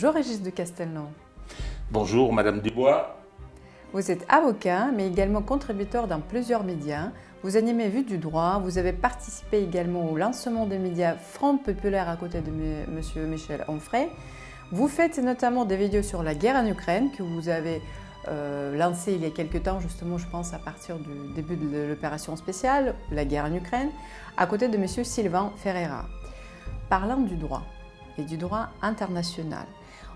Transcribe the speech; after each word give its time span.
Bonjour 0.00 0.14
Régis 0.14 0.40
de 0.40 0.48
Castelnau. 0.48 1.08
Bonjour 1.90 2.32
Madame 2.32 2.62
Dubois. 2.62 3.18
Vous 3.92 4.10
êtes 4.10 4.24
avocat, 4.30 4.86
mais 4.86 5.06
également 5.06 5.42
contributeur 5.42 6.06
dans 6.06 6.20
plusieurs 6.20 6.64
médias. 6.64 7.10
Vous 7.42 7.58
animez 7.58 7.90
Vue 7.90 8.02
du 8.02 8.16
droit, 8.16 8.62
vous 8.64 8.78
avez 8.78 8.94
participé 8.94 9.62
également 9.62 10.10
au 10.10 10.16
lancement 10.16 10.64
des 10.64 10.78
médias 10.78 11.16
Front 11.16 11.58
Populaire 11.58 12.08
à 12.08 12.16
côté 12.16 12.40
de 12.40 12.48
M. 12.48 13.28
Michel 13.28 13.62
Onfray. 13.68 14.08
Vous 14.72 14.88
faites 14.88 15.18
notamment 15.18 15.66
des 15.66 15.76
vidéos 15.76 16.02
sur 16.02 16.22
la 16.22 16.34
guerre 16.34 16.56
en 16.56 16.66
Ukraine 16.66 17.10
que 17.10 17.22
vous 17.22 17.50
avez 17.50 17.82
euh, 18.28 18.74
lancé 18.78 19.12
il 19.12 19.20
y 19.20 19.26
a 19.26 19.30
quelques 19.30 19.64
temps, 19.64 19.80
justement, 19.80 20.16
je 20.16 20.26
pense, 20.28 20.54
à 20.54 20.58
partir 20.58 20.96
du 20.96 21.34
début 21.34 21.56
de 21.56 21.88
l'opération 21.90 22.36
spéciale, 22.36 22.94
la 23.12 23.26
guerre 23.26 23.44
en 23.44 23.54
Ukraine, 23.54 23.90
à 24.38 24.46
côté 24.46 24.68
de 24.68 24.76
M. 24.78 24.86
Sylvain 24.86 25.52
Ferreira. 25.58 26.06
Parlant 26.88 27.18
du 27.18 27.36
droit 27.36 27.64
et 28.16 28.22
du 28.22 28.38
droit 28.38 28.68
international, 28.80 29.66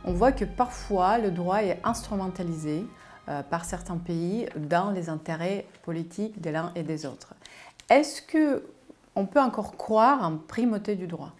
on 0.04 0.12
voit 0.12 0.32
que 0.32 0.44
parfois 0.44 1.18
le 1.18 1.30
droit 1.30 1.62
est 1.62 1.80
instrumentalisé 1.84 2.86
euh, 3.28 3.42
par 3.42 3.64
certains 3.64 3.96
pays 3.96 4.46
dans 4.56 4.90
les 4.90 5.08
intérêts 5.08 5.66
politiques 5.82 6.40
des 6.40 6.52
l'un 6.52 6.72
et 6.74 6.82
des 6.82 7.06
autres. 7.06 7.34
Est-ce 7.88 8.22
que 8.22 8.64
on 9.16 9.26
peut 9.26 9.40
encore 9.40 9.76
croire 9.76 10.22
en 10.22 10.36
primauté 10.36 10.96
du 10.96 11.06
droit? 11.06 11.32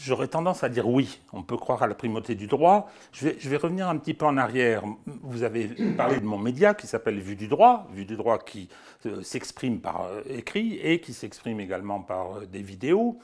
J'aurais 0.00 0.28
tendance 0.28 0.62
à 0.62 0.68
dire 0.68 0.88
oui, 0.88 1.20
on 1.32 1.42
peut 1.42 1.56
croire 1.56 1.82
à 1.82 1.88
la 1.88 1.94
primauté 1.94 2.36
du 2.36 2.46
droit. 2.46 2.88
Je 3.10 3.28
vais, 3.28 3.56
revenir 3.56 3.88
un 3.88 3.96
petit 3.96 4.14
peu 4.14 4.26
en 4.26 4.36
arrière. 4.36 4.84
Vous 5.06 5.42
avez 5.42 5.66
parlé 5.96 6.20
de 6.20 6.24
mon 6.24 6.38
média 6.38 6.72
qui 6.74 6.86
s'appelle 6.86 7.18
Vue 7.18 7.34
du 7.34 7.48
droit, 7.48 7.88
Vue 7.92 8.04
du 8.04 8.16
droit 8.16 8.38
qui 8.38 8.68
euh, 9.06 9.22
s'exprime 9.22 9.80
par 9.80 10.04
euh, 10.04 10.22
écrit 10.28 10.78
et 10.80 11.00
qui 11.00 11.12
s'exprime 11.12 11.58
également 11.58 12.00
par 12.00 12.36
euh, 12.36 12.46
des 12.46 12.62
vidéos. 12.62 13.18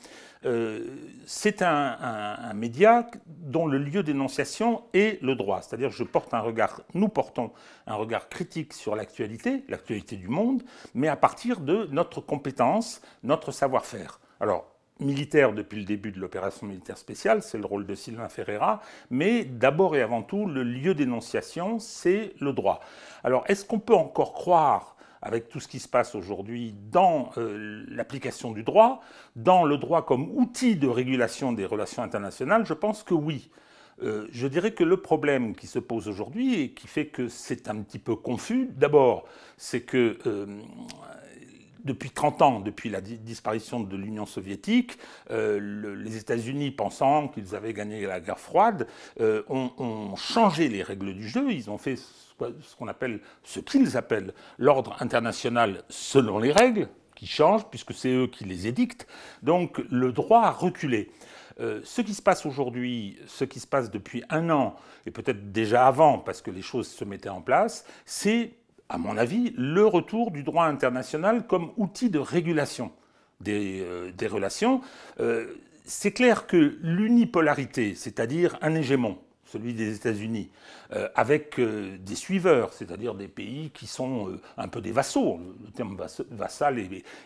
c'est 1.24 1.62
un, 1.62 2.52
média 2.54 3.06
dont 3.26 3.66
le 3.66 3.78
lieu 3.78 4.02
d'énonciation 4.02 4.82
est 4.92 5.22
le 5.22 5.36
droit. 5.36 5.62
C'est-à-dire 5.62 5.90
je 5.90 6.04
porte 6.04 6.34
un 6.34 6.40
regard, 6.40 6.82
nous 6.92 7.08
portons 7.08 7.52
un 7.86 7.94
regard 7.94 8.28
critique 8.28 8.72
sur 8.74 8.96
l'actualité, 8.96 9.64
l'actualité 9.68 10.16
du 10.16 10.28
monde, 10.28 10.62
mais 10.92 11.08
à 11.08 11.16
partir 11.16 11.60
de 11.60 11.88
notre 11.92 12.20
compétence, 12.20 13.00
notre 13.22 13.52
savoir-faire. 13.52 14.20
Alors, 14.40 14.73
militaire 15.00 15.52
depuis 15.52 15.78
le 15.78 15.84
début 15.84 16.12
de 16.12 16.20
l'opération 16.20 16.66
militaire 16.66 16.98
spéciale, 16.98 17.42
c'est 17.42 17.58
le 17.58 17.66
rôle 17.66 17.86
de 17.86 17.94
Sylvain 17.94 18.28
Ferreira, 18.28 18.80
mais 19.10 19.44
d'abord 19.44 19.96
et 19.96 20.02
avant 20.02 20.22
tout, 20.22 20.46
le 20.46 20.62
lieu 20.62 20.94
d'énonciation, 20.94 21.78
c'est 21.78 22.34
le 22.40 22.52
droit. 22.52 22.80
Alors, 23.24 23.44
est-ce 23.48 23.64
qu'on 23.64 23.80
peut 23.80 23.94
encore 23.94 24.32
croire, 24.32 24.96
avec 25.20 25.48
tout 25.48 25.58
ce 25.58 25.68
qui 25.68 25.80
se 25.80 25.88
passe 25.88 26.14
aujourd'hui, 26.14 26.74
dans 26.92 27.30
euh, 27.38 27.84
l'application 27.88 28.52
du 28.52 28.62
droit, 28.62 29.00
dans 29.36 29.64
le 29.64 29.78
droit 29.78 30.04
comme 30.04 30.30
outil 30.36 30.76
de 30.76 30.86
régulation 30.86 31.52
des 31.52 31.66
relations 31.66 32.02
internationales? 32.02 32.64
Je 32.66 32.74
pense 32.74 33.02
que 33.02 33.14
oui. 33.14 33.50
Euh, 34.02 34.26
je 34.32 34.46
dirais 34.48 34.72
que 34.72 34.84
le 34.84 34.96
problème 34.96 35.54
qui 35.54 35.66
se 35.66 35.78
pose 35.78 36.08
aujourd'hui 36.08 36.60
et 36.60 36.70
qui 36.72 36.88
fait 36.88 37.06
que 37.06 37.28
c'est 37.28 37.68
un 37.68 37.80
petit 37.82 38.00
peu 38.00 38.16
confus, 38.16 38.68
d'abord, 38.72 39.24
c'est 39.56 39.82
que 39.82 40.18
euh, 40.26 40.46
depuis 41.84 42.10
30 42.10 42.42
ans, 42.42 42.60
depuis 42.60 42.90
la 42.90 43.00
disparition 43.00 43.80
de 43.80 43.96
l'Union 43.96 44.26
soviétique, 44.26 44.98
euh, 45.30 45.96
les 45.96 46.16
États-Unis, 46.16 46.70
pensant 46.70 47.28
qu'ils 47.28 47.54
avaient 47.54 47.74
gagné 47.74 48.06
la 48.06 48.20
guerre 48.20 48.38
froide, 48.38 48.86
euh, 49.20 49.42
ont, 49.48 50.16
changé 50.16 50.68
les 50.68 50.82
règles 50.82 51.14
du 51.14 51.28
jeu. 51.28 51.52
Ils 51.52 51.70
ont 51.70 51.78
fait 51.78 51.96
ce 51.96 52.76
qu'on 52.76 52.88
appelle, 52.88 53.20
ce 53.42 53.60
qu'ils 53.60 53.96
appellent 53.96 54.32
l'ordre 54.58 54.96
international 55.00 55.82
selon 55.88 56.38
les 56.38 56.52
règles, 56.52 56.88
qui 57.14 57.26
changent 57.26 57.66
puisque 57.70 57.92
c'est 57.92 58.12
eux 58.12 58.26
qui 58.26 58.44
les 58.44 58.66
édictent. 58.66 59.06
Donc 59.42 59.82
le 59.90 60.12
droit 60.12 60.42
a 60.42 60.50
reculé. 60.50 61.10
Euh, 61.60 61.80
ce 61.84 62.00
qui 62.00 62.14
se 62.14 62.22
passe 62.22 62.46
aujourd'hui, 62.46 63.16
ce 63.26 63.44
qui 63.44 63.60
se 63.60 63.66
passe 63.66 63.90
depuis 63.90 64.24
un 64.28 64.50
an, 64.50 64.74
et 65.06 65.12
peut-être 65.12 65.52
déjà 65.52 65.86
avant, 65.86 66.18
parce 66.18 66.42
que 66.42 66.50
les 66.50 66.62
choses 66.62 66.88
se 66.88 67.04
mettaient 67.04 67.28
en 67.28 67.42
place, 67.42 67.84
c'est 68.04 68.54
à 68.88 68.98
mon 68.98 69.16
avis, 69.16 69.54
le 69.56 69.86
retour 69.86 70.30
du 70.30 70.42
droit 70.42 70.66
international 70.66 71.46
comme 71.46 71.72
outil 71.76 72.10
de 72.10 72.18
régulation 72.18 72.92
des, 73.40 73.80
euh, 73.82 74.28
relations. 74.30 74.80
Euh, 75.20 75.54
c'est 75.84 76.12
clair 76.12 76.46
que 76.46 76.78
l'unipolarité, 76.80 77.94
c'est-à-dire 77.94 78.56
un 78.62 78.74
hégémon, 78.74 79.18
celui 79.44 79.74
des 79.74 79.94
États-Unis, 79.94 80.50
euh, 80.92 81.08
avec 81.14 81.60
des 81.60 82.14
suiveurs, 82.14 82.72
c'est-à-dire 82.72 83.14
des 83.14 83.28
pays 83.28 83.70
qui 83.70 83.86
sont 83.86 84.38
un 84.56 84.68
peu 84.68 84.80
des 84.80 84.92
vassaux, 84.92 85.38
le 85.64 85.70
terme 85.70 85.96
vassal 86.30 86.78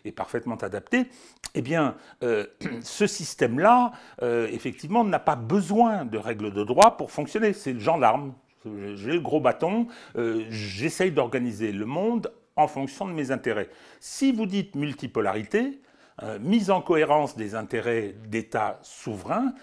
est, 0.04 0.12
parfaitement 0.12 0.56
adapté, 0.56 1.06
eh 1.54 1.62
bien, 1.62 1.94
ce 2.82 3.06
système-là, 3.06 3.92
effectivement, 4.20 5.04
n'a 5.04 5.20
pas 5.20 5.36
besoin 5.36 6.04
de 6.04 6.18
règles 6.18 6.52
de 6.52 6.64
droit 6.64 6.96
pour 6.96 7.12
fonctionner. 7.12 7.52
C'est 7.52 7.72
le 7.72 7.80
gendarme, 7.80 8.34
j'ai 8.64 9.12
le 9.12 9.20
gros 9.20 9.40
bâton, 9.40 9.86
euh, 10.16 10.44
j'essaye 10.50 11.12
d'organiser 11.12 11.72
le 11.72 11.86
monde 11.86 12.32
en 12.56 12.66
fonction 12.66 13.06
de 13.06 13.12
mes 13.12 13.30
intérêts. 13.30 13.68
Si 14.00 14.32
vous 14.32 14.46
dites 14.46 14.74
multipolarité, 14.74 15.80
euh, 16.22 16.38
mise 16.40 16.70
en 16.70 16.80
cohérence 16.80 17.36
des 17.36 17.54
intérêts 17.54 18.14
d'États 18.26 18.78
souverains, 18.82 19.54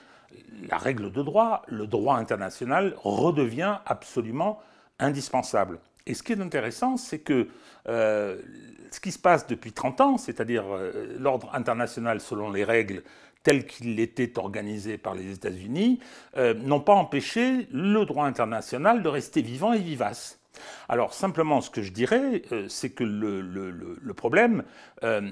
la 0.70 0.78
règle 0.78 1.12
de 1.12 1.22
droit, 1.22 1.64
le 1.68 1.88
droit 1.88 2.16
international 2.18 2.96
redevient 3.04 3.80
absolument 3.86 4.60
indispensable. 5.00 5.80
Et 6.06 6.14
ce 6.14 6.24
qui 6.24 6.34
est 6.34 6.42
intéressant, 6.42 6.98
c'est 6.98 7.20
que 7.20 7.50
euh, 7.88 8.38
ce 8.92 9.00
qui 9.00 9.12
se 9.12 9.20
passe 9.20 9.48
depuis 9.48 9.74
30 9.74 10.02
ans, 10.02 10.18
c'est-à-dire 10.18 10.64
l'ordre 11.18 11.54
international 11.54 12.22
selon 12.22 12.52
les 12.52 12.64
règles 12.64 13.04
tel 13.46 13.66
qu'il 13.68 14.00
était 14.00 14.38
organisé 14.40 14.98
par 14.98 15.14
les 15.14 15.32
États-Unis, 15.32 16.00
euh, 16.36 16.56
n'ont 16.56 16.82
pas 16.82 16.96
empêché 16.96 17.68
le 17.72 18.04
droit 18.04 18.26
international 18.26 19.04
de 19.04 19.08
rester 19.08 19.42
vivant 19.42 19.72
et 19.72 19.80
vivace. 19.80 20.40
Alors 20.90 21.14
simplement, 21.14 21.62
ce 21.62 21.70
que 21.70 21.84
je 21.84 21.92
dirais, 21.92 22.42
euh, 22.52 22.66
c'est 22.68 22.90
que 22.90 23.04
le, 23.04 24.14
problème, 24.14 24.64
euh, 25.04 25.30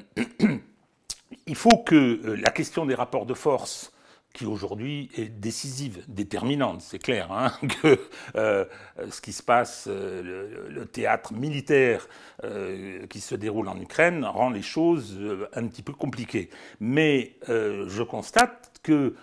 il 1.47 1.55
faut 1.55 1.77
que 1.79 2.37
la 2.39 2.51
question 2.51 2.85
des 2.85 2.95
rapports 2.95 3.25
de 3.25 3.33
force 3.33 3.92
qui 4.33 4.47
aujourd'hui 4.47 5.09
est 5.15 5.29
décisive, 5.29 6.03
déterminante. 6.07 6.81
C'est 6.81 6.99
clair 6.99 7.31
hein, 7.31 7.51
que 7.81 7.99
euh, 8.35 8.65
ce 9.09 9.21
qui 9.21 9.31
se 9.31 9.43
passe, 9.43 9.85
euh, 9.87 10.67
le, 10.69 10.85
théâtre 10.85 11.33
militaire 11.33 12.07
euh, 12.43 13.05
qui 13.07 13.21
se 13.21 13.35
déroule 13.35 13.69
en 13.69 13.79
Ukraine 13.79 14.25
rend 14.25 14.49
les 14.49 14.63
choses 14.63 15.19
un 15.53 15.67
petit 15.67 15.83
peu 15.83 15.93
compliquées. 15.93 16.49
Mais 16.79 17.37
je 17.47 18.03
constate 18.03 18.71
que 18.83 19.15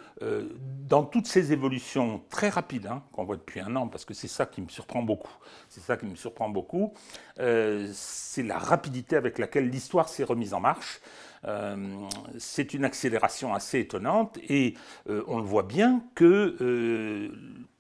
dans 0.89 1.05
toutes 1.05 1.27
ces 1.27 1.53
évolutions 1.53 2.23
très 2.31 2.49
rapides 2.49 2.87
hein, 2.87 3.03
qu'on 3.13 3.25
voit 3.25 3.37
depuis 3.37 3.61
un 3.61 3.75
an, 3.77 3.89
parce 3.89 4.05
que 4.05 4.15
c'est 4.15 4.29
ça 4.29 4.47
qui 4.47 4.63
me 4.63 4.69
surprend 4.69 5.03
beaucoup, 5.03 5.33
c'est 5.69 5.81
ça 5.81 5.97
qui 5.97 6.07
me 6.07 6.17
surprend 6.17 6.49
beaucoup, 6.49 6.95
c'est 7.37 8.43
la 8.43 8.59
rapidité 8.59 9.17
avec 9.17 9.39
laquelle 9.39 9.69
l'histoire 9.69 10.09
s'est 10.09 10.25
remise 10.25 10.55
en 10.55 10.61
marche. 10.61 11.01
Euh, 11.47 12.07
c'est 12.39 12.75
une 12.75 12.85
accélération 12.85 13.55
assez 13.55 13.81
étonnante 13.81 14.39
et 14.49 14.75
euh, 15.09 15.23
on 15.27 15.39
le 15.39 15.45
voit 15.45 15.63
bien 15.63 16.05
que 16.15 16.57
euh, 16.61 17.31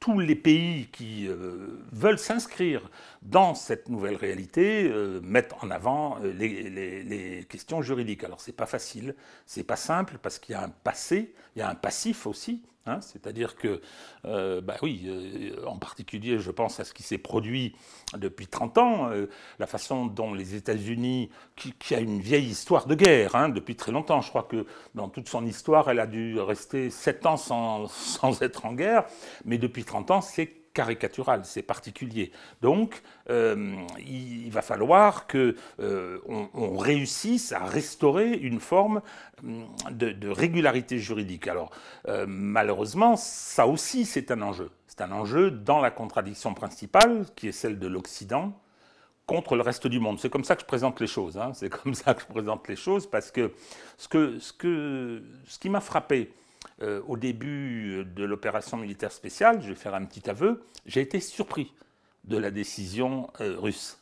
tous 0.00 0.18
les 0.18 0.34
pays 0.34 0.88
qui 0.90 1.28
veulent 1.92 2.18
s'inscrire 2.18 2.90
dans 3.22 3.54
cette 3.54 3.90
nouvelle 3.90 4.16
réalité 4.16 4.90
mettent 5.22 5.54
en 5.60 5.70
avant 5.70 6.18
les, 6.18 7.46
questions 7.48 7.82
juridiques. 7.82 8.24
Alors 8.24 8.40
c'est 8.40 8.56
pas 8.56 8.66
facile, 8.66 9.14
c'est 9.44 9.62
pas 9.62 9.76
simple 9.76 10.18
parce 10.22 10.38
qu'il 10.38 10.54
y 10.54 10.56
a 10.56 10.62
un 10.62 10.70
passé, 10.70 11.34
il 11.54 11.58
y 11.58 11.62
a 11.62 11.68
un 11.68 11.74
passif 11.74 12.26
aussi. 12.26 12.62
Hein, 12.86 13.00
c'est-à-dire 13.02 13.56
que, 13.56 13.82
euh, 14.24 14.62
bah 14.62 14.76
oui, 14.80 15.02
euh, 15.04 15.66
en 15.66 15.76
particulier, 15.76 16.38
je 16.38 16.50
pense 16.50 16.80
à 16.80 16.84
ce 16.84 16.94
qui 16.94 17.02
s'est 17.02 17.18
produit 17.18 17.76
depuis 18.16 18.46
30 18.46 18.78
ans, 18.78 19.10
euh, 19.10 19.26
la 19.58 19.66
façon 19.66 20.06
dont 20.06 20.32
les 20.32 20.54
États-Unis, 20.54 21.28
qui, 21.56 21.94
a 21.94 22.00
une 22.00 22.20
vieille 22.20 22.46
histoire 22.46 22.86
de 22.86 22.94
guerre 22.94 23.36
hein, 23.36 23.50
depuis 23.50 23.76
très 23.76 23.92
longtemps, 23.92 24.22
je 24.22 24.30
crois 24.30 24.44
que 24.44 24.64
dans 24.94 25.10
toute 25.10 25.28
son 25.28 25.44
histoire, 25.44 25.90
elle 25.90 26.00
a 26.00 26.06
dû 26.06 26.40
rester 26.40 26.88
7 26.88 27.26
ans 27.26 27.36
sans, 27.36 27.86
sans 27.88 28.40
être 28.40 28.64
en 28.64 28.72
guerre, 28.72 29.04
mais 29.44 29.58
depuis 29.58 29.84
30 29.90 30.10
ans, 30.12 30.20
c'est 30.20 30.46
caricatural, 30.72 31.40
c'est 31.44 31.62
particulier. 31.62 32.30
Donc, 32.62 33.02
euh, 33.28 33.74
il, 33.98 34.50
va 34.52 34.62
falloir 34.62 35.26
que 35.26 35.56
euh, 35.80 36.20
on, 36.54 36.76
réussisse 36.76 37.50
à 37.50 37.64
restaurer 37.64 38.34
une 38.34 38.60
forme 38.60 39.02
hum, 39.42 39.66
de, 39.90 40.28
régularité 40.28 40.98
juridique. 40.98 41.48
Alors, 41.48 41.72
euh, 42.06 42.24
malheureusement, 42.28 43.16
ça 43.16 43.66
aussi, 43.66 44.04
c'est 44.04 44.30
un 44.30 44.42
enjeu. 44.42 44.70
C'est 44.86 45.00
un 45.00 45.10
enjeu 45.10 45.50
dans 45.50 45.80
la 45.80 45.90
contradiction 45.90 46.54
principale, 46.54 47.26
qui 47.34 47.48
est 47.48 47.52
celle 47.52 47.80
de 47.80 47.88
l'Occident 47.88 48.52
contre 49.26 49.56
le 49.56 49.62
reste 49.62 49.88
du 49.88 49.98
monde. 49.98 50.20
C'est 50.20 50.30
comme 50.30 50.44
ça 50.44 50.54
que 50.54 50.62
je 50.62 50.66
présente 50.66 51.00
les 51.00 51.08
choses. 51.08 51.36
Hein. 51.36 51.50
C'est 51.52 51.68
comme 51.68 51.94
ça 51.94 52.14
que 52.14 52.22
je 52.22 52.26
présente 52.26 52.68
les 52.68 52.76
choses, 52.76 53.10
parce 53.10 53.32
que 53.32 53.52
ce, 53.98 54.06
que, 54.06 54.38
ce, 54.38 54.52
que, 54.52 55.22
ce 55.46 55.58
qui 55.58 55.68
m'a 55.68 55.80
frappé, 55.80 56.32
euh, 56.82 57.00
au 57.06 57.16
début 57.16 58.04
de 58.04 58.24
l'opération 58.24 58.76
militaire 58.76 59.12
spéciale, 59.12 59.60
je 59.62 59.68
vais 59.68 59.74
faire 59.74 59.94
un 59.94 60.04
petit 60.04 60.28
aveu, 60.28 60.62
j'ai 60.86 61.00
été 61.00 61.20
surpris 61.20 61.74
de 62.24 62.36
la 62.36 62.50
décision 62.50 63.30
euh, 63.40 63.56
russe 63.58 63.98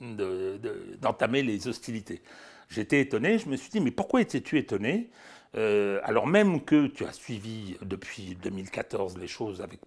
d'entamer 0.00 1.42
les 1.42 1.66
hostilités. 1.66 2.22
J'étais 2.68 3.00
étonné, 3.00 3.38
je 3.38 3.48
me 3.48 3.56
suis 3.56 3.70
dit, 3.70 3.80
mais 3.80 3.90
pourquoi 3.90 4.20
étais-tu 4.20 4.58
étonné? 4.58 5.10
Alors 5.54 6.26
même 6.26 6.64
que 6.64 6.86
tu 6.86 7.04
as 7.04 7.12
suivi 7.12 7.76
depuis 7.82 8.36
2014 8.42 9.18
les 9.18 9.26
choses 9.26 9.60
avec 9.60 9.80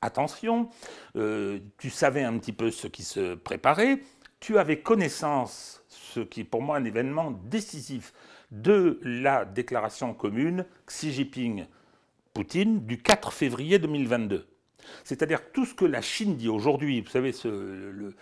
attention, 0.00 0.70
tu 1.14 1.90
savais 1.90 2.22
un 2.22 2.38
petit 2.38 2.52
peu 2.52 2.70
ce 2.70 2.86
qui 2.86 3.02
se 3.02 3.34
préparait, 3.34 4.00
tu 4.44 4.58
avais 4.58 4.80
connaissance, 4.80 5.82
ce 5.88 6.20
qui 6.20 6.42
est 6.42 6.44
pour 6.44 6.60
moi 6.60 6.76
un 6.76 6.84
événement 6.84 7.30
décisif, 7.30 8.12
de 8.54 9.00
la 9.02 9.44
déclaration 9.44 10.14
commune 10.14 10.64
Xi 10.86 11.12
Jinping-Poutine 11.12 12.86
du 12.86 13.02
4 13.02 13.32
février 13.32 13.78
2022. 13.78 14.46
C'est-à-dire 15.02 15.40
tout 15.52 15.64
ce 15.64 15.74
que 15.74 15.84
la 15.84 16.02
Chine 16.02 16.36
dit 16.36 16.48
aujourd'hui, 16.48 17.00
vous 17.00 17.10
savez, 17.10 17.32
le, 17.44 18.14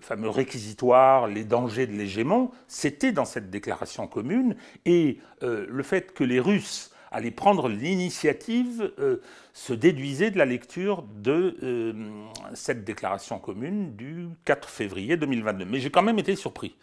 fameux 0.00 0.28
réquisitoire, 0.28 1.26
les 1.26 1.44
dangers 1.44 1.86
de 1.86 1.92
l'hégémon, 1.92 2.50
c'était 2.68 3.12
dans 3.12 3.24
cette 3.24 3.50
déclaration 3.50 4.06
commune. 4.06 4.56
Et 4.84 5.18
euh, 5.42 5.66
le 5.68 5.82
fait 5.82 6.12
que 6.12 6.24
les 6.24 6.40
Russes 6.40 6.90
allaient 7.12 7.30
prendre 7.30 7.68
l'initiative 7.68 8.92
euh, 8.98 9.20
se 9.52 9.72
déduisait 9.72 10.30
de 10.30 10.38
la 10.38 10.44
lecture 10.44 11.02
de 11.02 11.56
euh, 11.62 11.92
cette 12.54 12.84
déclaration 12.84 13.38
commune 13.38 13.96
du 13.96 14.28
4 14.44 14.68
février 14.68 15.16
2022. 15.16 15.64
Mais 15.64 15.80
j'ai 15.80 15.90
quand 15.90 16.02
même 16.02 16.18
été 16.18 16.36
surpris. 16.36 16.76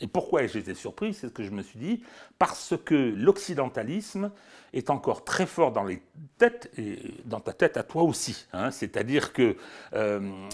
Et 0.00 0.06
pourquoi 0.06 0.46
j'étais 0.46 0.74
surpris 0.74 1.14
C'est 1.14 1.28
ce 1.28 1.32
que 1.32 1.42
je 1.42 1.50
me 1.50 1.62
suis 1.62 1.78
dit, 1.78 2.02
parce 2.38 2.74
que 2.84 2.94
l'occidentalisme 2.94 4.30
est 4.72 4.90
encore 4.90 5.24
très 5.24 5.46
fort 5.46 5.72
dans 5.72 5.84
les 5.84 6.02
têtes, 6.36 6.70
et 6.78 6.98
dans 7.24 7.40
ta 7.40 7.52
tête 7.52 7.76
à 7.76 7.82
toi 7.82 8.02
aussi. 8.02 8.46
Hein. 8.52 8.70
C'est-à-dire 8.70 9.32
que 9.32 9.56
euh, 9.94 10.48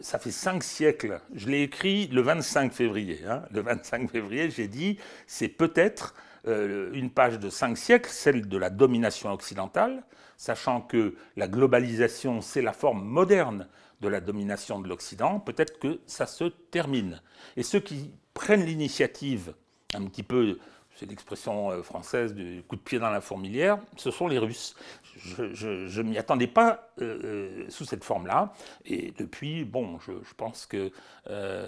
ça 0.00 0.18
fait 0.18 0.30
cinq 0.30 0.62
siècles, 0.62 1.20
je 1.34 1.48
l'ai 1.48 1.62
écrit 1.62 2.08
le 2.08 2.20
25 2.20 2.72
février. 2.72 3.20
Hein. 3.28 3.42
Le 3.52 3.60
25 3.62 4.10
février, 4.10 4.50
j'ai 4.50 4.68
dit, 4.68 4.98
c'est 5.26 5.48
peut-être 5.48 6.14
euh, 6.46 6.90
une 6.92 7.10
page 7.10 7.38
de 7.38 7.48
cinq 7.48 7.78
siècles, 7.78 8.10
celle 8.10 8.48
de 8.48 8.58
la 8.58 8.70
domination 8.70 9.32
occidentale, 9.32 10.04
sachant 10.36 10.80
que 10.80 11.14
la 11.36 11.48
globalisation, 11.48 12.40
c'est 12.40 12.62
la 12.62 12.72
forme 12.72 13.04
moderne 13.04 13.68
de 14.00 14.08
la 14.08 14.20
domination 14.20 14.80
de 14.80 14.88
l'Occident, 14.88 15.40
peut-être 15.40 15.78
que 15.78 16.00
ça 16.06 16.26
se 16.26 16.44
termine. 16.44 17.22
Et 17.56 17.62
ceux 17.62 17.80
qui 17.80 18.12
prennent 18.34 18.66
l'initiative, 18.66 19.54
un 19.94 20.04
petit 20.06 20.22
peu, 20.22 20.58
c'est 20.94 21.06
l'expression 21.06 21.70
euh, 21.70 21.82
française 21.82 22.34
du 22.34 22.62
coup 22.68 22.76
de 22.76 22.80
pied 22.80 22.98
dans 22.98 23.10
la 23.10 23.20
fourmilière, 23.20 23.78
ce 23.96 24.10
sont 24.10 24.28
les 24.28 24.38
Russes. 24.38 24.74
Je 25.16 26.00
ne 26.00 26.08
m'y 26.08 26.18
attendais 26.18 26.46
pas 26.46 26.90
euh, 27.00 27.20
euh, 27.24 27.64
sous 27.68 27.84
cette 27.84 28.04
forme-là. 28.04 28.52
Et 28.84 29.12
depuis, 29.16 29.64
bon, 29.64 29.98
je, 30.00 30.12
pense 30.36 30.66
que 30.66 30.90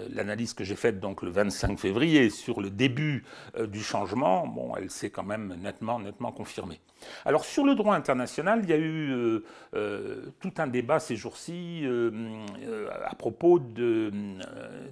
l'analyse 0.09 0.53
que 0.53 0.63
j'ai 0.63 0.75
faite 0.75 0.99
donc 0.99 1.21
le 1.23 1.31
25 1.31 1.79
février 1.79 2.29
sur 2.29 2.61
le 2.61 2.69
début 2.69 3.23
du 3.59 3.81
changement, 3.81 4.75
elle 4.77 4.91
s'est 4.91 5.09
quand 5.09 5.23
même 5.23 5.55
nettement, 5.61 5.99
nettement 5.99 6.31
confirmée. 6.31 6.79
Alors 7.25 7.45
sur 7.45 7.63
le 7.63 7.75
droit 7.75 7.95
international, 7.95 8.59
il 8.63 8.69
y 8.69 8.73
a 8.73 8.77
eu 8.77 9.41
tout 10.39 10.53
un 10.57 10.67
débat 10.67 10.99
ces 10.99 11.15
jours-ci 11.15 11.85
à 13.01 13.15
propos 13.15 13.59
de 13.59 14.11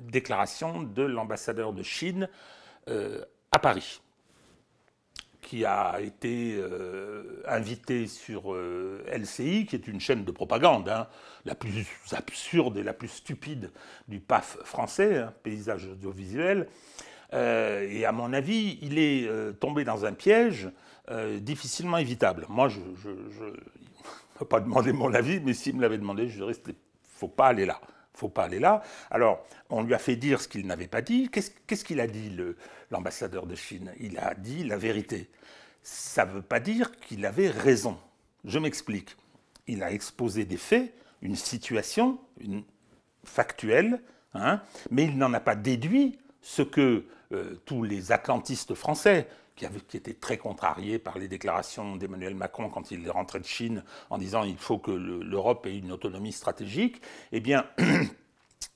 déclaration 0.10 0.82
de 0.82 1.04
l'ambassadeur 1.04 1.74
de 1.74 1.84
Chine 1.84 2.30
à 2.88 3.60
Paris 3.60 4.02
qui 5.46 5.64
a 5.64 6.02
été 6.02 6.58
euh, 6.58 7.44
invité 7.48 8.08
sur 8.08 8.52
euh, 8.52 9.06
LCI, 9.16 9.68
qui 9.68 9.76
est 9.76 9.88
une 9.88 10.00
chaîne 10.00 10.26
de 10.26 10.32
propagande, 10.32 10.90
hein, 10.90 11.08
la 11.46 11.54
plus 11.54 11.86
absurde 12.14 12.78
et 12.78 12.84
la 12.84 12.94
plus 12.94 13.10
stupide 13.10 13.70
du 14.08 14.20
PAF 14.20 14.58
français, 14.64 15.20
hein, 15.20 15.34
paysage 15.44 15.86
audiovisuel. 15.86 16.68
Euh, 17.34 17.88
et 17.88 18.06
à 18.06 18.12
mon 18.12 18.34
avis, 18.34 18.80
il 18.82 18.98
est 18.98 19.30
tombé 19.60 19.84
dans 19.84 20.06
un 20.06 20.14
piège 20.14 20.70
difficilement 21.40 21.98
évitable. 21.98 22.48
Moi, 22.50 22.68
je 22.68 22.80
ne 22.80 23.54
peux 24.40 24.46
pas 24.46 24.60
demander 24.60 24.94
mon 24.94 25.14
avis, 25.14 25.40
mais 25.40 25.54
s'il 25.54 25.76
me 25.76 25.82
l'avait 25.82 26.00
demandé, 26.00 26.28
je 26.28 26.38
dirais 26.38 26.56
qu'il 26.56 26.74
ne 26.74 26.78
faut 27.04 27.28
pas 27.28 27.48
aller 27.48 27.68
là 27.68 27.80
faut 28.16 28.30
pas 28.30 28.46
aller 28.46 28.60
là. 28.60 28.82
Alors, 29.12 29.46
on 29.70 29.84
lui 29.84 29.94
a 29.94 30.00
fait 30.00 30.16
dire 30.16 30.42
ce 30.42 30.48
qu'il 30.48 30.66
n'avait 30.66 30.88
pas 30.88 31.02
dit. 31.02 31.30
Qu'est-ce 31.30 31.84
qu'il 31.84 32.00
a 32.00 32.08
dit, 32.08 32.32
l'ambassadeur 32.92 33.46
de 33.46 33.56
Chine 33.56 33.92
Il 34.00 34.18
a 34.18 34.34
dit 34.34 34.64
la 34.64 34.78
vérité. 34.78 35.30
Ça 35.82 36.26
ne 36.26 36.32
veut 36.32 36.42
pas 36.42 36.60
dire 36.60 36.92
qu'il 37.00 37.26
avait 37.26 37.50
raison. 37.50 37.98
Je 38.44 38.60
m'explique. 38.60 39.16
Il 39.68 39.84
a 39.84 39.92
exposé 39.92 40.46
des 40.46 40.58
faits, 40.58 40.94
une 41.22 41.36
situation 41.36 42.20
une 42.40 42.64
factuelle, 43.24 44.02
hein, 44.34 44.62
mais 44.92 45.06
il 45.06 45.18
n'en 45.18 45.34
a 45.34 45.40
pas 45.40 45.56
déduit 45.56 46.20
ce 46.42 46.62
que 46.62 47.06
euh, 47.32 47.56
tous 47.66 47.84
les 47.84 48.12
atlantistes 48.12 48.76
français, 48.76 49.28
qui, 49.56 49.66
avait, 49.66 49.80
qui, 49.80 49.98
était 49.98 50.14
très 50.14 50.38
contrarié 50.38 51.00
par 51.00 51.18
les 51.18 51.28
déclarations 51.28 51.96
d'Emmanuel 51.96 52.36
Macron 52.36 52.70
quand 52.70 52.92
il 52.92 53.08
est 53.08 53.10
rentré 53.10 53.40
de 53.40 53.46
Chine 53.46 53.84
en 54.10 54.18
disant 54.18 54.44
il 54.44 54.58
faut 54.58 54.78
que 54.78 54.92
l'Europe 54.92 55.66
ait 55.66 55.78
une 55.78 55.92
autonomie 55.92 56.34
stratégique, 56.34 57.02
eh 57.32 57.40
bien, 57.40 57.66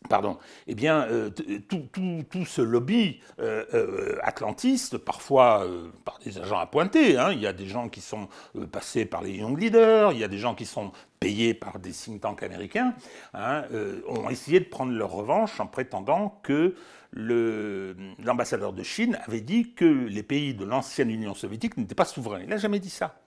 Pardon. 0.07 0.37
Eh 0.65 0.75
bien, 0.75 1.01
euh, 1.09 1.29
tout, 1.67 1.83
tout, 1.91 2.45
ce 2.45 2.61
lobby 2.61 3.19
euh, 3.39 3.65
euh, 3.73 4.17
atlantiste, 4.23 4.97
parfois 4.97 5.67
par 6.05 6.19
des 6.19 6.37
agents 6.37 6.57
appointés, 6.57 7.17
hein, 7.17 7.33
il 7.33 7.41
y 7.41 7.47
a 7.47 7.51
des 7.51 7.67
gens 7.67 7.89
qui 7.89 7.99
sont 7.99 8.29
passés 8.71 9.05
par 9.05 9.21
les 9.21 9.33
Young 9.33 9.59
Leaders, 9.59 10.13
il 10.13 10.19
y 10.19 10.23
a 10.23 10.29
des 10.29 10.37
gens 10.37 10.55
qui 10.55 10.65
sont 10.65 10.93
payés 11.19 11.53
par 11.53 11.79
des 11.79 11.91
think 11.91 12.21
tanks 12.21 12.43
américains, 12.43 12.95
hein, 13.33 13.65
ont 14.07 14.29
essayé 14.29 14.61
de 14.61 14.65
prendre 14.65 14.93
leur 14.93 15.11
revanche 15.11 15.59
en 15.59 15.67
prétendant 15.67 16.39
que 16.43 16.75
l'ambassadeur 17.13 18.71
de 18.71 18.83
Chine 18.83 19.19
avait 19.27 19.41
dit 19.41 19.73
que 19.73 19.85
les 19.85 20.23
pays 20.23 20.53
de 20.53 20.63
l'ancienne 20.63 21.09
Union 21.09 21.33
soviétique 21.33 21.75
n'étaient 21.75 21.93
pas 21.93 22.05
souverains. 22.05 22.39
Il 22.41 22.47
n'a 22.47 22.57
jamais 22.57 22.79
dit 22.79 22.89
ça. 22.89 23.19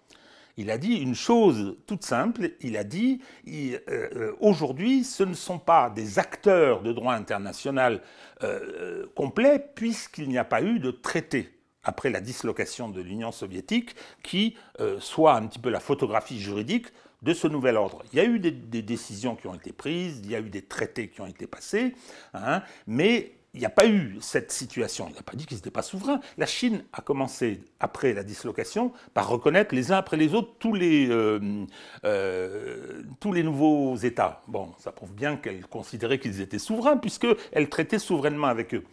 Il 0.57 0.71
a 0.71 0.79
dit 0.79 0.97
une 0.97 1.15
chose 1.15 1.77
toute 1.87 2.05
simple, 2.05 2.51
il 2.61 2.77
a 2.77 2.85
dit 2.85 3.21
euh, 3.49 3.79
euh, 3.89 4.33
aujourd'hui 4.41 5.03
ce 5.05 5.23
ne 5.23 5.35
sont 5.35 5.59
pas 5.59 5.89
des 5.89 6.19
acteurs 6.19 6.83
de 6.83 6.93
droit 6.93 7.15
international 7.15 8.03
euh, 8.43 9.07
complet 9.15 9.65
puisqu'il 9.75 10.29
n'y 10.29 10.39
a 10.39 10.45
pas 10.45 10.63
eu 10.63 10.79
de 10.79 10.91
traité 10.91 11.51
après 11.85 12.11
la 12.11 12.21
dislocation 12.21 12.89
de 12.89 13.01
l'Union 13.01 13.33
soviétique 13.33 13.97
qui 14.23 14.57
soit 15.01 15.35
un 15.35 15.47
petit 15.49 15.59
peu 15.59 15.69
la 15.69 15.81
photographie 15.81 16.39
juridique 16.39 16.87
de 17.23 17.35
ce 17.35 17.49
nouvel 17.49 17.77
ordre. 17.77 18.05
Il 18.13 18.19
y 18.19 18.21
a 18.21 18.25
eu 18.25 18.39
des, 18.39 18.83
décisions 18.83 19.35
qui 19.35 19.49
ont 19.49 19.55
été 19.55 19.73
prises, 19.73 20.21
il 20.23 20.31
y 20.31 20.37
a 20.37 20.41
eu 20.41 20.49
des 20.49 20.63
traités 20.63 21.09
qui 21.09 21.21
ont 21.21 21.27
été 21.27 21.49
passés, 21.49 21.95
hein, 22.35 22.63
mais 22.87 23.33
il 23.55 23.61
n'y 23.61 23.67
a 23.67 23.71
pas 23.71 23.87
eu 23.87 24.17
cette 24.21 24.51
situation. 24.51 25.09
Il 25.11 25.15
n'a 25.15 25.23
pas 25.23 25.35
dit 25.35 25.45
qu'ils 25.45 25.59
n'étaient 25.59 25.71
pas 25.71 25.83
souverains. 25.83 26.21
La 26.39 26.47
Chine 26.47 26.85
a 26.93 27.03
commencé, 27.03 27.61
après 27.81 28.15
la 28.15 28.25
dislocation, 28.25 28.93
par 29.13 29.29
reconnaître 29.29 29.75
les 29.75 29.93
uns 29.93 29.99
après 29.99 30.17
les 30.17 30.35
autres 30.35 30.55
tous 30.59 30.73
les, 30.73 31.09
euh, 31.11 31.67
euh, 32.05 33.03
tous 33.21 33.33
les 33.33 33.43
nouveaux 33.43 33.97
États. 33.97 34.43
Bon, 34.49 34.73
ça 34.79 34.91
prouve 34.91 35.13
bien 35.13 35.37
qu'elle 35.37 35.67
considérait 35.67 36.19
qu'ils 36.19 36.41
étaient 36.41 36.59
souverains, 36.59 36.97
puisqu'elle 36.97 37.69
traitait 37.69 37.99
souverainement 37.99 38.47
avec 38.47 38.75
eux. 38.75 38.85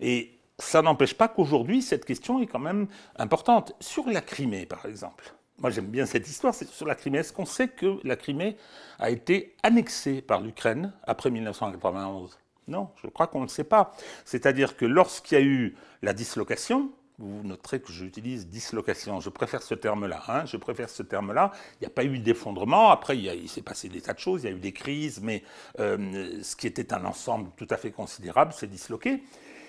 Et 0.00 0.38
ça 0.60 0.80
n'empêche 0.80 1.14
pas 1.14 1.26
qu'aujourd'hui, 1.26 1.82
cette 1.82 2.04
question 2.04 2.40
est 2.40 2.46
quand 2.46 2.60
même 2.60 2.86
importante. 3.16 3.74
Sur 3.80 4.08
la 4.08 4.20
Crimée, 4.20 4.64
par 4.66 4.86
exemple. 4.86 5.34
Moi, 5.58 5.70
j'aime 5.70 5.86
bien 5.86 6.06
cette 6.06 6.28
histoire. 6.28 6.54
C'est 6.54 6.68
sur 6.68 6.86
la 6.86 6.94
Crimée. 6.94 7.18
Est-ce 7.18 7.32
qu'on 7.32 7.46
sait 7.46 7.68
que 7.68 7.98
la 8.04 8.14
Crimée 8.14 8.56
a 9.00 9.10
été 9.10 9.56
annexée 9.64 10.22
par 10.22 10.40
l'Ukraine 10.40 10.92
après 11.04 11.30
1991 11.30 12.38
non, 12.68 12.90
je 13.02 13.08
crois 13.08 13.26
qu'on 13.26 13.40
ne 13.40 13.44
le 13.44 13.50
sait 13.50 13.64
pas. 13.64 13.92
C'est-à-dire 14.24 14.76
que 14.76 14.84
lorsqu'il 14.84 15.38
y 15.38 15.40
a 15.40 15.44
eu 15.44 15.76
la 16.02 16.12
dislocation, 16.12 16.90
vous 17.18 17.42
noterez 17.44 17.80
que 17.80 17.92
j'utilise 17.92 18.48
dislocation, 18.48 19.20
je 19.20 19.30
préfère 19.30 19.62
ce 19.62 19.74
terme-là, 19.74 20.22
hein, 20.28 20.44
je 20.46 20.56
préfère 20.56 20.90
ce 20.90 21.02
terme-là, 21.02 21.52
il 21.74 21.82
n'y 21.82 21.86
a 21.86 21.90
pas 21.90 22.04
eu 22.04 22.18
d'effondrement, 22.18 22.90
après 22.90 23.16
il, 23.16 23.48
s'est 23.48 23.62
passé 23.62 23.88
des 23.88 24.00
tas 24.00 24.14
de 24.14 24.18
choses, 24.18 24.42
il 24.42 24.50
y 24.50 24.52
a 24.52 24.56
eu 24.56 24.60
des 24.60 24.72
crises, 24.72 25.20
mais 25.22 25.44
euh, 25.78 26.42
ce 26.42 26.56
qui 26.56 26.66
était 26.66 26.92
un 26.92 27.04
ensemble 27.04 27.50
tout 27.56 27.68
à 27.70 27.76
fait 27.76 27.92
considérable 27.92 28.52
s'est 28.52 28.66
disloqué 28.66 29.22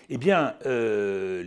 eh 0.09 0.17
bien, 0.17 0.55
euh, 0.65 1.43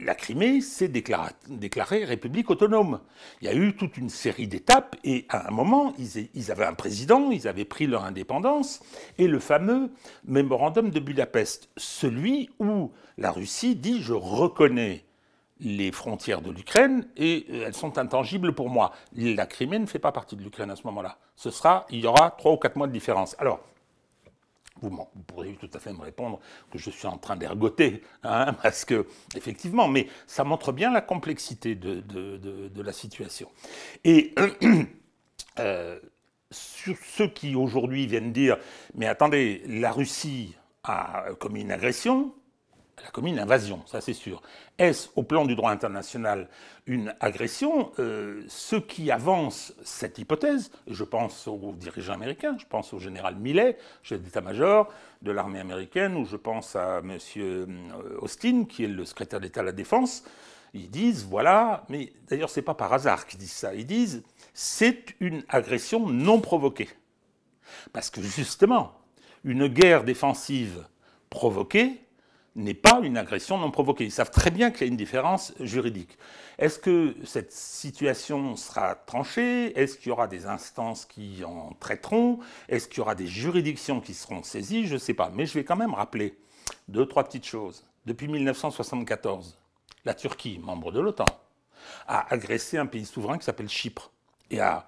la 0.00 0.14
Crimée 0.14 0.60
s'est 0.60 0.88
déclarée, 0.88 2.04
république 2.04 2.50
autonome. 2.50 3.00
Il 3.40 3.46
y 3.46 3.50
a 3.50 3.54
eu 3.54 3.74
toute 3.74 3.96
une 3.96 4.10
série 4.10 4.46
d'étapes, 4.46 4.96
et 5.04 5.26
à 5.28 5.48
un 5.48 5.50
moment, 5.50 5.94
ils, 5.98 6.50
avaient 6.50 6.66
un 6.66 6.74
président, 6.74 7.30
ils 7.30 7.48
avaient 7.48 7.64
pris 7.64 7.86
leur 7.86 8.04
indépendance, 8.04 8.80
et 9.18 9.26
le 9.26 9.38
fameux 9.38 9.90
mémorandum 10.24 10.90
de 10.90 11.00
Budapest, 11.00 11.70
celui 11.76 12.50
où 12.58 12.92
la 13.18 13.30
Russie 13.30 13.74
dit 13.74 14.02
je 14.02 14.12
reconnais 14.12 15.04
les 15.58 15.90
frontières 15.90 16.42
de 16.42 16.50
l'Ukraine 16.50 17.06
et 17.16 17.46
euh, 17.50 17.64
elles 17.66 17.74
sont 17.74 17.96
intangibles 17.96 18.52
pour 18.52 18.68
moi. 18.68 18.92
La 19.14 19.46
Crimée 19.46 19.78
ne 19.78 19.86
fait 19.86 19.98
pas 19.98 20.12
partie 20.12 20.36
de 20.36 20.42
l'Ukraine 20.42 20.70
à 20.70 20.76
ce 20.76 20.82
moment-là. 20.84 21.16
Ce 21.34 21.50
sera, 21.50 21.86
il 21.88 22.00
y 22.00 22.06
aura 22.06 22.30
trois 22.30 22.52
ou 22.52 22.56
quatre 22.58 22.76
mois 22.76 22.86
de 22.86 22.92
différence. 22.92 23.34
Alors, 23.38 23.60
vous, 24.82 25.06
pourriez 25.26 25.54
tout 25.54 25.70
à 25.72 25.78
fait 25.78 25.92
me 25.92 26.00
répondre 26.00 26.40
que 26.70 26.78
je 26.78 26.90
suis 26.90 27.06
en 27.06 27.18
train 27.18 27.36
d'ergoter, 27.36 28.02
hein, 28.22 28.52
parce 28.62 28.84
que, 28.84 29.06
effectivement, 29.34 29.88
mais 29.88 30.08
ça 30.26 30.44
montre 30.44 30.72
bien 30.72 30.92
la 30.92 31.00
complexité 31.00 31.74
de, 31.74 32.82
la 32.82 32.92
situation. 32.92 33.50
Et 34.04 34.34
euh, 35.58 35.98
sur 36.50 36.96
ceux 37.04 37.28
qui 37.28 37.54
aujourd'hui 37.54 38.06
viennent 38.06 38.32
dire 38.32 38.58
Mais 38.94 39.06
attendez, 39.06 39.62
la 39.66 39.92
Russie 39.92 40.54
a 40.84 41.24
commis 41.40 41.62
une 41.62 41.72
agression, 41.72 42.32
Elle 42.98 43.06
a 43.06 43.10
commis 43.10 43.30
une 43.30 43.38
invasion, 43.38 43.82
ça 43.86 44.00
c'est 44.00 44.14
sûr. 44.14 44.40
Est-ce 44.78 45.10
au 45.16 45.22
plan 45.22 45.44
du 45.44 45.54
droit 45.54 45.70
international 45.70 46.48
une 46.86 47.14
agression? 47.20 47.92
Euh, 47.98 48.42
Ceux 48.48 48.80
qui 48.80 49.10
avancent 49.10 49.74
cette 49.82 50.18
hypothèse, 50.18 50.70
je 50.86 51.04
pense 51.04 51.46
aux 51.46 51.74
dirigeants 51.76 52.14
américains, 52.14 52.56
je 52.58 52.64
pense 52.64 52.94
au 52.94 52.98
général 52.98 53.36
Millet, 53.36 53.76
chef 54.02 54.22
d'état-major 54.22 54.88
de 55.20 55.30
l'armée 55.30 55.60
américaine, 55.60 56.16
ou 56.16 56.24
je 56.24 56.36
pense 56.36 56.74
à 56.74 57.00
M. 57.00 57.18
Austin, 58.20 58.64
qui 58.64 58.84
est 58.84 58.88
le 58.88 59.04
secrétaire 59.04 59.40
d'État 59.40 59.60
à 59.60 59.64
la 59.64 59.72
Défense, 59.72 60.24
ils 60.72 60.90
disent, 60.90 61.24
voilà, 61.24 61.84
mais 61.90 62.12
d'ailleurs 62.28 62.50
c'est 62.50 62.62
pas 62.62 62.74
par 62.74 62.92
hasard 62.94 63.26
qu'ils 63.26 63.38
disent 63.38 63.52
ça, 63.52 63.74
ils 63.74 63.86
disent, 63.86 64.22
c'est 64.54 65.14
une 65.20 65.44
agression 65.48 66.08
non 66.08 66.40
provoquée. 66.40 66.88
Parce 67.92 68.08
que 68.08 68.22
justement, 68.22 68.94
une 69.44 69.66
guerre 69.66 70.02
défensive 70.02 70.86
provoquée, 71.28 72.00
n'est 72.56 72.74
pas 72.74 73.00
une 73.02 73.16
agression 73.16 73.58
non 73.58 73.70
provoquée. 73.70 74.04
Ils 74.04 74.10
savent 74.10 74.30
très 74.30 74.50
bien 74.50 74.70
qu'il 74.70 74.80
y 74.80 74.84
a 74.84 74.86
une 74.88 74.96
différence 74.96 75.52
juridique. 75.60 76.18
Est-ce 76.58 76.78
que 76.78 77.14
cette 77.24 77.52
situation 77.52 78.56
sera 78.56 78.94
tranchée? 78.94 79.78
Est-ce 79.78 79.98
qu'il 79.98 80.08
y 80.08 80.10
aura 80.10 80.26
des 80.26 80.46
instances 80.46 81.04
qui 81.04 81.44
en 81.44 81.74
traiteront? 81.78 82.38
Est-ce 82.68 82.88
qu'il 82.88 82.98
y 82.98 83.00
aura 83.02 83.14
des 83.14 83.26
juridictions 83.26 84.00
qui 84.00 84.14
seront 84.14 84.42
saisies? 84.42 84.86
Je 84.86 84.94
ne 84.94 84.98
sais 84.98 85.14
pas. 85.14 85.30
Mais 85.34 85.44
je 85.44 85.54
vais 85.54 85.64
quand 85.64 85.76
même 85.76 85.94
rappeler 85.94 86.38
deux, 86.88 87.06
trois 87.06 87.24
petites 87.24 87.46
choses. 87.46 87.84
Depuis 88.06 88.26
1974, 88.26 89.58
la 90.04 90.14
Turquie, 90.14 90.58
membre 90.58 90.92
de 90.92 91.00
l'OTAN, 91.00 91.26
a 92.08 92.32
agressé 92.32 92.78
un 92.78 92.86
pays 92.86 93.04
souverain 93.04 93.36
qui 93.36 93.44
s'appelle 93.44 93.68
Chypre 93.68 94.12
et 94.50 94.60
a 94.60 94.86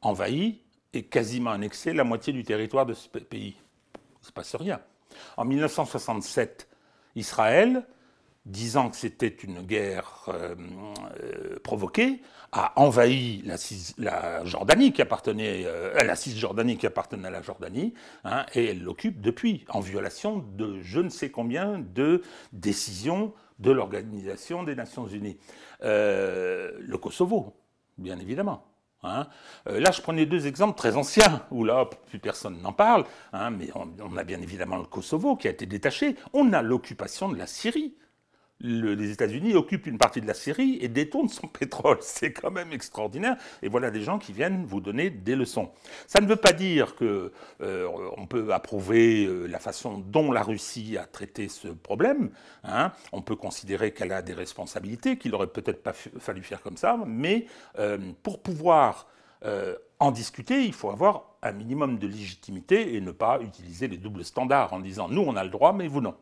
envahi 0.00 0.62
et 0.92 1.04
quasiment 1.04 1.50
annexé 1.50 1.92
la 1.92 2.04
moitié 2.04 2.32
du 2.32 2.42
territoire 2.42 2.84
de 2.84 2.94
ce 2.94 3.08
pays. 3.08 3.56
Il 3.94 4.20
ne 4.22 4.26
se 4.26 4.32
passe 4.32 4.56
rien. 4.56 4.80
En 5.36 5.44
1967, 5.44 6.68
Israël, 7.16 7.84
disant 8.46 8.90
que 8.90 8.96
c'était 8.96 9.26
une 9.26 9.62
guerre 9.62 10.26
euh, 10.28 10.54
euh, 11.20 11.58
provoquée, 11.64 12.22
a 12.52 12.80
envahi 12.80 13.44
la, 13.98 14.44
Jordanie 14.44 14.92
qui 14.92 15.02
appartenait 15.02 15.64
euh, 15.66 15.92
la 16.02 16.14
Cisjordanie 16.14 16.76
qui 16.78 16.86
appartenait 16.86 17.26
à 17.26 17.30
la 17.30 17.42
Jordanie, 17.42 17.92
hein, 18.24 18.46
et 18.54 18.66
elle 18.66 18.82
l'occupe 18.82 19.20
depuis, 19.20 19.64
en 19.68 19.80
violation 19.80 20.44
de 20.56 20.80
je 20.80 21.00
ne 21.00 21.08
sais 21.08 21.30
combien 21.30 21.78
de 21.78 22.22
décisions 22.52 23.34
de 23.58 23.72
l'Organisation 23.72 24.62
des 24.62 24.76
Nations 24.76 25.08
Unies. 25.08 25.38
le 25.80 26.96
Kosovo, 26.96 27.56
bien 27.98 28.18
évidemment. 28.20 28.64
Hein. 29.02 29.26
là, 29.66 29.90
je 29.92 30.00
prenais 30.00 30.26
deux 30.26 30.46
exemples 30.46 30.76
très 30.76 30.96
anciens, 30.96 31.42
où 31.50 31.64
là, 31.64 31.88
plus 32.06 32.18
personne 32.18 32.60
n'en 32.60 32.72
parle, 32.72 33.04
hein, 33.32 33.50
mais 33.50 33.68
on, 33.74 34.16
a 34.16 34.24
bien 34.24 34.40
évidemment 34.40 34.78
le 34.78 34.84
Kosovo 34.84 35.36
qui 35.36 35.46
a 35.46 35.50
été 35.50 35.66
détaché. 35.66 36.16
On 36.32 36.52
a 36.52 36.62
l'occupation 36.62 37.28
de 37.28 37.36
la 37.36 37.46
Syrie 37.46 37.94
les 38.60 39.10
États-Unis 39.10 39.54
occupent 39.54 39.86
une 39.86 39.98
partie 39.98 40.20
de 40.20 40.26
la 40.26 40.34
Syrie 40.34 40.78
et 40.80 40.88
détournent 40.88 41.28
son 41.28 41.46
pétrole. 41.46 41.98
C'est 42.00 42.32
quand 42.32 42.50
même 42.50 42.72
extraordinaire. 42.72 43.36
Et 43.62 43.68
voilà 43.68 43.90
des 43.90 44.02
gens 44.02 44.18
qui 44.18 44.32
viennent 44.32 44.64
vous 44.64 44.80
donner 44.80 45.10
des 45.10 45.36
leçons. 45.36 45.70
Ça 46.06 46.20
ne 46.20 46.26
veut 46.26 46.36
pas 46.36 46.52
dire 46.52 46.96
qu'on 46.96 47.30
euh, 47.60 48.26
peut 48.28 48.52
approuver 48.52 49.26
euh, 49.26 49.46
la 49.46 49.58
façon 49.58 49.98
dont 49.98 50.32
la 50.32 50.42
Russie 50.42 50.96
a 50.96 51.04
traité 51.04 51.48
ce 51.48 51.68
problème. 51.68 52.30
Hein. 52.64 52.92
On 53.12 53.22
peut 53.22 53.36
considérer 53.36 53.92
qu'elle 53.92 54.12
a 54.12 54.22
des 54.22 54.34
responsabilités, 54.34 55.18
qu'il 55.18 55.34
aurait 55.34 55.46
peut-être 55.48 55.82
pas 55.82 55.92
fallu 55.92 56.42
faire 56.42 56.62
comme 56.62 56.76
ça. 56.76 56.98
Mais 57.06 57.46
euh, 57.78 57.98
pour 58.22 58.42
pouvoir 58.42 59.08
en 60.00 60.10
discuter, 60.10 60.64
il 60.64 60.72
faut 60.72 60.90
avoir 60.90 61.36
un 61.40 61.52
minimum 61.52 61.98
de 61.98 62.08
légitimité 62.08 62.96
et 62.96 63.00
ne 63.00 63.12
pas 63.12 63.38
utiliser 63.40 63.86
les 63.86 63.96
doubles 63.96 64.24
standards 64.24 64.72
en 64.72 64.80
disant 64.80 65.08
nous 65.08 65.22
on 65.22 65.36
a 65.36 65.44
le 65.44 65.50
droit, 65.50 65.72
mais 65.72 65.86
vous 65.86 66.00
non. 66.00 66.16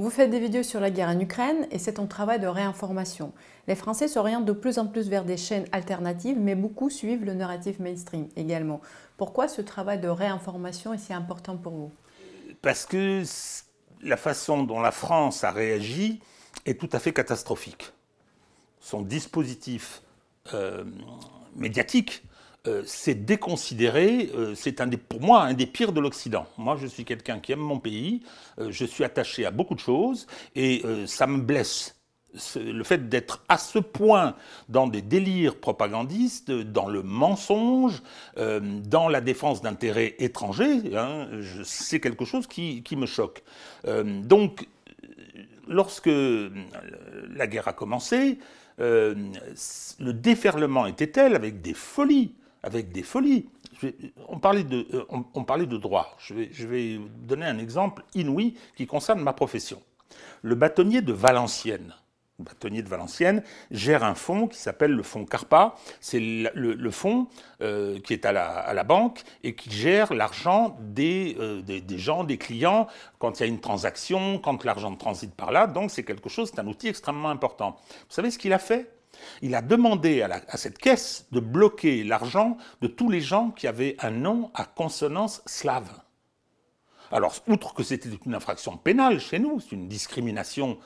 Vous 0.00 0.10
faites 0.10 0.30
des 0.30 0.38
vidéos 0.38 0.62
sur 0.62 0.78
la 0.78 0.90
guerre 0.90 1.08
en 1.08 1.18
Ukraine 1.18 1.66
et 1.72 1.78
c'est 1.80 1.98
un 1.98 2.06
travail 2.06 2.38
de 2.38 2.46
réinformation. 2.46 3.32
Les 3.66 3.74
Français 3.74 4.06
s'orientent 4.06 4.44
de 4.44 4.52
plus 4.52 4.78
en 4.78 4.86
plus 4.86 5.08
vers 5.08 5.24
des 5.24 5.36
chaînes 5.36 5.66
alternatives, 5.72 6.38
mais 6.38 6.54
beaucoup 6.54 6.88
suivent 6.88 7.24
le 7.24 7.34
narratif 7.34 7.80
mainstream 7.80 8.28
également. 8.36 8.80
Pourquoi 9.16 9.48
ce 9.48 9.60
travail 9.60 9.98
de 9.98 10.06
réinformation 10.06 10.94
est 10.94 10.98
si 10.98 11.12
important 11.12 11.56
pour 11.56 11.72
vous? 11.72 11.92
Parce 12.62 12.86
que 12.86 13.24
la 14.00 14.16
façon 14.16 14.62
dont 14.62 14.78
la 14.78 14.92
France 14.92 15.42
a 15.42 15.50
réagi 15.50 16.20
est 16.64 16.78
tout 16.78 16.90
à 16.92 17.00
fait 17.00 17.12
catastrophique. 17.12 17.92
Son 18.78 19.02
dispositif 19.02 20.02
euh, 20.54 20.84
médiatique 21.56 22.22
euh, 22.66 22.82
c'est 22.84 23.24
déconsidéré, 23.24 24.30
euh, 24.34 24.54
c'est 24.56 24.72
pour 24.96 25.20
moi 25.20 25.42
un 25.42 25.54
des 25.54 25.66
pires 25.66 25.92
de 25.92 26.00
l'Occident. 26.00 26.46
Moi, 26.58 26.76
je 26.80 26.86
suis 26.88 27.04
quelqu'un 27.04 27.38
qui 27.38 27.52
aime 27.52 27.60
mon 27.60 27.78
pays, 27.78 28.22
euh, 28.58 28.72
je 28.72 28.84
suis 28.84 29.04
attaché 29.04 29.46
à 29.46 29.52
beaucoup 29.52 29.76
de 29.76 29.80
choses, 29.80 30.26
et 30.56 30.82
ça 31.06 31.26
me 31.26 31.38
blesse. 31.38 31.94
Le 32.56 32.82
fait 32.84 33.08
d'être 33.08 33.42
à 33.48 33.56
ce 33.58 33.78
point 33.78 34.34
dans 34.68 34.86
des 34.86 35.02
délires 35.02 35.56
propagandistes, 35.56 36.50
dans 36.50 36.88
le 36.88 37.02
mensonge, 37.02 38.02
dans 38.36 39.08
la 39.08 39.20
défense 39.22 39.62
d'intérêts 39.62 40.14
étrangers, 40.18 40.94
hein, 40.94 41.26
c'est 41.64 42.00
quelque 42.00 42.26
chose 42.26 42.46
qui, 42.46 42.82
qui 42.82 42.96
me 42.96 43.06
choque. 43.06 43.42
donc, 43.84 44.68
lorsque 45.66 46.10
la 46.10 47.46
guerre 47.46 47.68
a 47.68 47.72
commencé, 47.72 48.38
le 48.78 50.12
déferlement 50.12 50.86
était 50.86 51.08
tel, 51.08 51.34
avec 51.34 51.62
des 51.62 51.74
folies, 51.74 52.34
avec 52.62 52.92
des 52.92 53.02
folies. 53.02 53.46
on, 54.28 54.38
parlait 54.38 54.64
de, 54.64 54.86
euh, 54.94 55.04
on, 55.34 55.44
parlait 55.44 55.66
de 55.66 55.76
droit. 55.76 56.16
Je 56.18 56.34
vais, 56.34 56.48
je 56.52 56.98
donner 57.26 57.46
un 57.46 57.58
exemple 57.58 58.02
inouï 58.14 58.54
qui 58.76 58.86
concerne 58.86 59.20
ma 59.20 59.32
profession. 59.32 59.82
Le 60.42 60.54
bâtonnier 60.54 61.02
de 61.02 61.12
Valenciennes, 61.12 61.94
le 62.38 62.44
bâtonnier 62.44 62.82
de 62.82 62.88
Valenciennes, 62.88 63.42
gère 63.70 64.04
un 64.04 64.14
fonds 64.14 64.46
qui 64.46 64.58
s'appelle 64.58 64.92
le 64.92 65.02
fonds 65.02 65.24
Carpa. 65.24 65.74
C'est 66.00 66.20
le, 66.20 66.90
fonds 66.90 67.28
euh, 67.60 67.98
qui 68.00 68.12
est 68.12 68.24
à 68.24 68.32
la, 68.32 68.84
banque 68.84 69.22
et 69.42 69.54
qui 69.54 69.70
gère 69.70 70.14
l'argent 70.14 70.76
des, 70.80 71.36
euh, 71.40 71.62
des, 71.62 71.80
des, 71.80 71.98
gens, 71.98 72.24
des 72.24 72.38
clients, 72.38 72.86
quand 73.18 73.38
il 73.38 73.42
y 73.42 73.46
a 73.46 73.48
une 73.48 73.60
transaction, 73.60 74.38
quand 74.38 74.64
l'argent 74.64 74.94
transite 74.94 75.34
par 75.34 75.52
là. 75.52 75.66
Donc 75.66 75.90
c'est 75.90 76.04
quelque 76.04 76.28
chose, 76.28 76.50
c'est 76.52 76.60
un 76.60 76.66
outil 76.66 76.88
extrêmement 76.88 77.30
important. 77.30 77.76
Vous 77.88 78.14
savez 78.14 78.30
ce 78.30 78.38
qu'il 78.38 78.52
a 78.52 78.58
fait? 78.58 78.97
Il 79.42 79.54
a 79.54 79.62
demandé 79.62 80.22
à, 80.22 80.56
cette 80.56 80.78
caisse 80.78 81.26
de 81.32 81.40
bloquer 81.40 82.04
l'argent 82.04 82.56
de 82.80 82.86
tous 82.86 83.10
les 83.10 83.20
gens 83.20 83.50
qui 83.50 83.66
avaient 83.66 83.96
un 84.00 84.10
nom 84.10 84.50
à 84.54 84.64
consonance 84.64 85.42
slave. 85.46 85.90
Alors, 87.10 87.34
outre 87.46 87.74
que 87.74 87.82
c'était 87.82 88.10
une 88.26 88.34
infraction 88.34 88.76
pénale 88.76 89.20
chez 89.20 89.38
nous, 89.38 89.60
c'est 89.60 89.72
une 89.72 89.88
discrimination 89.88 90.78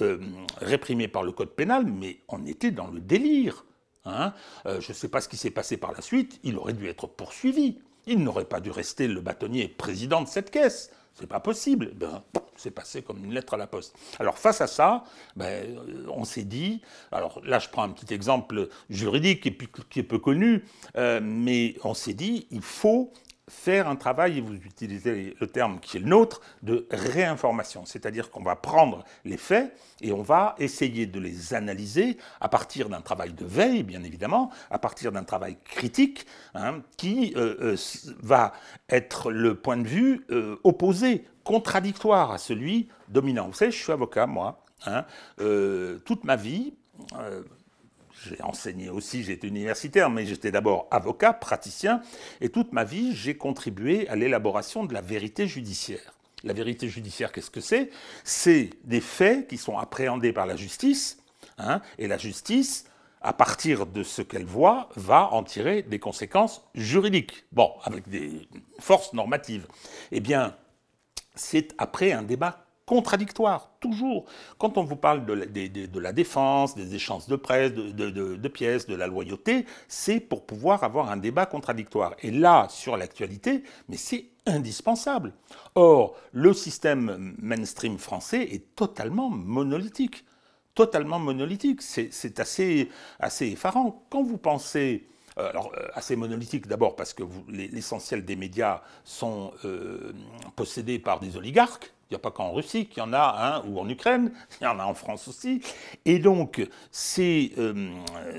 euh, 0.00 0.18
réprimée 0.60 1.08
par 1.08 1.22
le 1.22 1.32
code 1.32 1.50
pénal, 1.50 1.86
mais 1.86 2.20
on 2.28 2.44
était 2.46 2.70
dans 2.70 2.86
le 2.86 3.00
délire. 3.00 3.64
Hein. 4.04 4.32
Euh, 4.66 4.80
je 4.80 4.90
ne 4.90 4.94
sais 4.94 5.08
pas 5.08 5.20
ce 5.20 5.28
qui 5.28 5.36
s'est 5.36 5.50
passé 5.50 5.76
par 5.76 5.92
la 5.92 6.00
suite, 6.00 6.40
il 6.44 6.56
aurait 6.56 6.72
dû 6.72 6.86
être 6.88 7.06
poursuivi. 7.06 7.78
Il 8.06 8.22
n'aurait 8.22 8.44
pas 8.44 8.60
dû 8.60 8.70
rester 8.70 9.08
le 9.08 9.20
bâtonnier 9.20 9.68
président 9.68 10.22
de 10.22 10.28
cette 10.28 10.50
caisse. 10.50 10.90
C'est 11.18 11.26
pas 11.26 11.40
possible. 11.40 11.92
Ben, 11.94 12.22
c'est 12.56 12.70
passé 12.70 13.02
comme 13.02 13.24
une 13.24 13.32
lettre 13.32 13.54
à 13.54 13.56
la 13.56 13.66
poste. 13.66 13.94
Alors 14.18 14.38
face 14.38 14.60
à 14.60 14.66
ça, 14.66 15.04
ben, 15.34 15.78
on 16.08 16.24
s'est 16.24 16.44
dit, 16.44 16.82
alors 17.10 17.40
là 17.44 17.58
je 17.58 17.68
prends 17.68 17.82
un 17.82 17.90
petit 17.90 18.12
exemple 18.12 18.68
juridique 18.90 19.40
qui 19.90 19.98
est 20.00 20.02
peu 20.02 20.18
connu, 20.18 20.64
euh, 20.96 21.20
mais 21.22 21.74
on 21.84 21.94
s'est 21.94 22.14
dit, 22.14 22.46
il 22.50 22.62
faut 22.62 23.12
faire 23.48 23.88
un 23.88 23.94
travail, 23.94 24.38
et 24.38 24.40
vous 24.40 24.54
utilisez 24.54 25.36
le 25.38 25.46
terme 25.46 25.78
qui 25.78 25.96
est 25.96 26.00
le 26.00 26.06
nôtre, 26.06 26.40
de 26.62 26.88
réinformation. 26.90 27.84
C'est-à-dire 27.86 28.30
qu'on 28.30 28.42
va 28.42 28.56
prendre 28.56 29.04
les 29.24 29.36
faits 29.36 29.72
et 30.00 30.12
on 30.12 30.22
va 30.22 30.56
essayer 30.58 31.06
de 31.06 31.20
les 31.20 31.54
analyser 31.54 32.18
à 32.40 32.48
partir 32.48 32.88
d'un 32.88 33.00
travail 33.00 33.32
de 33.32 33.44
veille, 33.44 33.84
bien 33.84 34.02
évidemment, 34.02 34.50
à 34.70 34.78
partir 34.78 35.12
d'un 35.12 35.22
travail 35.22 35.58
critique, 35.64 36.26
hein, 36.54 36.82
qui 36.96 37.34
euh, 37.36 37.54
euh, 37.60 37.76
va 38.20 38.52
être 38.88 39.30
le 39.30 39.54
point 39.54 39.76
de 39.76 39.86
vue 39.86 40.26
euh, 40.30 40.56
opposé, 40.64 41.24
contradictoire 41.44 42.32
à 42.32 42.38
celui 42.38 42.88
dominant. 43.08 43.46
Vous 43.46 43.54
savez, 43.54 43.70
je 43.70 43.80
suis 43.80 43.92
avocat, 43.92 44.26
moi, 44.26 44.64
hein, 44.86 45.04
toute 46.04 46.24
ma 46.24 46.34
vie 46.34 46.74
j'ai 48.24 48.42
enseigné 48.42 48.88
aussi, 48.88 49.22
j'étais 49.22 49.46
universitaire, 49.46 50.10
mais 50.10 50.26
j'étais 50.26 50.50
d'abord 50.50 50.88
avocat, 50.90 51.32
praticien, 51.32 52.00
et 52.40 52.48
toute 52.48 52.72
ma 52.72 52.84
vie, 52.84 53.14
j'ai 53.14 53.36
contribué 53.36 54.08
à 54.08 54.16
l'élaboration 54.16 54.84
de 54.84 54.94
la 54.94 55.00
vérité 55.00 55.46
judiciaire. 55.46 56.14
La 56.44 56.52
vérité 56.52 56.88
judiciaire, 56.88 57.32
qu'est-ce 57.32 57.50
que 57.50 57.60
c'est? 57.60 57.90
C'est 58.24 58.70
des 58.84 59.00
faits 59.00 59.48
qui 59.48 59.58
sont 59.58 59.78
appréhendés 59.78 60.32
par 60.32 60.46
la 60.46 60.56
justice, 60.56 61.18
hein, 61.58 61.80
et 61.98 62.06
la 62.06 62.18
justice, 62.18 62.86
à 63.22 63.32
partir 63.32 63.86
de 63.86 64.02
ce 64.02 64.22
qu'elle 64.22 64.44
voit, 64.44 64.88
va 64.96 65.32
en 65.32 65.42
tirer 65.42 65.82
des 65.82 65.98
conséquences 65.98 66.62
juridiques, 66.74 67.44
bon, 67.52 67.72
avec 67.82 68.08
des 68.08 68.48
forces 68.78 69.12
normatives. 69.12 69.66
Eh 70.12 70.20
bien, 70.20 70.54
c'est 71.34 71.74
après 71.78 72.12
un 72.12 72.22
débat 72.22 72.65
contradictoires, 72.86 73.72
toujours. 73.80 74.24
Quand 74.58 74.78
on 74.78 74.84
vous 74.84 74.96
parle 74.96 75.26
de 75.26 75.98
la, 75.98 76.12
défense, 76.12 76.76
des 76.76 76.94
échanges 76.94 77.26
de 77.26 77.36
presse, 77.36 77.72
de, 77.74 78.48
pièces, 78.48 78.86
de 78.86 78.94
la 78.94 79.08
loyauté, 79.08 79.66
c'est 79.88 80.20
pour 80.20 80.46
pouvoir 80.46 80.84
avoir 80.84 81.10
un 81.10 81.16
débat 81.16 81.46
contradictoire. 81.46 82.14
Et 82.22 82.30
là, 82.30 82.68
sur 82.70 82.96
l'actualité, 82.96 83.64
mais 83.88 83.96
c'est 83.96 84.26
indispensable. 84.46 85.34
Or, 85.74 86.16
le 86.32 86.54
système 86.54 87.34
mainstream 87.38 87.98
français 87.98 88.42
est 88.42 88.76
totalement 88.76 89.28
monolithique. 89.30 90.24
Totalement 90.74 91.18
monolithique. 91.18 91.82
C'est 91.82 92.38
assez, 92.38 92.88
assez 93.18 93.46
effarant. 93.48 94.04
Quand 94.10 94.22
vous 94.22 94.38
pensez 94.38 95.08
euh, 95.38 95.50
alors, 95.50 95.70
euh, 95.76 95.86
assez 95.92 96.16
monolithique 96.16 96.66
d'abord 96.66 96.96
parce 96.96 97.12
que 97.12 97.22
l'essentiel 97.48 98.24
des 98.24 98.36
médias 98.36 98.80
sont 99.04 99.52
euh, 99.64 100.12
possédés 100.54 100.98
par 100.98 101.20
des 101.20 101.36
oligarques. 101.36 101.92
Il 102.08 102.14
n'y 102.14 102.16
a 102.16 102.20
pas 102.20 102.30
qu'en 102.30 102.52
Russie 102.52 102.86
qu'il 102.86 102.98
y 102.98 103.06
en 103.06 103.12
a, 103.12 103.62
ou 103.66 103.80
en 103.80 103.88
Ukraine, 103.88 104.32
il 104.60 104.64
y 104.64 104.66
en 104.66 104.78
a 104.78 104.84
en 104.84 104.94
France 104.94 105.28
aussi. 105.28 105.60
Et 106.04 106.18
donc, 106.18 106.66
ces, 106.90 107.52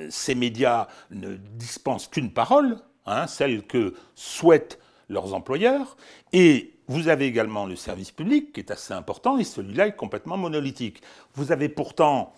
ces 0.09 0.35
médias 0.35 0.87
ne 1.11 1.35
dispensent 1.35 2.07
qu'une 2.07 2.31
parole, 2.31 2.77
hein, 3.05 3.27
celle 3.27 3.63
que 3.63 3.93
souhaitent 4.15 4.79
leurs 5.09 5.33
employeurs. 5.33 5.97
Et 6.31 6.73
vous 6.87 7.09
avez 7.09 7.25
également 7.25 7.65
le 7.65 7.75
service 7.75 8.11
public, 8.11 8.53
qui 8.53 8.61
est 8.61 8.71
assez 8.71 8.93
important, 8.93 9.37
et 9.37 9.43
celui-là 9.43 9.87
est 9.87 9.95
complètement 9.95 10.37
monolithique. 10.37 11.01
Vous 11.33 11.51
avez 11.51 11.67
pourtant 11.67 12.33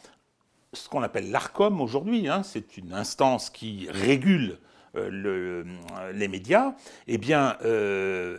ce 0.74 0.90
qu'on 0.90 1.04
appelle 1.04 1.32
l'ARCOM 1.32 1.82
aujourd'hui, 1.82 2.28
hein, 2.28 2.44
c'est 2.44 2.78
une 2.78 2.94
instance 2.94 3.50
qui 3.50 3.88
régule 3.90 4.60
euh, 4.96 5.10
le, 5.10 5.66
les 6.14 6.28
médias, 6.28 6.76
eh 7.08 7.18
bien, 7.18 7.58
euh, 7.64 8.38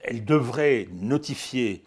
elle 0.00 0.24
devrait 0.24 0.88
notifier 0.92 1.84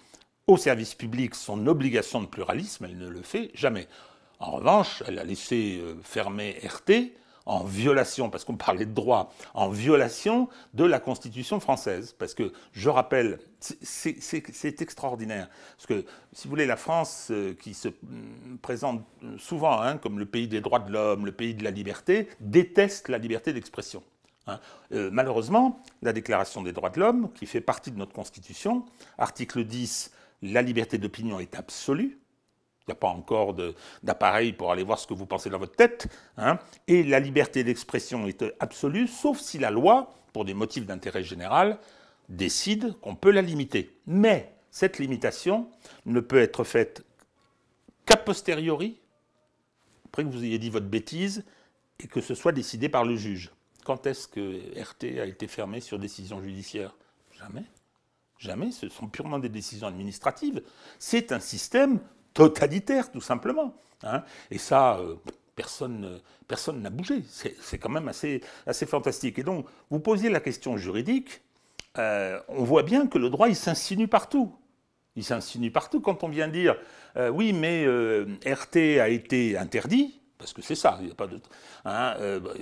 au 0.48 0.58
service 0.58 0.94
public 0.94 1.36
son 1.36 1.68
obligation 1.68 2.22
de 2.22 2.28
pluralisme, 2.28 2.86
elle 2.86 2.98
ne 2.98 3.08
le 3.08 3.22
fait 3.22 3.52
jamais. 3.54 3.88
En 4.40 4.52
revanche, 4.52 5.02
elle 5.08 5.20
a 5.20 5.24
laissé 5.24 5.80
euh, 5.82 5.96
fermer 6.04 6.60
RT, 6.64 7.14
en 7.46 7.64
violation, 7.64 8.32
parce 8.32 8.44
qu'on 8.44 8.58
parlait 8.58 8.86
de 8.86 8.94
droit, 8.94 9.32
en 9.54 9.70
violation 9.70 10.50
de 10.74 10.84
la 10.84 11.00
Constitution 11.00 11.60
française. 11.60 12.16
Parce 12.18 12.34
que, 12.34 12.52
je 12.74 12.90
rappelle, 12.90 13.40
c'est 13.60 14.82
extraordinaire. 14.82 15.50
Parce 15.78 15.86
que, 15.86 16.06
si 16.34 16.46
vous 16.46 16.50
voulez, 16.50 16.66
la 16.66 16.76
France, 16.76 17.28
euh, 17.30 17.54
qui 17.54 17.74
se 17.74 17.90
mm, 17.90 18.58
présente 18.62 19.06
souvent 19.38 19.80
hein, 19.80 19.98
comme 19.98 20.18
le 20.18 20.26
pays 20.26 20.48
des 20.48 20.60
droits 20.60 20.80
de 20.80 20.92
l'homme, 20.92 21.26
le 21.26 21.32
pays 21.32 21.54
de 21.54 21.64
la 21.64 21.72
liberté, 21.72 22.30
déteste 22.40 23.10
la 23.10 23.20
liberté 23.20 23.54
d'expression. 23.54 24.02
Hein. 24.48 24.60
Euh, 24.92 25.10
malheureusement, 25.12 25.82
la 26.02 26.14
Déclaration 26.14 26.64
des 26.64 26.72
droits 26.72 26.90
de 26.90 27.00
l'homme, 27.00 27.32
qui 27.34 27.46
fait 27.46 27.62
partie 27.62 27.92
de 27.92 27.98
notre 27.98 28.14
Constitution, 28.14 28.86
article 29.18 29.64
10, 29.64 30.12
la 30.42 30.62
liberté 30.62 30.98
d'opinion 30.98 31.40
est 31.40 31.56
absolue. 31.56 32.20
Il 32.82 32.92
n'y 32.92 32.94
a 32.94 32.96
pas 32.96 33.08
encore 33.08 33.56
d'appareil 34.04 34.54
pour 34.54 34.72
aller 34.72 34.84
voir 34.84 35.00
ce 35.00 35.08
que 35.08 35.16
vous 35.16 35.26
pensez 35.26 35.50
dans 35.50 35.58
votre 35.58 35.76
tête. 35.76 36.08
Hein. 36.38 36.60
Et 36.88 37.04
la 37.04 37.20
liberté 37.20 37.64
d'expression 37.64 38.28
est 38.28 38.46
absolue, 38.60 39.08
sauf 39.08 39.40
si 39.40 39.58
la 39.58 39.72
loi, 39.72 40.14
pour 40.34 40.46
des 40.46 40.54
motifs 40.54 40.86
d'intérêt 40.86 41.24
général, 41.24 41.80
décide 42.30 42.94
qu'on 43.02 43.16
peut 43.16 43.32
la 43.32 43.42
limiter. 43.42 43.98
Mais 44.06 44.54
cette 44.70 45.00
limitation 45.00 45.68
ne 46.06 46.20
peut 46.20 46.40
être 46.40 46.64
faite 46.64 47.04
qu'a 48.06 48.18
posteriori, 48.18 49.00
après 50.06 50.24
que 50.24 50.30
vous 50.30 50.44
ayez 50.44 50.60
dit 50.60 50.70
votre 50.70 50.86
bêtise, 50.86 51.44
et 52.00 52.08
que 52.08 52.22
ce 52.22 52.36
soit 52.36 52.52
décidé 52.52 52.90
par 52.90 53.04
le 53.04 53.16
juge. 53.16 53.52
Quand 53.84 54.06
est-ce 54.06 54.28
que 54.28 54.62
RT 54.80 55.20
a 55.20 55.26
été 55.26 55.48
fermé 55.48 55.80
sur 55.80 55.98
décision 55.98 56.42
judiciaire? 56.42 56.96
Jamais. 57.38 57.64
Jamais. 58.38 58.72
Ce 58.72 58.90
sont 58.90 59.08
purement 59.08 59.40
des 59.40 59.50
décisions 59.50 59.88
administratives. 59.88 60.62
C'est 61.00 61.32
un 61.32 61.40
système 61.40 62.00
totalitaire, 62.34 63.12
tout 63.12 63.22
simplement. 63.22 63.76
Hein. 64.04 64.24
Et 64.52 64.58
ça, 64.58 64.98
euh, 64.98 65.16
personne 65.56 66.22
personne 66.48 66.82
n'a 66.82 66.92
bougé. 66.92 67.24
C'est 67.28 67.80
quand 67.80 67.90
même 67.90 68.08
assez, 68.08 68.42
assez 68.68 68.86
fantastique. 68.86 69.40
Et 69.40 69.44
donc, 69.44 69.66
vous 69.90 70.00
posez 70.00 70.30
la 70.30 70.40
question 70.40 70.78
juridique, 70.78 71.42
euh, 71.98 72.40
on 72.50 72.64
voit 72.64 72.84
bien 72.84 73.08
que 73.08 73.18
le 73.18 73.30
droit, 73.30 73.50
il 73.50 73.56
s'insinue 73.56 74.08
partout. 74.08 74.54
Il 75.16 75.24
s'insinue 75.24 75.72
partout 75.72 76.02
quand 76.02 76.24
on 76.24 76.28
vient 76.28 76.50
dire 76.50 76.76
euh, 77.16 77.30
oui, 77.30 77.52
mais 77.54 77.88
RT 78.46 79.00
a 79.00 79.10
été 79.10 79.58
interdit, 79.58 80.22
parce 80.46 80.54
que 80.54 80.62
c'est 80.62 80.76
ça, 80.76 80.98
il 81.00 81.08
n'y 81.08 81.12
a 81.12 81.16
pas 81.16 81.26
de. 81.28 81.40
Hein, 81.86 82.16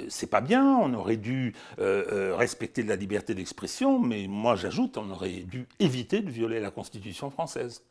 c'est 0.07 0.29
pas 0.29 0.41
bien, 0.41 0.65
on 0.77 0.93
aurait 0.93 1.17
dû 1.17 1.53
respecter 1.77 2.83
la 2.83 2.95
liberté 2.95 3.35
d'expression, 3.35 3.99
mais 3.99 4.27
moi 4.27 4.55
j'ajoute, 4.55 4.97
on 4.97 5.09
aurait 5.09 5.43
dû 5.43 5.67
éviter 5.79 6.21
de 6.21 6.29
violer 6.29 6.59
la 6.59 6.71
Constitution 6.71 7.29
française 7.29 7.83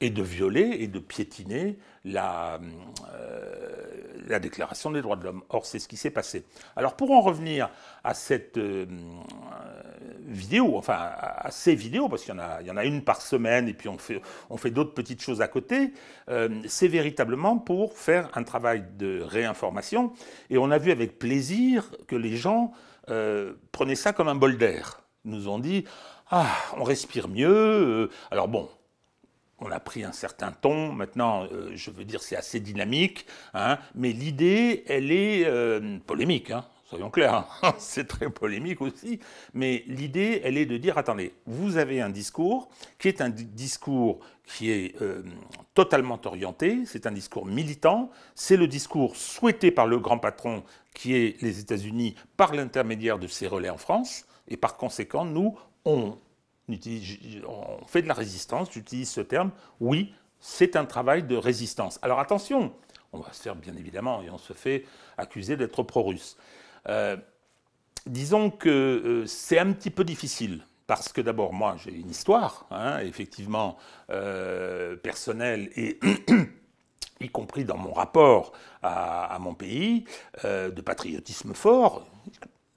et 0.00 0.10
de 0.10 0.22
violer 0.22 0.76
et 0.80 0.88
de 0.88 0.98
piétiner 0.98 1.78
la, 2.04 2.60
euh, 3.14 3.86
la 4.26 4.38
Déclaration 4.38 4.90
des 4.90 5.00
droits 5.00 5.16
de 5.16 5.24
l'homme. 5.24 5.42
Or, 5.48 5.64
c'est 5.64 5.78
ce 5.78 5.88
qui 5.88 5.96
s'est 5.96 6.10
passé. 6.10 6.44
Alors, 6.76 6.96
pour 6.96 7.10
en 7.12 7.20
revenir 7.20 7.70
à 8.04 8.12
cette 8.12 8.58
euh, 8.58 8.86
vidéo, 10.26 10.76
enfin 10.76 10.96
à, 10.96 11.50
ces 11.50 11.74
vidéos, 11.74 12.08
parce 12.08 12.24
qu'il 12.24 12.34
y, 12.34 12.70
en 12.70 12.76
a, 12.76 12.84
une 12.84 13.02
par 13.02 13.22
semaine 13.22 13.68
et 13.68 13.74
puis 13.74 13.88
on 13.88 13.98
fait, 13.98 14.70
d'autres 14.70 14.94
petites 14.94 15.22
choses 15.22 15.40
à 15.40 15.48
côté, 15.48 15.92
euh, 16.28 16.48
c'est 16.66 16.88
véritablement 16.88 17.58
pour 17.58 17.96
faire 17.96 18.30
un 18.34 18.42
travail 18.42 18.84
de 18.98 19.22
réinformation. 19.22 20.12
Et 20.50 20.58
on 20.58 20.70
a 20.70 20.78
vu 20.78 20.90
avec 20.90 21.18
plaisir 21.18 21.90
que 22.06 22.16
les 22.16 22.36
gens 22.36 22.72
prenaient 23.70 23.94
ça 23.94 24.12
comme 24.12 24.26
un 24.26 24.34
bol 24.34 24.58
d'air. 24.58 25.02
Ils 25.24 25.30
nous 25.30 25.48
ont 25.48 25.60
dit, 25.60 25.84
ah, 26.30 26.56
on 26.76 26.82
respire 26.82 27.28
mieux. 27.28 28.10
Alors 28.32 28.48
bon, 28.48 28.68
on 29.58 29.70
a 29.70 29.80
pris 29.80 30.04
un 30.04 30.12
certain 30.12 30.52
ton. 30.52 30.92
Maintenant, 30.92 31.44
euh, 31.44 31.70
je 31.74 31.90
veux 31.90 32.04
dire, 32.04 32.22
c'est 32.22 32.36
assez 32.36 32.60
dynamique, 32.60 33.26
hein, 33.54 33.78
mais 33.94 34.12
l'idée, 34.12 34.84
elle 34.88 35.10
est 35.10 35.44
euh, 35.46 35.98
polémique. 36.06 36.50
Hein, 36.50 36.64
soyons 36.88 37.10
clairs, 37.10 37.46
hein. 37.62 37.74
c'est 37.78 38.06
très 38.06 38.30
polémique 38.30 38.80
aussi. 38.80 39.20
Mais 39.54 39.84
l'idée, 39.86 40.40
elle 40.44 40.56
est 40.56 40.66
de 40.66 40.76
dire 40.76 40.98
attendez, 40.98 41.34
vous 41.46 41.76
avez 41.76 42.00
un 42.00 42.10
discours 42.10 42.68
qui 42.98 43.08
est 43.08 43.20
un 43.20 43.28
discours 43.28 44.20
qui 44.44 44.70
est 44.70 45.00
euh, 45.02 45.22
totalement 45.74 46.20
orienté, 46.24 46.84
c'est 46.86 47.06
un 47.06 47.12
discours 47.12 47.46
militant, 47.46 48.10
c'est 48.34 48.56
le 48.56 48.68
discours 48.68 49.16
souhaité 49.16 49.70
par 49.70 49.86
le 49.86 49.98
grand 49.98 50.18
patron 50.18 50.62
qui 50.94 51.14
est 51.14 51.42
les 51.42 51.60
États-Unis 51.60 52.14
par 52.36 52.54
l'intermédiaire 52.54 53.18
de 53.18 53.26
ses 53.26 53.46
relais 53.46 53.70
en 53.70 53.78
France. 53.78 54.24
Et 54.48 54.56
par 54.56 54.76
conséquent, 54.76 55.24
nous, 55.24 55.58
on 55.84 56.16
on 56.68 57.86
fait 57.86 58.02
de 58.02 58.08
la 58.08 58.14
résistance, 58.14 58.72
j'utilise 58.72 59.08
ce 59.08 59.20
terme, 59.20 59.52
oui, 59.80 60.12
c'est 60.40 60.74
un 60.74 60.84
travail 60.84 61.22
de 61.22 61.36
résistance. 61.36 61.98
Alors 62.02 62.18
attention, 62.18 62.72
on 63.12 63.20
va 63.20 63.32
se 63.32 63.42
faire 63.42 63.56
bien 63.56 63.74
évidemment, 63.76 64.22
et 64.22 64.30
on 64.30 64.38
se 64.38 64.52
fait 64.52 64.84
accuser 65.16 65.56
d'être 65.56 65.82
pro-russe. 65.82 66.36
Euh, 66.88 67.16
disons 68.06 68.50
que 68.50 68.68
euh, 68.68 69.26
c'est 69.26 69.58
un 69.58 69.72
petit 69.72 69.90
peu 69.90 70.04
difficile, 70.04 70.64
parce 70.86 71.12
que 71.12 71.20
d'abord, 71.20 71.52
moi, 71.52 71.76
j'ai 71.82 71.92
une 71.92 72.10
histoire, 72.10 72.66
hein, 72.70 72.98
effectivement, 73.00 73.76
euh, 74.10 74.96
personnelle, 74.96 75.70
et 75.76 75.98
y 77.20 77.28
compris 77.28 77.64
dans 77.64 77.78
mon 77.78 77.92
rapport 77.92 78.52
à 78.82 79.38
mon 79.40 79.54
pays, 79.54 80.04
de 80.44 80.80
patriotisme 80.80 81.54
fort, 81.54 82.06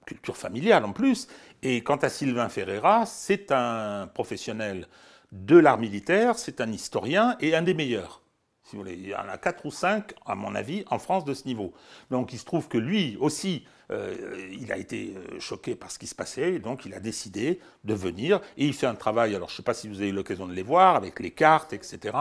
culture 0.06 0.36
familiale 0.36 0.84
en 0.84 0.92
plus. 0.92 1.28
Et 1.62 1.82
quant 1.84 1.96
à 1.96 2.08
Sylvain 2.08 2.48
Ferreira, 2.48 3.06
c'est 3.06 3.52
un 3.52 4.08
professionnel 4.08 4.88
de 5.30 5.56
l'art 5.56 5.78
militaire, 5.78 6.38
c'est 6.38 6.60
un 6.60 6.72
historien 6.72 7.36
et 7.40 7.54
un 7.54 7.62
des 7.62 7.74
meilleurs. 7.74 8.22
Si 8.64 8.76
vous 8.76 8.82
voulez. 8.82 8.94
Il 8.94 9.08
y 9.08 9.14
en 9.14 9.28
a 9.28 9.38
quatre 9.38 9.66
ou 9.66 9.70
cinq, 9.70 10.14
à 10.26 10.34
mon 10.34 10.54
avis, 10.54 10.84
en 10.90 10.98
France 10.98 11.24
de 11.24 11.34
ce 11.34 11.46
niveau. 11.46 11.72
Donc 12.10 12.32
il 12.32 12.38
se 12.38 12.44
trouve 12.44 12.68
que 12.68 12.78
lui 12.78 13.16
aussi, 13.20 13.64
euh, 13.90 14.48
il 14.52 14.70
a 14.72 14.76
été 14.76 15.14
euh, 15.16 15.40
choqué 15.40 15.74
par 15.74 15.90
ce 15.90 15.98
qui 15.98 16.06
se 16.06 16.14
passait, 16.14 16.60
donc 16.60 16.84
il 16.86 16.94
a 16.94 17.00
décidé 17.00 17.58
de 17.84 17.94
venir, 17.94 18.40
et 18.56 18.66
il 18.66 18.72
fait 18.72 18.86
un 18.86 18.94
travail, 18.94 19.34
alors 19.34 19.48
je 19.48 19.54
ne 19.54 19.56
sais 19.56 19.62
pas 19.62 19.74
si 19.74 19.88
vous 19.88 19.96
avez 20.00 20.10
eu 20.10 20.12
l'occasion 20.12 20.46
de 20.46 20.52
les 20.52 20.62
voir, 20.62 20.94
avec 20.94 21.18
les 21.18 21.32
cartes, 21.32 21.72
etc., 21.72 22.16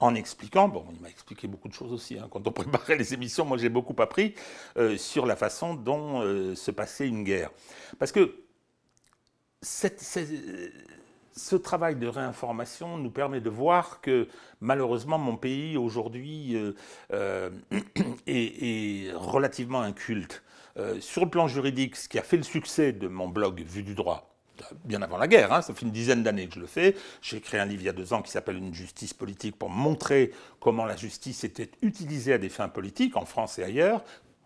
en 0.00 0.14
expliquant, 0.14 0.68
bon, 0.68 0.84
il 0.92 1.00
m'a 1.00 1.08
expliqué 1.08 1.46
beaucoup 1.48 1.68
de 1.68 1.72
choses 1.72 1.92
aussi, 1.92 2.18
hein, 2.18 2.28
quand 2.30 2.46
on 2.46 2.52
préparait 2.52 2.96
les 2.96 3.14
émissions, 3.14 3.46
moi 3.46 3.56
j'ai 3.56 3.70
beaucoup 3.70 3.94
appris 4.02 4.34
euh, 4.76 4.98
sur 4.98 5.24
la 5.24 5.36
façon 5.36 5.74
dont 5.74 6.22
se 6.54 6.70
passait 6.70 7.08
une 7.08 7.24
guerre. 7.24 7.50
Parce 7.98 8.12
que 8.12 8.34
ce 9.62 11.56
travail 11.56 11.96
de 11.96 12.06
réinformation 12.06 12.98
nous 12.98 13.10
permet 13.10 13.40
de 13.40 13.48
voir 13.50 14.02
que 14.02 14.28
malheureusement 14.60 15.18
mon 15.18 15.36
pays 15.36 15.78
aujourd'hui 15.78 16.56
est, 18.26 19.12
relativement 19.14 19.80
inculte. 19.80 20.42
Euh, 20.76 21.00
sur 21.00 21.24
le 21.24 21.30
plan 21.30 21.46
juridique, 21.46 21.96
ce 21.96 22.08
qui 22.08 22.18
a 22.18 22.22
fait 22.22 22.36
le 22.36 22.42
succès 22.42 22.92
de 22.92 23.06
mon 23.06 23.28
blog 23.28 23.62
Vue 23.62 23.84
du 23.84 23.94
droit, 23.94 24.34
bien 24.84 25.02
avant 25.02 25.18
la 25.18 25.28
guerre, 25.28 25.52
hein, 25.52 25.62
ça 25.62 25.72
fait 25.72 25.86
une 25.86 25.92
dizaine 25.92 26.22
d'années 26.22 26.48
que 26.48 26.54
je 26.54 26.60
le 26.60 26.66
fais. 26.66 26.96
J'ai 27.22 27.36
écrit 27.36 27.58
un 27.58 27.64
livre 27.64 27.82
il 27.82 27.86
y 27.86 27.88
a 27.88 27.92
deux 27.92 28.12
ans 28.12 28.22
qui 28.22 28.30
s'appelle 28.30 28.56
Une 28.56 28.74
justice 28.74 29.14
politique 29.14 29.56
pour 29.56 29.70
montrer 29.70 30.32
comment 30.60 30.84
la 30.84 30.96
justice 30.96 31.44
était 31.44 31.70
utilisée 31.82 32.32
à 32.32 32.38
des 32.38 32.48
fins 32.48 32.68
politiques 32.68 33.16
en 33.16 33.24
France 33.24 33.58
et 33.58 33.64
ailleurs, 33.64 34.02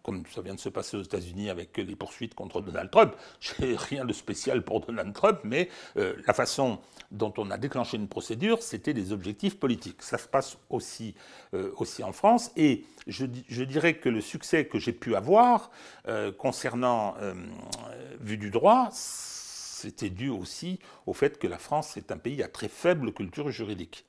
comme 0.08 0.22
ça 0.34 0.40
vient 0.40 0.54
de 0.54 0.58
se 0.60 0.70
passer 0.70 0.96
aux 0.96 1.02
États-Unis 1.02 1.50
avec 1.50 1.76
les 1.76 1.94
poursuites 1.94 2.34
contre 2.34 2.62
Donald 2.62 2.90
Trump. 2.90 3.14
J'ai 3.40 3.76
rien 3.76 4.06
de 4.06 4.14
spécial 4.14 4.62
pour 4.62 4.80
Donald 4.80 5.12
Trump, 5.12 5.40
mais 5.44 5.68
euh, 5.98 6.14
la 6.26 6.32
façon 6.32 6.78
dont 7.10 7.34
on 7.36 7.50
a 7.50 7.58
déclenché 7.58 7.98
une 7.98 8.08
procédure, 8.08 8.62
c'était 8.62 8.94
des 8.94 9.12
objectifs 9.12 9.58
politiques. 9.60 10.02
Ça 10.02 10.16
se 10.16 10.26
passe 10.26 10.56
aussi, 10.70 11.14
euh, 11.52 11.72
aussi 11.76 12.02
en 12.02 12.12
France. 12.12 12.50
Et 12.56 12.86
je, 13.06 13.26
dirais 13.26 13.98
que 13.98 14.08
le 14.08 14.22
succès 14.22 14.64
que 14.64 14.78
j'ai 14.78 14.94
pu 14.94 15.14
avoir 15.14 15.70
euh, 16.06 16.32
concernant 16.32 17.14
Vue 18.20 18.38
du 18.38 18.50
droit, 18.50 18.88
c'était 18.92 20.08
dû 20.08 20.30
aussi 20.30 20.78
au 21.04 21.12
fait 21.12 21.38
que 21.38 21.46
la 21.46 21.58
France 21.58 21.98
est 21.98 22.10
un 22.10 22.16
pays 22.16 22.42
à 22.42 22.48
très 22.48 22.68
faible 22.68 23.12
culture 23.12 23.50
juridique. 23.50 24.07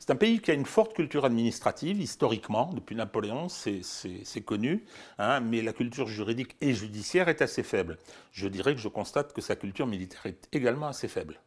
C'est 0.00 0.10
un 0.10 0.16
pays 0.16 0.40
qui 0.40 0.50
a 0.50 0.54
une 0.54 0.66
forte 0.66 0.94
culture 0.94 1.24
administrative, 1.24 2.00
historiquement, 2.00 2.70
depuis 2.74 2.96
Napoléon, 2.96 3.48
c'est 3.48 4.40
connu, 4.44 4.84
hein, 5.18 5.40
mais 5.40 5.62
la 5.62 5.72
culture 5.72 6.06
juridique 6.06 6.56
et 6.60 6.74
judiciaire 6.74 7.28
est 7.28 7.42
assez 7.42 7.62
faible. 7.62 7.98
Je 8.32 8.48
dirais 8.48 8.74
que 8.74 8.80
je 8.80 8.88
constate 8.88 9.32
que 9.32 9.40
sa 9.40 9.56
culture 9.56 9.86
militaire 9.86 10.26
est 10.26 10.48
également 10.52 10.88
assez 10.88 11.08
faible. 11.08 11.40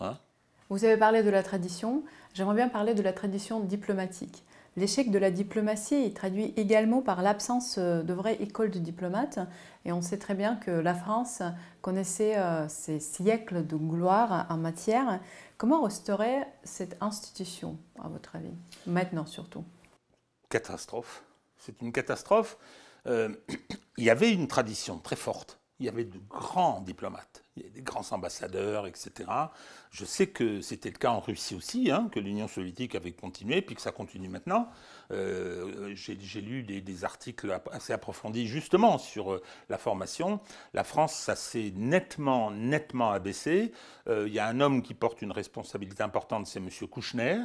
Hein. 0.00 0.18
Vous 0.70 0.84
avez 0.84 0.96
parlé 0.96 1.22
de 1.22 1.30
la 1.30 1.42
tradition, 1.42 2.02
j'aimerais 2.32 2.56
bien 2.56 2.68
parler 2.68 2.94
de 2.94 3.02
la 3.02 3.12
tradition 3.12 3.60
diplomatique. 3.60 4.42
L'échec 4.76 5.12
de 5.12 5.18
la 5.18 5.30
diplomatie 5.30 5.94
est 5.94 6.16
traduit 6.16 6.52
également 6.56 7.00
par 7.00 7.22
l'absence 7.22 7.76
euh, 7.78 8.02
de 8.02 8.12
vraies 8.12 8.36
écoles 8.40 8.70
de 8.70 8.80
diplomates. 8.80 9.38
Et 9.84 9.92
on 9.92 10.02
sait 10.02 10.18
très 10.18 10.34
bien 10.34 10.56
que 10.56 10.72
la 10.72 10.94
France 10.94 11.42
connaissait 11.80 12.36
euh, 12.36 12.68
ses 12.68 12.98
siècles 12.98 13.64
de 13.64 13.76
gloire 13.76 14.46
en 14.50 14.56
matière. 14.56 15.20
Comment 15.58 15.82
resterait 15.82 16.48
cette 16.64 16.96
institution, 17.00 17.78
à 18.02 18.08
votre 18.08 18.34
avis, 18.34 18.54
maintenant 18.86 19.26
surtout? 19.26 19.64
Catastrophe. 20.48 21.22
C'est 21.56 21.80
une 21.80 21.92
catastrophe. 21.92 22.58
Euh, 23.06 23.28
il 23.96 24.04
y 24.04 24.10
avait 24.10 24.32
une 24.32 24.48
tradition 24.48 24.98
très 24.98 25.16
forte. 25.16 25.60
Il 25.80 25.86
y 25.86 25.88
avait 25.88 26.04
de 26.04 26.18
grands 26.28 26.80
diplomates 26.80 27.44
des 27.56 27.82
grands 27.82 28.12
ambassadeurs, 28.12 28.86
etc. 28.86 29.30
Je 29.90 30.04
sais 30.04 30.26
que 30.26 30.60
c'était 30.60 30.90
le 30.90 30.98
cas 30.98 31.10
en 31.10 31.20
Russie 31.20 31.54
aussi, 31.54 31.90
hein, 31.90 32.08
que 32.10 32.18
l'Union 32.18 32.48
soviétique 32.48 32.94
avait 32.94 33.12
continué, 33.12 33.62
puis 33.62 33.76
que 33.76 33.80
ça 33.80 33.92
continue 33.92 34.28
maintenant. 34.28 34.68
Euh, 35.12 35.94
j'ai 35.94 36.40
lu 36.40 36.62
des, 36.62 37.04
articles 37.04 37.56
assez 37.70 37.92
approfondis 37.92 38.46
justement 38.46 38.98
sur 38.98 39.32
euh, 39.32 39.42
la 39.68 39.78
formation. 39.78 40.40
La 40.72 40.84
France, 40.84 41.14
ça 41.14 41.36
s'est 41.36 41.72
nettement, 41.76 42.50
nettement 42.50 43.12
abaissé. 43.12 43.72
Euh, 44.08 44.26
il 44.26 44.34
y 44.34 44.38
a 44.38 44.46
un 44.46 44.60
homme 44.60 44.82
qui 44.82 44.94
porte 44.94 45.22
une 45.22 45.32
responsabilité 45.32 46.02
importante, 46.02 46.46
c'est 46.46 46.58
M. 46.58 46.68
Kouchner. 46.88 47.44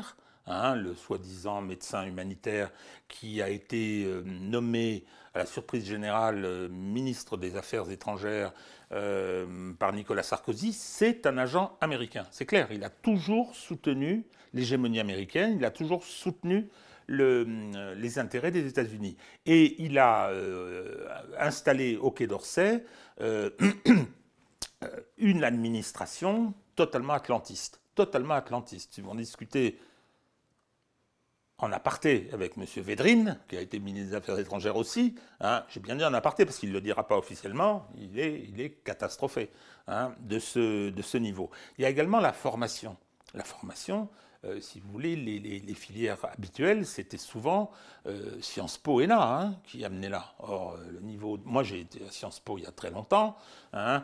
Hein, 0.51 0.75
le 0.75 0.95
soi-disant 0.95 1.61
médecin 1.61 2.05
humanitaire 2.05 2.71
qui 3.07 3.39
a 3.39 3.49
été 3.49 4.07
nommé 4.25 5.05
la 5.39 5.45
surprise 5.45 5.85
générale 5.85 6.67
ministre 6.69 7.37
des 7.37 7.55
Affaires 7.55 7.89
étrangères 7.89 8.51
euh, 8.91 9.71
par 9.79 9.93
Nicolas 9.93 10.21
Sarkozy, 10.21 10.73
c'est 10.73 11.25
un 11.25 11.37
agent 11.37 11.77
américain. 11.79 12.25
C'est 12.29 12.45
clair, 12.45 12.67
il 12.71 12.83
a 12.83 12.89
toujours 12.89 13.55
soutenu 13.55 14.25
l'hégémonie 14.53 14.99
américaine, 14.99 15.55
il 15.57 15.63
a 15.63 15.71
toujours 15.71 16.03
soutenu 16.03 16.67
euh, 17.09 17.95
les 17.95 18.19
intérêts 18.19 18.51
des 18.51 18.67
États-Unis. 18.67 19.15
Et 19.45 19.81
il 19.81 19.97
a 19.97 20.27
euh, 20.27 21.07
installé 21.39 21.95
au 21.95 22.11
Quai 22.11 22.27
d'Orsay 22.27 22.83
une 25.17 25.43
administration 25.45 26.53
totalement 26.75 27.13
atlantiste. 27.13 27.79
Totalement 27.95 28.33
atlantiste. 28.33 28.93
Si 28.93 28.99
vous 28.99 29.09
en 29.09 29.15
discutez 29.15 29.79
en 31.59 31.71
aparté 31.71 32.29
avec 32.33 32.57
M. 32.57 32.65
Védrine, 32.83 33.37
qui 33.47 33.57
a 33.57 33.61
été 33.61 33.79
ministre 33.79 34.11
des 34.11 34.15
Affaires 34.15 34.39
étrangères 34.39 34.77
aussi. 34.77 35.15
Hein, 35.41 35.63
j'ai 35.69 35.79
bien 35.79 35.95
dit 35.95 36.05
en 36.05 36.13
aparté 36.13 36.45
parce 36.45 36.57
qu'il 36.57 36.69
ne 36.69 36.73
le 36.73 36.81
dira 36.81 37.07
pas 37.07 37.17
officiellement, 37.17 37.87
il 37.97 38.17
est, 38.19 38.45
il 38.49 38.61
est 38.61 38.71
catastrophé 38.83 39.49
hein, 39.87 40.13
de, 40.19 40.39
ce, 40.39 40.89
de 40.89 41.01
ce 41.01 41.17
niveau. 41.17 41.49
Il 41.77 41.81
y 41.83 41.85
a 41.85 41.89
également 41.89 42.19
la 42.19 42.33
formation. 42.33 42.95
La 43.33 43.43
formation, 43.43 44.09
euh, 44.45 44.61
si 44.61 44.79
vous 44.79 44.89
voulez, 44.89 45.17
les, 45.17 45.73
filières 45.73 46.17
habituelles, 46.23 46.85
c'était 46.85 47.17
souvent 47.17 47.71
euh, 48.07 48.39
Sciences 48.41 48.77
Po 48.77 49.01
et 49.01 49.03
ENA 49.03 49.21
hein, 49.21 49.55
qui 49.65 49.83
amenaient 49.83 50.09
là. 50.09 50.33
Or, 50.39 50.75
euh, 50.75 50.91
le 50.93 50.99
niveau. 51.01 51.37
Moi, 51.43 51.63
j'ai 51.63 51.81
été 51.81 52.01
à 52.05 52.11
Sciences 52.11 52.39
Po 52.39 52.57
il 52.57 52.63
y 52.63 52.67
a 52.67 52.71
très 52.71 52.89
longtemps. 52.89 53.35
Hein, 53.73 54.03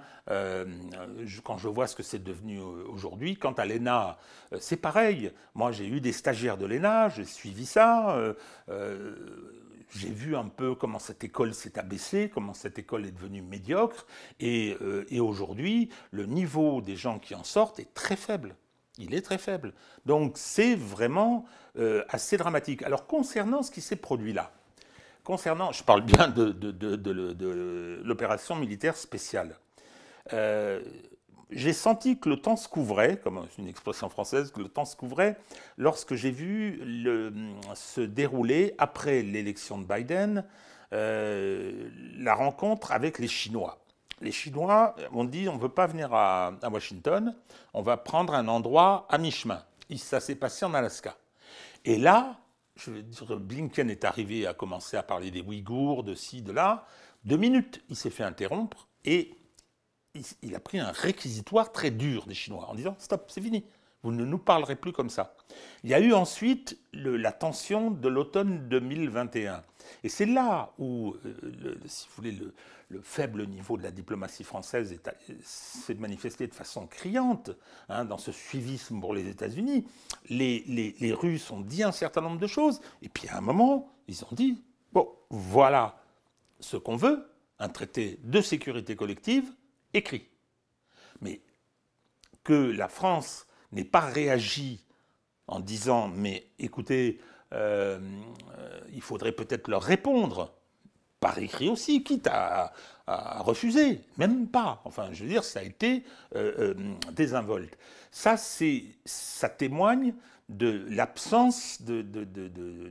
quand 1.43 1.57
je 1.57 1.67
vois 1.67 1.87
ce 1.87 1.95
que 1.95 2.03
c'est 2.03 2.23
devenu 2.23 2.59
aujourd'hui, 2.59 3.35
quant 3.35 3.53
à 3.53 3.65
l'ENA, 3.65 4.17
c'est 4.59 4.77
pareil. 4.77 5.31
Moi, 5.53 5.71
j'ai 5.71 5.87
eu 5.87 6.01
des 6.01 6.11
stagiaires 6.11 6.57
de 6.57 6.65
l'ENA, 6.65 7.09
j'ai 7.09 7.25
suivi 7.25 7.65
ça. 7.65 8.15
j'ai 8.67 10.09
vu 10.11 10.35
un 10.35 10.49
peu 10.49 10.75
comment 10.75 10.99
cette 10.99 11.23
école 11.23 11.53
s'est 11.53 11.79
abaissée, 11.79 12.29
comment 12.31 12.53
cette 12.53 12.77
école 12.77 13.05
est 13.05 13.11
devenue 13.11 13.41
médiocre. 13.41 14.05
et 14.39 14.77
aujourd'hui, 15.19 15.89
le 16.11 16.25
niveau 16.25 16.81
des 16.81 16.95
gens 16.95 17.17
qui 17.17 17.33
en 17.33 17.43
sortent 17.43 17.79
est 17.79 17.93
très 17.93 18.15
faible. 18.15 18.55
Il 18.97 19.13
est 19.13 19.21
très 19.21 19.37
faible. 19.37 19.73
Donc 20.05 20.33
c'est 20.35 20.75
vraiment 20.75 21.45
euh, 21.77 22.03
assez 22.09 22.37
dramatique. 22.37 22.83
Alors 22.83 23.07
concernant 23.07 23.63
ce 23.63 23.71
qui 23.71 23.81
s'est 23.81 23.95
produit 23.95 24.33
là, 24.33 24.51
concernant, 25.23 25.71
je 25.71 25.83
parle 25.83 26.01
bien 26.01 26.27
de, 26.27 28.01
l'opération 28.03 28.55
militaire 28.55 28.95
spéciale, 28.95 29.57
euh, 30.33 30.81
j'ai 31.51 31.73
senti 31.73 32.19
que 32.19 32.29
le 32.29 32.37
temps 32.37 32.55
se 32.55 32.67
couvrait, 32.67 33.17
comme 33.17 33.45
une 33.59 33.67
expression 33.67 34.09
française, 34.09 34.51
que 34.51 34.59
le 34.61 34.67
temps 34.67 34.85
se 34.85 34.95
couvrait 34.95 35.37
lorsque 35.77 36.15
j'ai 36.15 36.31
vu 36.31 36.81
se 37.75 38.01
dérouler, 38.01 38.73
après 38.77 39.21
l'élection 39.21 39.77
de 39.77 39.85
Biden, 39.85 40.43
euh, 40.93 41.89
la 42.17 42.33
rencontre 42.33 42.91
avec 42.91 43.19
les 43.19 43.27
Chinois 43.27 43.84
les 44.21 44.31
Chinois 44.31 44.95
ont 45.13 45.25
dit 45.25 45.47
on 45.49 45.55
ne 45.55 45.61
veut 45.61 45.69
pas 45.69 45.87
venir 45.87 46.13
à, 46.13 46.53
Washington, 46.71 47.35
on 47.73 47.81
va 47.81 47.97
prendre 47.97 48.33
un 48.33 48.47
endroit 48.47 49.05
à 49.09 49.17
mi-chemin. 49.17 49.63
Ça 49.97 50.19
s'est 50.19 50.35
passé 50.35 50.65
en 50.65 50.73
Alaska. 50.73 51.15
Et 51.83 51.97
là, 51.97 52.39
je 52.75 52.91
veux 52.91 53.03
dire, 53.03 53.39
Blinken 53.39 53.89
est 53.89 54.03
arrivé 54.03 54.47
à 54.47 54.53
commencer 54.53 54.97
à 54.97 55.03
parler 55.03 55.31
des 55.31 55.41
Ouïghours, 55.41 56.03
de 56.03 56.15
ci, 56.15 56.41
de 56.41 56.51
là. 56.51 56.85
Deux 57.23 57.37
minutes, 57.37 57.83
il 57.89 57.95
s'est 57.95 58.09
fait 58.09 58.23
interrompre 58.23 58.87
et 59.03 59.35
il, 60.41 60.55
a 60.55 60.59
pris 60.59 60.79
un 60.79 60.91
réquisitoire 60.91 61.71
très 61.71 61.91
dur 61.91 62.25
des 62.25 62.33
Chinois 62.33 62.67
en 62.69 62.75
disant 62.75 62.95
stop, 62.99 63.25
c'est 63.29 63.41
fini. 63.41 63.65
Vous 64.03 64.11
ne 64.11 64.23
nous 64.23 64.37
parlerez 64.37 64.75
plus 64.75 64.91
comme 64.91 65.09
ça. 65.09 65.35
Il 65.83 65.89
y 65.89 65.95
a 65.95 65.99
eu 65.99 66.13
ensuite 66.13 66.77
la 66.93 67.31
tension 67.31 67.89
de 67.89 68.07
l'automne 68.07 68.69
2021. 68.69 69.63
Et 70.03 70.09
c'est 70.09 70.27
là 70.27 70.71
où, 70.77 71.15
euh, 71.25 71.75
si 71.87 72.07
vous 72.07 72.13
voulez, 72.15 72.31
le, 72.31 72.53
le 72.89 73.01
faible 73.01 73.47
niveau 73.47 73.77
de 73.77 73.83
la 73.83 73.91
diplomatie 73.91 74.43
française 74.43 74.99
s'est 75.43 75.93
manifesté 75.95 76.47
de 76.47 76.53
façon 76.53 76.87
criante 76.87 77.51
hein, 77.89 78.05
dans 78.05 78.17
ce 78.17 78.31
suivisme 78.31 78.99
pour 78.99 79.13
les 79.13 79.27
États-Unis. 79.27 79.87
Les, 80.29 81.13
Russes 81.13 81.49
ont 81.51 81.61
dit 81.61 81.83
un 81.83 81.91
certain 81.91 82.21
nombre 82.21 82.39
de 82.39 82.47
choses, 82.47 82.81
et 83.01 83.09
puis 83.09 83.27
à 83.29 83.37
un 83.37 83.41
moment, 83.41 83.91
ils 84.07 84.23
ont 84.23 84.33
dit, 84.33 84.63
bon, 84.91 85.09
voilà 85.29 86.01
ce 86.59 86.77
qu'on 86.77 86.95
veut, 86.95 87.27
un 87.59 87.69
traité 87.69 88.19
de 88.23 88.41
sécurité 88.41 88.95
collective 88.95 89.51
écrit. 89.93 90.27
Mais 91.21 91.41
que 92.43 92.53
la 92.53 92.87
France 92.87 93.47
n'ait 93.71 93.83
pas 93.83 94.01
réagi 94.01 94.85
en 95.47 95.59
disant, 95.59 96.07
mais 96.07 96.51
écoutez, 96.59 97.19
euh, 97.53 97.99
euh, 98.57 98.79
il 98.93 99.01
faudrait 99.01 99.31
peut-être 99.31 99.69
leur 99.69 99.81
répondre 99.81 100.53
par 101.25 101.39
écrit 101.39 101.69
aussi, 101.69 102.03
quitte 102.03 102.27
à, 102.27 102.71
refuser, 103.07 104.01
même 104.17 104.47
pas. 104.47 104.79
Enfin, 104.85 105.09
je 105.11 105.23
veux 105.23 105.29
dire, 105.29 105.43
ça 105.43 105.59
a 105.59 105.63
été 105.63 106.03
euh, 106.35 106.75
euh, 106.75 106.93
désinvolte. 107.13 107.75
Ça, 108.11 108.37
ça 108.37 109.49
témoigne 109.49 110.13
de 110.49 110.85
l'absence 110.87 111.81
de, 111.81 112.03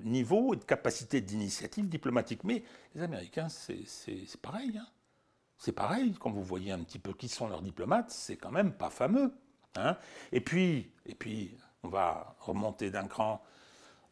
niveau 0.03 0.53
et 0.53 0.57
de 0.57 0.65
capacité 0.65 1.21
d'initiative 1.21 1.89
diplomatique. 1.89 2.43
Mais 2.43 2.65
les 2.97 3.03
Américains, 3.03 3.49
c'est 3.49 4.41
pareil. 4.43 4.79
Hein. 4.79 4.87
C'est 5.57 5.71
pareil, 5.71 6.13
quand 6.19 6.33
vous 6.33 6.43
voyez 6.43 6.73
un 6.73 6.81
petit 6.81 6.99
peu 6.99 7.13
qui 7.13 7.29
sont 7.29 7.47
leurs 7.47 7.63
diplomates, 7.63 8.11
c'est 8.11 8.37
quand 8.37 8.51
même 8.51 8.73
pas 8.73 8.91
fameux. 8.91 9.33
Hein. 9.77 9.97
Et, 10.33 10.41
puis, 10.41 10.91
et 11.07 11.15
puis, 11.15 11.57
on 11.85 11.89
va 11.89 12.35
remonter 12.41 12.91
d'un 12.91 13.07
cran. 13.07 13.45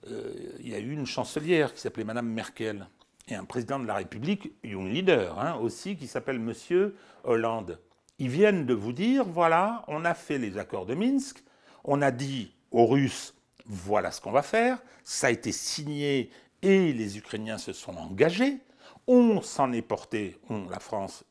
Euh, 0.07 0.33
il 0.61 0.69
y 0.69 0.77
a 0.77 0.79
eu 0.79 0.93
une 0.93 1.07
chancelière 1.07 1.75
qui 1.75 1.81
s'appelait 1.81 2.05
Madame 2.05 2.29
Merkel, 2.29 2.87
et 3.29 3.35
un 3.35 3.45
président 3.45 3.79
de 3.79 3.87
la 3.87 3.95
République, 3.95 4.53
young 4.65 4.91
leader 4.91 5.39
hein, 5.39 5.55
aussi, 5.57 5.97
qui 5.97 6.07
s'appelle 6.07 6.39
Monsieur 6.39 6.97
Hollande. 7.25 7.79
Ils 8.19 8.29
viennent 8.29 8.67
de 8.67 8.75
vous 8.75 8.93
dire, 8.93 9.25
voilà, 9.25 9.85
on 9.89 10.05
a 10.05 10.15
fait 10.15 10.39
les 10.39 10.59
accords 10.59 10.87
de 10.87 10.95
Minsk, 10.95 11.43
on 11.85 12.03
a 12.03 12.11
dit 12.11 12.53
aux 12.71 12.87
Russes, 12.87 13.35
voilà 13.67 14.11
ce 14.11 14.21
qu'on 14.21 14.33
va 14.33 14.43
faire, 14.43 14.83
ça 15.05 15.29
a 15.29 15.31
été 15.31 15.53
signé 15.53 16.31
et 16.63 16.93
les 16.93 17.19
Ukrainiens 17.19 17.59
se 17.59 17.73
sont 17.73 17.97
engagés, 17.97 18.59
on 19.07 19.41
s'en 19.43 19.73
est 19.73 19.83
porté, 19.83 20.39
on, 20.49 20.69
la 20.69 20.79
France, 20.79 21.25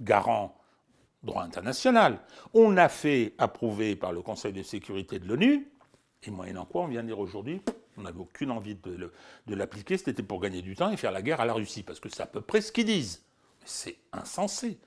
garant 0.00 0.56
droit 1.22 1.42
international, 1.42 2.20
on 2.52 2.76
a 2.76 2.88
fait 2.88 3.34
approuver 3.38 3.96
par 3.96 4.12
le 4.12 4.20
Conseil 4.22 4.52
de 4.52 4.62
sécurité 4.62 5.18
de 5.18 5.26
l'ONU, 5.26 5.68
et 6.22 6.30
moyennant 6.30 6.64
quoi, 6.64 6.82
on 6.82 6.88
vient 6.88 7.02
dire 7.02 7.18
aujourd'hui, 7.18 7.60
On 7.96 8.02
n'avait 8.02 8.18
aucune 8.18 8.50
envie 8.50 8.76
de, 8.76 9.10
l'appliquer, 9.54 9.96
c'était 9.98 10.22
pour 10.22 10.40
gagner 10.40 10.62
du 10.62 10.74
temps 10.74 10.90
et 10.90 10.96
faire 10.96 11.12
la 11.12 11.22
guerre 11.22 11.40
à 11.40 11.44
la 11.44 11.52
Russie, 11.52 11.82
parce 11.82 12.00
que 12.00 12.08
c'est 12.08 12.22
à 12.22 12.26
peu 12.26 12.40
près 12.40 12.60
ce 12.60 12.72
qu'ils 12.72 12.86
disent. 12.86 13.22
C'est 13.64 13.96
insensé, 14.12 14.78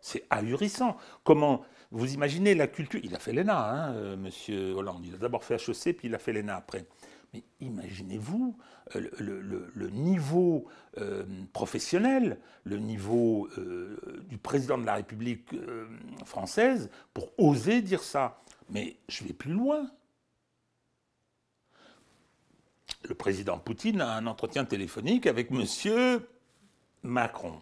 c'est 0.00 0.24
ahurissant. 0.30 0.96
Comment 1.24 1.64
vous 1.90 2.14
imaginez 2.14 2.54
la 2.54 2.66
culture? 2.66 3.00
Il 3.02 3.14
a 3.14 3.18
fait 3.18 3.32
l'ENA, 3.32 3.58
hein, 3.58 3.94
euh, 3.94 4.16
Monsieur 4.16 4.72
Hollande. 4.72 5.04
Il 5.04 5.14
a 5.14 5.18
d'abord 5.18 5.44
fait 5.44 5.56
HEC, 5.56 5.96
puis 5.96 6.08
il 6.08 6.14
a 6.14 6.18
fait 6.18 6.32
l'ENA 6.32 6.56
après. 6.56 6.86
Mais 7.34 7.42
imaginez-vous 7.60 8.56
euh, 8.96 9.08
le, 9.18 9.90
niveau 9.90 10.66
euh, 10.98 11.24
professionnel, 11.52 12.38
le 12.64 12.78
niveau 12.78 13.48
du 14.28 14.38
président 14.38 14.78
de 14.78 14.86
la 14.86 14.94
République 14.94 15.54
française 16.24 16.90
pour 17.12 17.32
oser 17.38 17.82
dire 17.82 18.02
ça. 18.02 18.40
Mais 18.70 18.96
je 19.08 19.24
vais 19.24 19.32
plus 19.32 19.52
loin 19.52 19.90
le 23.08 23.14
président 23.14 23.58
Poutine 23.58 24.00
a 24.00 24.14
un 24.14 24.26
entretien 24.26 24.64
téléphonique 24.64 25.26
avec 25.26 25.50
M. 25.50 26.20
Macron. 27.02 27.60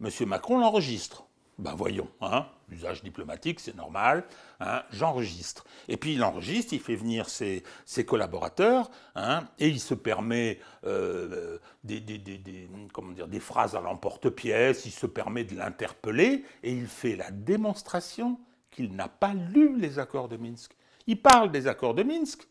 M. 0.00 0.10
Macron 0.26 0.58
l'enregistre. 0.58 1.24
Ben 1.58 1.74
voyons, 1.74 2.08
hein, 2.22 2.46
usage 2.70 3.02
diplomatique, 3.02 3.60
c'est 3.60 3.76
normal, 3.76 4.24
hein, 4.60 4.82
j'enregistre. 4.90 5.64
Et 5.86 5.98
puis 5.98 6.14
il 6.14 6.24
enregistre, 6.24 6.72
il 6.72 6.80
fait 6.80 6.96
venir 6.96 7.28
ses, 7.28 7.62
collaborateurs, 8.06 8.90
hein, 9.14 9.44
et 9.58 9.68
il 9.68 9.78
se 9.78 9.92
permet 9.94 10.58
euh, 10.84 11.58
des 11.84 13.40
phrases 13.40 13.76
à 13.76 13.80
l'emporte-pièce, 13.80 14.86
il 14.86 14.92
se 14.92 15.06
permet 15.06 15.44
de 15.44 15.54
l'interpeller, 15.54 16.44
et 16.62 16.72
il 16.72 16.86
fait 16.86 17.16
la 17.16 17.30
démonstration 17.30 18.40
qu'il 18.70 18.96
n'a 18.96 19.08
pas 19.08 19.34
lu 19.34 19.78
les 19.78 19.98
accords 19.98 20.28
de 20.28 20.38
Minsk. 20.38 20.74
Il 21.06 21.20
parle 21.20 21.52
des 21.52 21.66
accords 21.66 21.94
de 21.94 22.02
Minsk, 22.02 22.48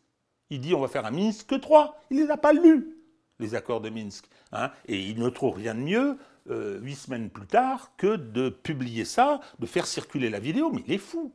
il 0.52 0.60
dit 0.60 0.76
on 0.76 0.82
va 0.82 0.88
faire 0.88 1.06
un 1.06 1.12
Minsk 1.12 1.60
3. 1.60 2.04
Il 2.12 2.18
ne 2.18 2.24
les 2.24 2.30
a 2.30 2.38
pas 2.38 2.54
lus, 2.54 2.96
les 3.40 3.56
accords 3.56 3.82
de 3.82 3.90
Minsk. 3.90 4.26
Hein. 4.52 4.70
et 4.86 5.00
il 5.00 5.18
ne 5.18 5.30
trouve 5.30 5.56
rien 5.56 5.74
de 5.74 5.80
mieux, 5.80 6.18
euh, 6.50 6.80
huit 6.82 6.96
semaines 6.96 7.30
plus 7.30 7.48
tard, 7.48 7.94
que 7.98 8.18
de 8.18 8.50
publier 8.50 9.06
ça, 9.06 9.40
de 9.60 9.66
faire 9.66 9.88
circuler 9.88 10.30
la 10.30 10.40
vidéo. 10.40 10.72
Mais 10.72 10.84
il 10.86 10.94
est 10.94 10.98
fou. 11.00 11.34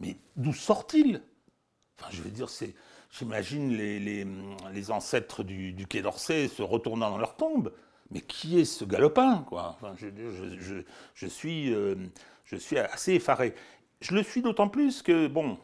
Mais 0.00 0.16
d'où 0.36 0.52
sort-il? 0.52 1.22
Enfin, 1.98 2.10
je 2.12 2.20
veux 2.20 2.30
dire, 2.30 2.50
c'est. 2.50 2.74
J'imagine 3.10 3.74
les, 3.74 3.98
les, 3.98 4.90
ancêtres 4.90 5.42
du, 5.42 5.86
Quai 5.88 6.02
d'Orsay 6.02 6.46
se 6.46 6.60
retournant 6.60 7.08
dans 7.08 7.16
leur 7.16 7.36
tombe. 7.36 7.72
Mais 8.10 8.20
qui 8.20 8.60
est 8.60 8.66
ce 8.66 8.84
galopin 8.84 9.44
quoi? 9.48 9.76
Enfin, 9.76 9.94
je, 9.96 10.08
je, 10.60 10.82
je, 11.14 11.26
suis, 11.26 11.72
euh, 11.72 11.94
je 12.44 12.56
suis 12.56 12.78
assez 12.78 13.14
effaré. 13.14 13.54
Je 14.00 14.14
le 14.14 14.22
suis 14.22 14.42
d'autant 14.42 14.68
plus 14.68 15.00
que, 15.02 15.26
bon, 15.26 15.58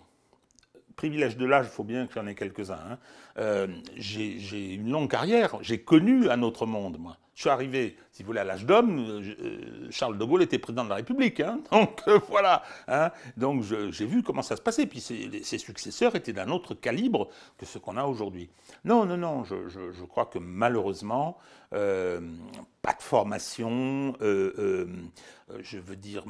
privilège 0.97 1.37
de 1.37 1.47
l'âge, 1.47 1.67
il 1.67 1.73
faut 1.73 1.85
bien 1.85 2.07
que 2.07 2.15
j'en 2.15 2.27
ai 2.27 2.35
quelques-uns. 2.35 2.75
Hein. 2.75 2.99
Euh, 3.39 3.67
j'ai 3.97 4.75
une 4.75 4.91
longue 4.91 5.11
carrière, 5.11 5.57
j'ai 5.61 5.81
connu 5.81 6.29
un 6.31 6.43
autre 6.43 6.67
monde, 6.67 6.99
moi. 6.99 7.17
Je 7.35 7.41
suis 7.41 7.51
arrivé, 7.51 7.97
si 8.13 8.23
vous 8.23 8.29
voulez, 8.29 8.39
à 8.39 8.45
l'âge 8.45 8.65
d'homme, 8.65 8.97
euh, 8.97 9.35
euh, 9.41 9.89
Charles 9.91 10.17
de 10.17 10.25
Gaulle 10.25 10.43
était 10.43 10.61
président 10.61 10.85
de 10.85 10.89
la 10.89 10.95
République, 10.95 11.41
hein. 11.41 11.59
donc 11.73 12.03
voilà. 12.29 12.63
Hein. 12.87 13.11
donc 13.37 13.63
j'ai 13.63 14.07
vu 14.07 14.23
comment 14.23 14.43
ça 14.43 14.55
se 14.55 14.63
passait, 14.63 14.87
puis 14.87 15.01
ses, 15.01 15.59
successeurs 15.59 16.15
étaient 16.15 16.33
d'un 16.33 16.49
autre 16.51 16.75
calibre 16.75 17.29
que 17.59 17.67
ce 17.67 17.79
qu'on 17.79 17.97
a 17.97 18.05
aujourd'hui. 18.05 18.51
Non, 18.85 19.05
non, 19.05 19.17
non, 19.17 19.43
je, 19.43 19.69
je, 19.69 20.05
crois 20.05 20.27
que 20.27 20.39
malheureusement, 20.39 21.39
pas 21.71 22.93
de 22.93 23.03
formation, 23.03 24.15
je 24.21 25.79
veux 25.79 25.97
dire 25.97 26.25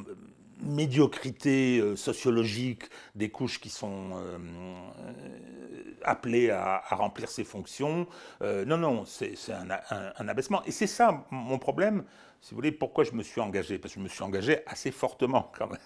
médiocrité 0.61 1.79
euh, 1.79 1.95
sociologique 1.95 2.83
des 3.15 3.29
couches 3.29 3.59
qui 3.59 3.69
sont 3.69 4.11
euh, 4.13 4.37
euh, 4.37 5.93
appelées 6.03 6.49
à, 6.49 6.81
remplir 6.91 7.29
ces 7.29 7.43
fonctions. 7.43 8.07
non, 8.41 8.77
non, 8.77 9.05
c'est 9.05 9.35
un, 9.49 10.27
abaissement. 10.27 10.63
Et 10.65 10.71
c'est 10.71 10.87
ça 10.87 11.25
mon 11.31 11.57
problème, 11.57 12.03
si 12.41 12.51
vous 12.51 12.57
voulez, 12.57 12.71
pourquoi 12.71 13.03
je 13.03 13.11
me 13.13 13.23
suis 13.23 13.41
engagé? 13.41 13.79
Parce 13.79 13.93
que 13.93 13.99
je 13.99 14.03
me 14.03 14.09
suis 14.09 14.23
engagé 14.23 14.59
assez 14.67 14.91
fortement 14.91 15.51
quand 15.57 15.67
même 15.67 15.79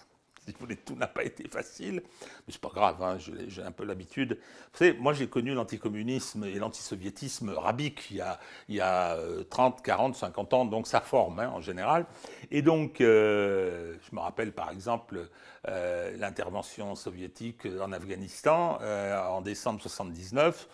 si 0.49 0.55
vous 0.55 0.65
voulez, 0.65 0.77
tout 0.77 0.95
n'a 0.95 1.07
pas 1.07 1.23
été 1.23 1.47
facile, 1.47 1.95
mais 1.95 2.53
c'est 2.53 2.61
pas 2.61 2.69
grave, 2.69 3.01
hein, 3.01 3.17
j'ai 3.47 3.61
un 3.63 3.71
peu 3.71 3.85
l'habitude. 3.85 4.37
Vous 4.71 4.77
savez, 4.77 4.93
moi 4.93 5.13
j'ai 5.13 5.27
connu 5.27 5.53
l'anticommunisme 5.53 6.45
et 6.45 6.55
l'antisoviétisme 6.55 7.49
rabique 7.51 8.07
il 8.11 8.17
y, 8.17 8.21
a, 8.21 8.39
il 8.67 8.75
y 8.75 8.81
a 8.81 9.17
30, 9.49 9.81
40, 9.81 10.15
50 10.15 10.53
ans, 10.53 10.65
donc 10.65 10.87
ça 10.87 11.01
forme 11.01 11.39
hein, 11.39 11.49
en 11.49 11.61
général. 11.61 12.05
Et 12.51 12.61
donc, 12.61 13.01
euh, 13.01 13.95
je 14.09 14.15
me 14.15 14.21
rappelle 14.21 14.51
par 14.51 14.71
exemple 14.71 15.29
euh, 15.67 16.15
l'intervention 16.17 16.95
soviétique 16.95 17.67
en 17.81 17.91
Afghanistan 17.91 18.79
euh, 18.81 19.21
en 19.21 19.41
décembre 19.41 19.81
79, 19.81 20.67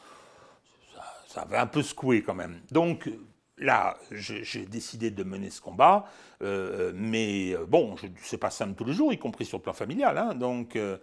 ça, 0.95 1.03
ça 1.27 1.41
avait 1.41 1.57
un 1.57 1.67
peu 1.67 1.81
secoué 1.81 2.21
quand 2.21 2.35
même. 2.35 2.61
Donc, 2.71 3.09
là, 3.57 3.97
j'ai 4.11 4.65
décidé 4.65 5.11
de 5.11 5.23
mener 5.23 5.49
ce 5.49 5.61
combat, 5.61 6.05
euh, 6.41 6.91
mais 6.93 7.53
euh, 7.53 7.65
bon, 7.65 7.95
c'est 8.21 8.37
pas 8.37 8.49
simple 8.49 8.75
tous 8.75 8.83
les 8.83 8.93
jours, 8.93 9.13
y 9.13 9.17
compris 9.17 9.45
sur 9.45 9.57
le 9.57 9.63
plan 9.63 9.73
familial. 9.73 10.17
Hein, 10.17 10.35
donc, 10.35 10.75
euh, 10.75 10.97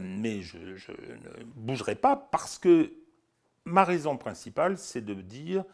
mais 0.00 0.42
je, 0.42 0.58
ne 0.58 1.44
bougerai 1.56 1.94
pas 1.94 2.16
parce 2.16 2.58
que 2.58 2.92
ma 3.64 3.84
raison 3.84 4.16
principale, 4.16 4.78
c'est 4.78 5.04
de 5.04 5.14
dire, 5.14 5.64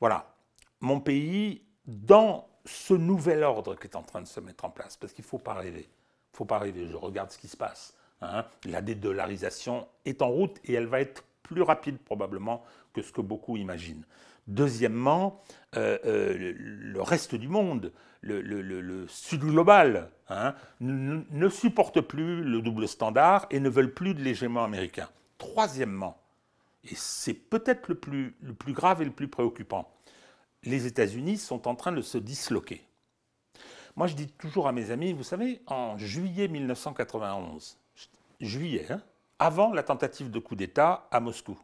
voilà, 0.00 0.34
mon 0.80 1.00
pays, 1.00 1.62
dans 1.86 2.48
ce 2.64 2.94
nouvel 2.94 3.42
ordre 3.42 3.74
qui 3.74 3.86
est 3.86 3.96
en 3.96 4.02
train 4.02 4.20
de 4.20 4.26
se 4.26 4.40
mettre 4.40 4.64
en 4.64 4.70
place, 4.70 4.96
parce 4.96 5.12
qu'il 5.12 5.24
ne 5.24 5.28
faut 5.28 5.38
pas 5.38 5.54
rêver, 5.54 5.88
il 5.88 6.36
faut 6.36 6.44
pas 6.44 6.58
rêver. 6.58 6.86
Je 6.86 6.96
regarde 6.96 7.30
ce 7.30 7.38
qui 7.38 7.48
se 7.48 7.56
passe. 7.56 7.94
Hein, 8.20 8.44
la 8.64 8.82
dédollarisation 8.82 9.86
est 10.04 10.22
en 10.22 10.28
route 10.28 10.58
et 10.64 10.74
elle 10.74 10.86
va 10.86 11.00
être 11.00 11.22
plus 11.44 11.62
rapide 11.62 11.98
probablement 11.98 12.64
que 12.92 13.00
ce 13.00 13.12
que 13.12 13.20
beaucoup 13.20 13.56
imaginent. 13.56 14.04
Deuxièmement, 14.48 15.42
euh, 15.76 15.98
euh, 16.06 16.54
le 16.56 17.02
reste 17.02 17.34
du 17.34 17.48
monde, 17.48 17.92
le, 18.22 19.06
sud 19.06 19.42
global, 19.42 20.10
hein, 20.30 20.54
ne, 20.80 21.48
supporte 21.50 22.00
plus 22.00 22.42
le 22.42 22.62
double 22.62 22.88
standard 22.88 23.46
et 23.50 23.60
ne 23.60 23.68
veulent 23.68 23.92
plus 23.92 24.14
de 24.14 24.22
l'hégémon 24.22 24.64
américain. 24.64 25.10
Troisièmement, 25.36 26.18
et 26.82 26.94
c'est 26.94 27.34
peut-être 27.34 27.88
le 27.88 27.94
plus, 27.96 28.34
grave 28.68 29.02
et 29.02 29.04
le 29.04 29.10
plus 29.10 29.28
préoccupant, 29.28 29.92
les 30.64 30.86
États-Unis 30.86 31.36
sont 31.36 31.68
en 31.68 31.74
train 31.74 31.92
de 31.92 32.00
se 32.00 32.16
disloquer. 32.16 32.82
Moi, 33.96 34.06
je 34.06 34.14
dis 34.14 34.28
toujours 34.28 34.66
à 34.66 34.72
mes 34.72 34.90
amis, 34.90 35.12
vous 35.12 35.24
savez, 35.24 35.60
en 35.66 35.98
juillet 35.98 36.48
1991, 36.48 37.76
juillet, 38.40 38.86
hein, 38.90 39.02
avant 39.38 39.74
la 39.74 39.82
tentative 39.82 40.30
de 40.30 40.38
coup 40.38 40.56
d'État 40.56 41.06
à 41.10 41.20
Moscou, 41.20 41.58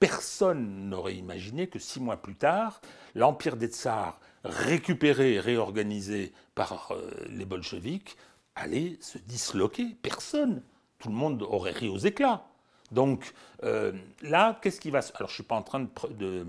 personne 0.00 0.88
n'aurait 0.88 1.16
imaginé 1.16 1.66
que 1.66 1.78
six 1.78 2.00
mois 2.00 2.16
plus 2.16 2.36
tard, 2.36 2.80
l'empire 3.14 3.56
des 3.56 3.68
tsars, 3.68 4.20
récupéré 4.44 5.34
et 5.34 5.40
réorganisé 5.40 6.32
par 6.54 6.92
euh, 6.92 7.10
les 7.30 7.44
bolcheviks, 7.44 8.16
allait 8.54 8.96
se 9.00 9.18
disloquer. 9.18 9.96
Personne. 10.02 10.62
Tout 10.98 11.08
le 11.10 11.14
monde 11.14 11.42
aurait 11.42 11.72
ri 11.72 11.88
aux 11.88 11.98
éclats. 11.98 12.44
Donc 12.90 13.34
euh, 13.62 13.92
là, 14.22 14.58
qu'est-ce 14.62 14.80
qui 14.80 14.90
va 14.90 15.02
se... 15.02 15.12
Alors 15.14 15.28
je 15.28 15.34
ne 15.34 15.36
suis 15.36 15.42
pas 15.44 15.56
en 15.56 15.62
train 15.62 15.86
de, 16.10 16.46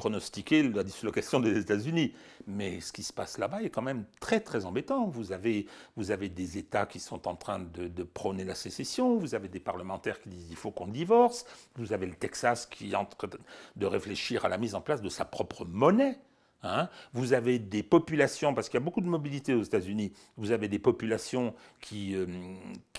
pronostiquer 0.00 0.62
la 0.62 0.82
dislocation 0.82 1.40
des 1.40 1.58
États-Unis, 1.58 2.14
mais 2.46 2.80
ce 2.80 2.90
qui 2.90 3.02
se 3.02 3.12
passe 3.12 3.36
là-bas 3.36 3.62
est 3.62 3.68
quand 3.68 3.82
même 3.82 4.06
très 4.18 4.40
très 4.40 4.64
embêtant. 4.64 5.06
Vous 5.06 5.30
avez, 5.30 5.66
vous 5.94 6.10
avez 6.10 6.30
des 6.30 6.56
États 6.56 6.86
qui 6.86 6.98
sont 6.98 7.28
en 7.28 7.36
train 7.36 7.58
de, 7.58 8.02
prôner 8.02 8.44
la 8.44 8.54
sécession, 8.54 9.18
vous 9.18 9.34
avez 9.34 9.48
des 9.48 9.60
parlementaires 9.60 10.18
qui 10.22 10.30
disent 10.30 10.46
il 10.48 10.56
faut 10.56 10.70
qu'on 10.70 10.86
divorce, 10.86 11.44
vous 11.76 11.92
avez 11.92 12.06
le 12.06 12.14
Texas 12.14 12.64
qui 12.64 12.92
est 12.92 12.94
en 12.94 13.04
train 13.04 13.28
de 13.76 13.86
réfléchir 13.86 14.46
à 14.46 14.48
la 14.48 14.56
mise 14.56 14.74
en 14.74 14.80
place 14.80 15.02
de 15.02 15.10
sa 15.10 15.26
propre 15.26 15.66
monnaie. 15.66 16.18
Hein. 16.62 16.88
vous 17.14 17.32
avez 17.32 17.58
des 17.58 17.82
populations, 17.82 18.52
parce 18.52 18.68
qu'il 18.68 18.78
y 18.78 18.82
a 18.82 18.84
beaucoup 18.84 19.00
de 19.00 19.08
mobilité 19.08 19.54
aux 19.54 19.62
États-Unis, 19.62 20.12
vous 20.36 20.50
avez 20.50 20.68
des 20.68 20.78
populations 20.78 21.54
qui, 21.80 22.14
euh, 22.14 22.26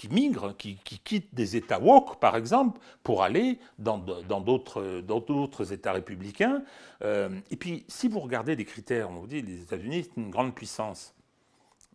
migrent, 0.10 0.58
qui, 0.58 0.78
quittent 0.78 1.34
des 1.34 1.56
États 1.56 1.80
woke, 1.80 2.20
par 2.20 2.36
exemple, 2.36 2.80
pour 3.04 3.22
aller 3.22 3.60
dans 3.78 4.00
d'autres 4.00 5.74
États 5.74 5.92
républicains. 5.92 6.64
Euh, 7.04 7.30
et 7.52 7.56
puis, 7.56 7.86
si 7.88 8.08
vous 8.08 8.20
regardez 8.20 8.56
les 8.56 8.66
critères, 8.66 9.12
on 9.12 9.20
vous 9.20 9.28
dit 9.28 9.42
les 9.42 9.62
États-Unis, 9.62 10.06
c'est 10.06 10.20
une 10.20 10.32
grande 10.32 10.56
puissance. 10.56 11.14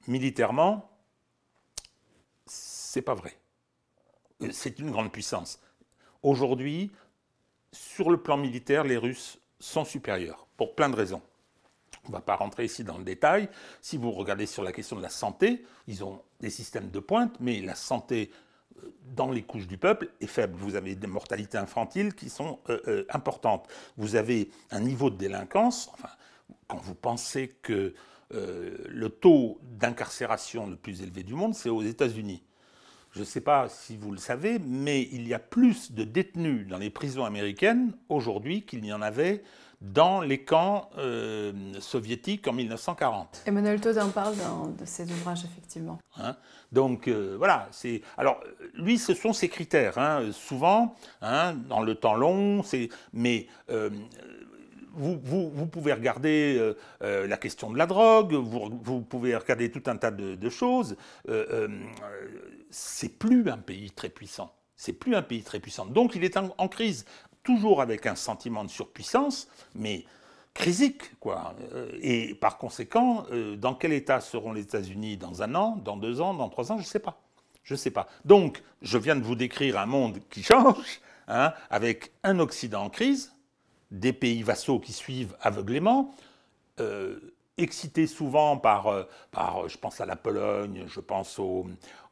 Militairement, 0.07 0.88
c'est 2.46 3.02
pas 3.02 3.14
vrai. 3.14 3.37
Euh, 4.42 4.50
c'est 4.52 4.79
une 4.79 4.90
grande 4.90 5.11
puissance. 5.11 5.61
Aujourd'hui, 6.22 6.90
sur 7.72 8.11
le 8.11 8.18
plan 8.18 8.37
militaire, 8.37 8.85
les 8.85 8.96
Russes 8.96 9.38
sont 9.59 9.85
supérieurs, 9.85 10.46
pour 10.57 10.74
plein 10.74 10.88
de 10.88 10.96
raisons. 10.96 11.22
On 12.07 12.12
ne 12.12 12.16
va 12.16 12.21
pas 12.23 12.37
rentrer 12.37 12.64
ici 12.64 12.85
dans 12.85 12.99
le 12.99 13.05
détail. 13.05 13.49
Si 13.81 13.97
vous 13.97 14.12
regardez 14.12 14.47
sur 14.47 14.62
la 14.62 14.73
question 14.73 14.97
de 14.97 15.03
la 15.03 15.09
santé, 15.09 15.64
ils 15.88 16.05
ont 16.05 16.23
des 16.40 16.51
systèmes 16.51 16.90
de 16.90 17.01
pointe, 17.01 17.37
mais 17.40 17.61
la 17.61 17.75
santé 17.75 18.31
euh, 18.79 18.95
dans 19.14 19.31
les 19.31 19.42
couches 19.42 19.66
du 19.66 19.79
peuple 19.79 20.11
est 20.21 20.27
faible. 20.27 20.55
Vous 20.57 20.77
avez 20.77 20.95
des 20.95 21.07
mortalités 21.07 21.59
infantiles 21.59 22.14
qui 22.14 22.31
sont 22.31 22.61
euh, 22.69 22.81
euh, 22.87 23.05
importantes. 23.11 23.69
Vous 23.97 24.16
avez 24.16 24.51
un 24.71 24.81
niveau 24.81 25.11
de 25.11 25.16
délinquance, 25.16 25.90
enfin, 25.95 26.11
quand 26.69 26.81
vous 26.81 26.95
pensez 26.95 27.49
que 27.62 27.95
le 28.31 29.09
taux 29.09 29.61
d'incarcération 29.62 30.66
le 30.66 30.75
plus 30.75 31.01
élevé 31.01 31.23
du 31.23 31.35
monde, 31.35 31.55
c'est 31.55 31.69
aux 31.69 31.83
États-Unis. 31.83 32.42
je 33.12 33.21
ne 33.21 33.25
sais 33.25 33.40
pas 33.40 33.69
si 33.69 33.97
vous 33.97 34.11
le 34.11 34.19
savez, 34.19 34.59
mais 34.59 35.03
il 35.12 35.29
y 35.29 35.33
a 35.33 35.38
plus 35.38 35.92
de 35.92 36.03
détenus 36.03 36.66
dans 36.66 36.79
les 36.79 36.90
prisons 36.90 37.25
américaines 37.25 37.92
aujourd'hui 38.09 38.62
qu'il 38.62 38.83
n'y 38.83 38.92
en 38.92 39.01
avait 39.01 39.45
dans 39.80 40.20
les 40.20 40.42
camps 40.42 40.90
euh, 40.98 41.52
soviétiques 41.80 42.48
en 42.48 42.52
1940. 42.52 43.42
Emmanuel 43.46 43.80
Todd 43.80 43.98
en 43.98 44.10
parle 44.10 44.36
dans 44.36 44.68
de 44.68 44.84
ses 44.84 45.10
ouvrages, 45.10 45.44
effectivement. 45.44 45.98
Hein. 46.18 46.36
Donc 46.72 47.08
euh, 47.08 47.36
voilà, 47.36 47.68
c'est 47.70 48.02
alors 48.16 48.40
lui, 48.74 48.98
ce 48.98 49.14
sont 49.14 49.32
ses 49.32 49.48
critères. 49.48 49.98
Hein. 49.98 50.30
souvent, 50.32 50.94
hein, 51.20 51.54
dans 51.68 51.82
le 51.82 51.94
temps 51.94 52.14
long, 52.14 52.62
c'est 52.62 52.88
mais 53.12 53.46
euh, 53.70 53.90
vous, 54.98 55.20
vous, 55.22 55.66
pouvez 55.66 55.92
regarder 55.92 56.72
la 57.02 57.36
question 57.36 57.70
de 57.70 57.76
la 57.76 57.84
drogue, 57.84 58.32
vous, 58.32 58.70
vous, 58.82 59.02
pouvez 59.02 59.36
regarder 59.36 59.70
tout 59.70 59.82
un 59.90 59.96
tas 59.98 60.10
de, 60.10 60.36
de 60.36 60.48
choses. 60.48 60.96
c'est 62.70 63.18
plus 63.18 63.46
un 63.50 63.58
pays 63.58 63.90
très 63.90 64.08
puissant. 64.08 64.54
C'est 64.74 64.94
plus 64.94 65.14
un 65.14 65.20
pays 65.20 65.42
très 65.42 65.60
puissant. 65.60 65.84
Donc 65.84 66.14
il 66.14 66.24
est 66.24 66.38
en 66.38 66.68
crise 66.68 67.04
toujours 67.46 67.80
avec 67.80 68.06
un 68.06 68.16
sentiment 68.16 68.64
de 68.64 68.70
surpuissance, 68.70 69.48
mais 69.74 70.04
crisique, 70.52 71.18
quoi. 71.20 71.54
Euh, 71.72 71.90
et 72.02 72.35
par 72.35 72.59
conséquent, 72.59 73.24
euh, 73.30 73.56
dans 73.56 73.74
quel 73.74 73.92
état 73.92 74.20
seront 74.20 74.52
les 74.52 74.62
États-Unis 74.62 75.16
dans 75.16 75.42
un 75.42 75.54
an, 75.54 75.76
dans 75.76 75.96
deux 75.96 76.20
ans, 76.20 76.35
dans 76.35 76.48
trois 76.48 76.72
ans, 76.72 76.76
je 76.76 76.82
ne 76.82 76.88
sais 76.88 76.98
pas. 76.98 77.20
Je 77.62 77.74
ne 77.74 77.78
sais 77.78 77.92
pas. 77.92 78.09
Donc, 78.24 78.62
je 78.82 78.98
viens 78.98 79.16
de 79.16 79.22
vous 79.22 79.37
décrire 79.37 79.78
un 79.78 79.87
monde 79.87 80.18
qui 80.28 80.42
change, 80.42 81.00
hein, 81.28 81.52
avec 81.70 82.12
un 82.24 82.40
Occident 82.40 82.85
en 82.85 82.90
crise, 82.90 83.32
des 83.92 84.12
pays 84.12 84.42
vassaux 84.42 84.80
qui 84.80 84.92
suivent 84.92 85.37
aveuglément, 85.40 86.14
euh, 86.80 87.20
excités 87.59 88.06
souvent 88.06 88.56
par, 88.56 89.06
par, 89.30 89.68
je 89.68 89.78
pense 89.78 90.00
à 90.00 90.06
la 90.06 90.16
Pologne, 90.16 90.85
je 90.88 91.00
pense 91.00 91.38
au, 91.38 91.66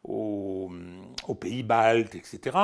aux, 0.05 0.71
pays 1.41 1.63
baltes, 1.63 2.15
etc., 2.15 2.57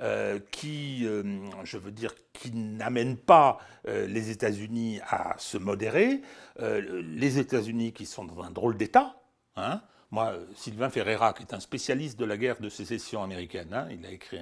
euh, 0.00 0.38
qui, 0.50 1.06
euh, 1.06 1.22
je 1.64 1.78
veux 1.78 1.92
dire, 1.92 2.12
qui 2.32 2.52
n'amènent 2.52 3.16
pas 3.16 3.58
euh, 3.86 4.06
les 4.06 4.30
États-Unis 4.30 5.00
à 5.08 5.34
se 5.38 5.58
modérer, 5.58 6.20
les 6.60 7.38
États-Unis 7.38 7.92
qui 7.92 8.04
sont 8.04 8.24
dans 8.24 8.42
un 8.42 8.50
drôle 8.50 8.76
d'État. 8.76 9.14
Hein. 9.54 9.80
Moi, 10.10 10.34
Sylvain 10.56 10.90
Ferreira, 10.90 11.32
qui 11.32 11.42
est 11.42 11.54
un 11.54 11.60
spécialiste 11.60 12.18
de 12.18 12.24
la 12.24 12.36
guerre 12.36 12.60
de 12.60 12.68
sécession 12.68 13.22
américaine, 13.22 13.72
hein, 13.72 13.86
il 13.90 14.04
a 14.04 14.10
écrit 14.10 14.40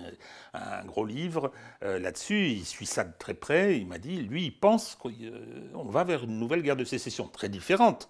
un, 0.54 0.84
gros 0.84 1.04
livre 1.04 1.52
là-dessus, 1.82 2.48
il 2.48 2.64
suit 2.64 2.86
ça 2.86 3.04
de 3.04 3.12
très 3.18 3.34
près, 3.34 3.76
il 3.76 3.86
m'a 3.86 3.98
dit, 3.98 4.16
lui, 4.22 4.46
il 4.46 4.58
pense 4.58 4.94
qu'on 4.94 5.84
va 5.84 6.04
vers 6.04 6.24
une 6.24 6.38
nouvelle 6.38 6.62
guerre 6.62 6.76
de 6.76 6.84
sécession, 6.84 7.28
très 7.28 7.50
différente 7.50 8.08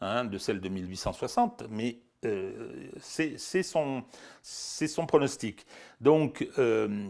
hein, 0.00 0.24
de 0.24 0.38
celle 0.38 0.60
de 0.60 0.68
1860, 0.68 1.64
mais 1.68 1.98
euh, 2.24 2.90
c'est 2.98 3.62
son, 3.62 4.04
pronostic. 5.06 5.66
Donc, 6.00 6.46
euh, 6.58 7.08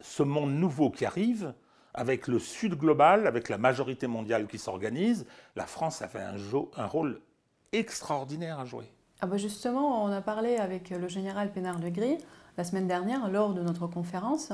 ce 0.00 0.22
monde 0.22 0.52
nouveau 0.52 0.90
qui 0.90 1.04
arrive, 1.04 1.54
avec 1.94 2.28
le 2.28 2.38
Sud 2.38 2.74
global, 2.74 3.26
avec 3.26 3.48
la 3.48 3.58
majorité 3.58 4.06
mondiale 4.06 4.46
qui 4.46 4.58
s'organise, 4.58 5.26
la 5.56 5.66
France 5.66 6.02
avait 6.02 6.20
un, 6.20 6.36
un, 6.76 6.86
rôle 6.86 7.20
extraordinaire 7.72 8.60
à 8.60 8.64
jouer. 8.64 8.90
Ah 9.20 9.26
bah 9.26 9.36
justement, 9.36 10.04
on 10.04 10.12
a 10.12 10.20
parlé 10.20 10.56
avec 10.56 10.90
le 10.90 11.08
général 11.08 11.50
Pénard-Legris 11.52 12.18
la 12.56 12.64
semaine 12.64 12.86
dernière 12.86 13.28
lors 13.30 13.52
de 13.52 13.62
notre 13.62 13.86
conférence. 13.86 14.52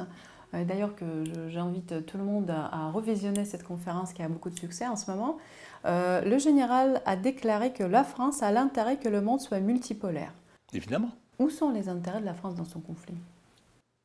Euh, 0.54 0.64
d'ailleurs, 0.64 0.94
que 0.94 1.24
j'invite 1.48 2.06
tout 2.06 2.18
le 2.18 2.24
monde 2.24 2.50
à, 2.50 2.90
revisionner 2.90 3.44
cette 3.44 3.64
conférence 3.64 4.12
qui 4.12 4.22
a 4.22 4.28
beaucoup 4.28 4.50
de 4.50 4.58
succès 4.58 4.86
en 4.86 4.96
ce 4.96 5.10
moment. 5.10 5.38
Euh, 5.84 6.22
le 6.22 6.38
général 6.38 7.02
a 7.04 7.16
déclaré 7.16 7.72
que 7.72 7.82
la 7.82 8.04
France 8.04 8.42
a 8.42 8.50
l'intérêt 8.52 8.98
que 8.98 9.08
le 9.08 9.20
monde 9.20 9.40
soit 9.40 9.60
multipolaire. 9.60 10.32
Évidemment. 10.72 11.10
Où 11.38 11.50
sont 11.50 11.70
les 11.70 11.88
intérêts 11.88 12.20
de 12.20 12.26
la 12.26 12.34
France 12.34 12.54
dans 12.54 12.64
son 12.64 12.80
conflit? 12.80 13.16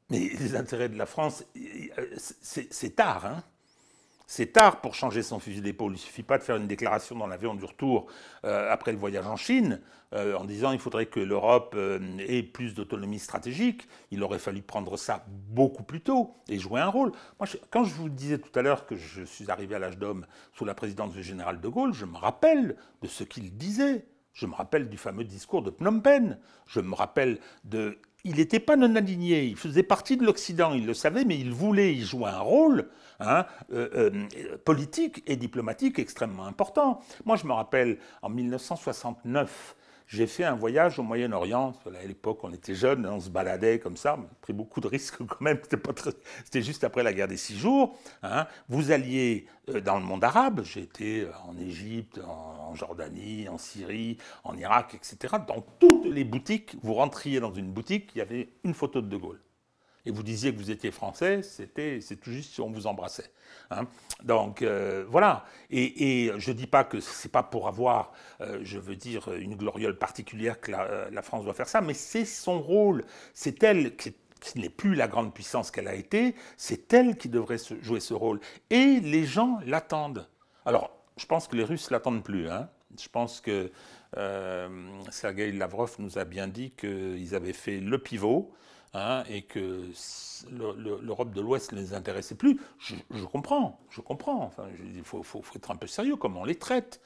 Mais 0.09 0.29
les 0.39 0.55
intérêts 0.55 0.89
de 0.89 0.97
la 0.97 1.05
France, 1.05 1.43
c'est 2.17 2.95
tard. 2.95 3.25
Hein 3.25 3.43
c'est 4.29 4.53
tard 4.53 4.79
pour 4.79 4.93
changer 4.93 5.23
son 5.23 5.39
fusil 5.39 5.61
d'épaule. 5.61 5.93
Il 5.93 5.95
ne 5.95 5.97
suffit 5.97 6.21
pas 6.21 6.37
de 6.37 6.43
faire 6.43 6.57
une 6.57 6.67
déclaration 6.67 7.15
dans 7.15 7.25
l'avion 7.25 7.55
du 7.55 7.65
retour 7.65 8.05
euh, 8.45 8.71
après 8.71 8.91
le 8.91 8.99
voyage 8.99 9.25
en 9.25 9.35
Chine 9.35 9.81
euh, 10.13 10.35
en 10.35 10.45
disant 10.45 10.71
il 10.71 10.77
faudrait 10.77 11.07
que 11.07 11.19
l'Europe 11.19 11.73
euh, 11.75 11.99
ait 12.19 12.43
plus 12.43 12.75
d'autonomie 12.75 13.17
stratégique. 13.17 13.87
Il 14.11 14.21
aurait 14.21 14.37
fallu 14.37 14.61
prendre 14.61 14.97
ça 14.97 15.25
beaucoup 15.27 15.81
plus 15.81 16.01
tôt 16.01 16.35
et 16.47 16.59
jouer 16.59 16.79
un 16.79 16.89
rôle. 16.89 17.11
Moi, 17.39 17.49
quand 17.71 17.85
je 17.85 17.95
vous 17.95 18.07
disais 18.07 18.37
tout 18.37 18.51
à 18.57 18.61
l'heure 18.61 18.85
que 18.85 18.95
je 18.95 19.23
suis 19.23 19.49
arrivé 19.49 19.73
à 19.73 19.79
l'âge 19.79 19.97
d'homme 19.97 20.27
sous 20.53 20.63
la 20.63 20.75
présidence 20.75 21.11
du 21.13 21.23
général 21.23 21.59
de 21.59 21.67
Gaulle, 21.67 21.93
je 21.93 22.05
me 22.05 22.17
rappelle 22.17 22.75
de 23.01 23.07
ce 23.07 23.23
qu'il 23.23 23.57
disait. 23.57 24.05
Je 24.33 24.45
me 24.45 24.53
rappelle 24.53 24.89
du 24.89 24.97
fameux 24.97 25.23
discours 25.23 25.63
de 25.63 25.71
Phnom 25.71 26.01
Penh. 26.01 26.37
Je 26.67 26.81
me 26.81 26.93
rappelle 26.93 27.39
de 27.63 27.97
il 28.25 28.35
n'était 28.35 28.59
pas 28.59 28.75
non 28.75 28.95
aligné, 28.95 29.45
il 29.45 29.55
faisait 29.55 29.81
partie 29.81 30.17
de 30.17 30.25
l'Occident, 30.25 30.73
il 30.73 30.85
le 30.85 30.93
savait, 30.93 31.23
mais 31.23 31.39
il 31.39 31.51
voulait 31.51 31.93
y 31.93 32.01
jouer 32.01 32.29
un 32.29 32.41
rôle 32.41 32.89
hein, 33.19 33.45
euh, 33.71 34.11
euh, 34.11 34.57
politique 34.63 35.23
et 35.27 35.35
diplomatique 35.35 35.99
extrêmement 35.99 36.45
important. 36.45 37.01
Moi, 37.25 37.35
je 37.35 37.45
me 37.45 37.53
rappelle, 37.53 37.97
en 38.21 38.29
1969, 38.29 39.75
j'ai 40.09 40.25
fait 40.25 40.43
un 40.43 40.55
voyage 40.55 40.97
au 40.97 41.03
Moyen-Orient. 41.03 41.73
À 41.85 42.07
l'époque, 42.07 42.39
on 42.43 42.51
était 42.51 42.73
jeunes, 42.73 43.05
on 43.05 43.19
se 43.19 43.29
baladait 43.29 43.77
comme 43.77 43.95
ça. 43.95 44.17
On 44.17 44.23
a 44.23 44.29
pris 44.41 44.53
beaucoup 44.53 44.81
de 44.81 44.87
risques 44.87 45.17
quand 45.27 45.41
même. 45.41 45.59
C'était, 46.45 46.63
juste 46.63 46.83
après 46.83 47.03
la 47.03 47.13
guerre 47.13 47.27
des 47.27 47.37
six 47.37 47.55
jours. 47.55 47.95
Hein. 48.23 48.47
Vous 48.69 48.91
alliez 48.91 49.45
euh, 49.69 49.81
dans 49.81 49.99
le 49.99 50.03
monde 50.03 50.23
arabe. 50.23 50.63
J'étais 50.63 51.27
en 51.47 51.55
Égypte, 51.59 52.19
en, 52.25 52.73
Jordanie, 52.73 53.47
en 53.49 53.59
Syrie, 53.59 54.17
en 54.43 54.57
Irak, 54.57 54.95
etc. 54.95 55.35
Dans 55.47 55.61
toutes 55.79 56.07
les 56.07 56.23
boutiques, 56.23 56.75
vous 56.81 56.95
rentriez 56.95 57.39
dans 57.39 57.53
une 57.53 57.71
boutique, 57.71 58.09
il 58.15 58.17
y 58.17 58.21
avait 58.21 58.49
une 58.63 58.73
photo 58.73 59.01
de 59.01 59.07
De 59.07 59.17
Gaulle 59.17 59.39
et 60.09 60.11
vous 60.11 60.23
disiez 60.23 60.51
que 60.51 60.57
vous 60.57 60.71
étiez 60.71 60.89
français, 60.89 61.43
c'était 61.43 62.01
c'est 62.01 62.15
tout 62.15 62.31
juste 62.31 62.55
si 62.55 62.61
on 62.61 62.71
vous 62.71 62.87
embrassait. 62.87 63.31
Hein. 63.69 63.85
Donc 64.23 64.63
euh, 64.63 65.05
voilà. 65.07 65.45
Et, 65.69 66.31
je 66.35 66.49
ne 66.49 66.55
dis 66.55 66.65
pas 66.65 66.83
que 66.83 66.99
c'est 66.99 67.31
pas 67.31 67.43
pour 67.43 67.67
avoir, 67.67 68.11
euh, 68.41 68.59
je 68.63 68.79
veux 68.79 68.95
dire, 68.95 69.31
une 69.35 69.55
gloriole 69.55 69.99
particulière 69.99 70.59
que 70.59 70.71
euh, 70.71 71.09
la, 71.11 71.21
France 71.21 71.45
doit 71.45 71.53
faire 71.53 71.67
ça, 71.67 71.81
mais 71.81 71.93
c'est 71.93 72.25
son 72.25 72.59
rôle. 72.59 73.05
C'est 73.35 73.61
elle 73.61 73.95
qui, 73.95 74.15
n'est 74.55 74.69
plus 74.69 74.95
la 74.95 75.07
grande 75.07 75.31
puissance 75.31 75.69
qu'elle 75.69 75.87
a 75.87 75.93
été, 75.93 76.33
c'est 76.57 76.91
elle 76.91 77.15
qui 77.15 77.29
devrait 77.29 77.57
jouer 77.81 77.99
ce 77.99 78.15
rôle. 78.15 78.39
Et 78.71 78.99
les 79.01 79.25
gens 79.25 79.59
l'attendent. 79.63 80.27
Alors, 80.65 80.89
je 81.17 81.27
pense 81.27 81.47
que 81.47 81.55
les 81.55 81.63
Russes 81.63 81.91
l'attendent 81.91 82.23
plus. 82.23 82.49
Hein. 82.49 82.67
Je 82.99 83.09
pense 83.09 83.41
que 83.41 83.71
Sergei 85.11 85.51
Lavrov 85.51 85.97
nous 85.99 86.17
a 86.17 86.25
bien 86.25 86.47
dit 86.47 86.71
qu'ils 86.71 87.35
avaient 87.35 87.53
fait 87.53 87.79
le 87.79 87.99
pivot. 87.99 88.51
Hein, 88.95 89.23
et 89.29 89.43
que 89.43 89.83
l'Europe 90.49 91.31
de 91.31 91.41
l'Ouest 91.41 91.73
ne 91.73 91.79
les 91.79 91.93
intéressait 91.93 92.33
plus, 92.33 92.59
je, 92.79 93.25
comprends, 93.25 93.79
je 93.91 94.01
comprends. 94.01 94.51
Il 94.95 95.03
faut, 95.03 95.23
être 95.55 95.69
un 95.69 95.75
peu 95.75 95.85
sérieux, 95.85 96.15
comment 96.15 96.41
on 96.41 96.45
les 96.45 96.55
traite? 96.55 96.99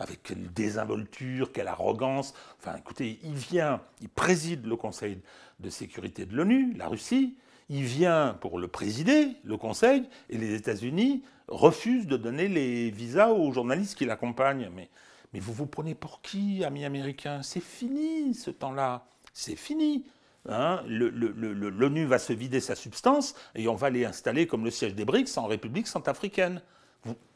Avec 0.00 0.22
quelle 0.24 0.52
désinvolture, 0.52 1.52
quelle 1.52 1.68
arrogance? 1.68 2.34
Enfin, 2.58 2.76
écoutez, 2.76 3.20
il 3.22 3.34
vient, 3.34 3.80
il 4.00 4.08
préside 4.08 4.66
le 4.66 4.74
Conseil 4.76 5.20
de 5.60 5.70
sécurité 5.70 6.26
de 6.26 6.34
l'ONU, 6.34 6.74
la 6.74 6.88
Russie, 6.88 7.36
il 7.68 7.84
vient 7.84 8.36
pour 8.40 8.58
le 8.58 8.66
présider, 8.66 9.36
le 9.44 9.56
Conseil, 9.56 10.08
et 10.30 10.38
les 10.38 10.54
États-Unis 10.54 11.22
refusent 11.46 12.06
de 12.06 12.16
donner 12.16 12.48
les 12.48 12.90
visas 12.90 13.30
aux 13.30 13.52
journalistes 13.52 13.96
qui 13.96 14.06
l'accompagnent. 14.06 14.70
Mais, 14.74 14.88
mais 15.32 15.40
vous 15.40 15.52
vous 15.52 15.66
prenez 15.66 15.94
pour 15.94 16.20
qui, 16.20 16.64
amis 16.64 16.84
américains? 16.84 17.42
C'est 17.42 17.62
fini 17.62 18.34
ce 18.34 18.50
temps-là, 18.50 19.06
c'est 19.32 19.56
fini. 19.56 20.04
Hein, 20.48 20.82
l'ONU 20.86 22.06
va 22.06 22.18
se 22.18 22.32
vider 22.32 22.60
sa 22.60 22.74
substance 22.74 23.34
et 23.54 23.68
on 23.68 23.74
va 23.74 23.90
les 23.90 24.04
installer 24.04 24.46
comme 24.46 24.64
le 24.64 24.70
siège 24.70 24.94
des 24.94 25.04
BRICS 25.04 25.36
en 25.36 25.46
République 25.46 25.86
centrafricaine. 25.86 26.62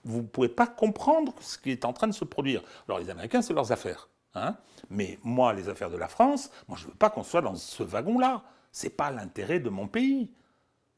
Vous 0.04 0.22
ne 0.22 0.26
pouvez 0.26 0.48
pas 0.48 0.66
comprendre 0.66 1.34
ce 1.40 1.58
qui 1.58 1.70
est 1.70 1.84
en 1.84 1.92
train 1.92 2.08
de 2.08 2.12
se 2.12 2.24
produire. 2.24 2.62
Alors 2.88 2.98
les 2.98 3.10
Américains, 3.10 3.42
c'est 3.42 3.54
leurs 3.54 3.70
affaires. 3.70 4.08
Hein. 4.34 4.56
Mais 4.88 5.18
moi, 5.22 5.52
les 5.52 5.68
affaires 5.68 5.90
de 5.90 5.96
la 5.96 6.08
France, 6.08 6.50
moi, 6.68 6.78
je 6.78 6.86
ne 6.86 6.90
veux 6.90 6.96
pas 6.96 7.10
qu'on 7.10 7.22
soit 7.22 7.42
dans 7.42 7.54
ce 7.54 7.82
wagon-là. 7.82 8.42
Ce 8.72 8.86
n'est 8.86 8.90
pas 8.90 9.10
l'intérêt 9.10 9.60
de 9.60 9.68
mon 9.68 9.86
pays 9.86 10.30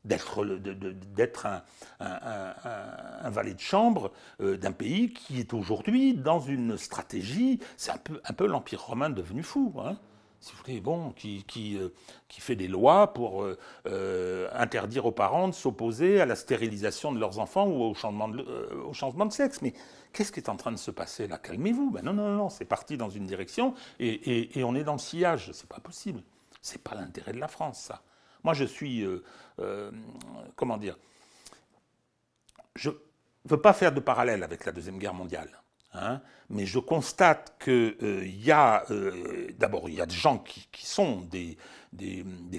d'être 0.05 1.47
un, 1.47 1.63
un, 2.01 3.31
valet 3.31 3.55
de 3.55 3.61
chambre 3.61 4.13
euh, 4.41 4.59
d'un 4.59 4.73
pays 4.73 5.15
qui 5.15 5.41
est 5.41 5.55
aujourd'hui 5.55 6.13
dans 6.13 6.41
une 6.41 6.77
stratégie, 6.77 7.59
c'est 7.79 7.91
un 7.91 7.97
peu, 7.97 8.21
peu 8.37 8.47
l'Empire 8.47 8.83
romain 8.83 9.09
devenu 9.09 9.43
fou. 9.43 9.75
Hein 9.79 9.97
si 10.45 10.53
vous 10.53 10.59
voulez, 10.59 10.81
bon, 10.83 11.11
qui, 11.13 11.43
qui, 11.45 11.79
euh, 11.79 11.89
qui 12.29 12.43
fait 12.43 12.55
des 12.55 12.69
lois 12.69 13.15
pour 13.15 13.43
euh, 13.43 13.57
euh, 13.87 14.47
interdire 14.53 15.07
aux 15.07 15.13
parents 15.13 15.49
de 15.49 15.55
s'opposer 15.55 16.21
à 16.21 16.27
la 16.27 16.37
stérilisation 16.37 17.13
de 17.13 17.19
leurs 17.19 17.39
enfants 17.39 17.67
ou 17.67 17.83
au 17.83 17.95
changement 17.95 18.29
de, 18.29 18.43
au 18.87 18.93
changement 18.93 19.25
de 19.25 19.33
sexe. 19.33 19.63
Mais 19.63 19.73
qu'est-ce 20.13 20.33
qui 20.33 20.41
est 20.41 20.51
en 20.51 20.57
train 20.57 20.71
de 20.71 20.77
se 20.77 20.91
passer 20.91 21.27
là? 21.29 21.39
Calmez-vous. 21.39 21.91
Ben 21.91 22.03
non, 22.03 22.13
non, 22.13 22.29
non, 22.37 22.51
c'est 22.51 22.67
parti 22.67 22.99
dans 22.99 23.09
une 23.09 23.25
direction 23.25 23.73
et, 23.99 24.59
et, 24.59 24.65
on 24.65 24.75
est 24.75 24.85
dans 24.85 24.93
le 24.93 24.99
sillage. 24.99 25.51
C'est 25.55 25.69
pas 25.69 25.81
possible. 25.81 26.23
C'est 26.61 26.83
pas 26.83 26.95
l'intérêt 26.95 27.33
de 27.33 27.41
la 27.41 27.49
France, 27.49 27.81
ça. 27.81 28.03
Moi, 28.43 28.53
je 28.53 28.65
suis, 28.65 29.07
comment 30.57 30.77
dire, 30.77 30.99
je 32.75 32.91
ne 32.91 32.97
veux 33.47 33.61
pas 33.63 33.73
faire 33.73 33.93
de 33.93 34.01
parallèle 34.01 34.43
avec 34.43 34.67
la 34.67 34.73
Deuxième 34.73 34.99
Guerre 34.99 35.15
mondiale. 35.15 35.64
Hein, 35.95 36.21
mais 36.51 36.67
je 36.67 36.81
constate 36.81 37.57
qu'il 37.63 37.97
euh, 38.03 38.27
y 38.27 38.51
a 38.51 38.85
euh, 38.91 39.49
d'abord, 39.59 39.89
il 39.89 39.95
y 39.95 40.01
a 40.01 40.07
des 40.07 40.15
gens 40.15 40.39
qui, 40.39 40.87
sont 40.87 41.21
des, 41.21 41.57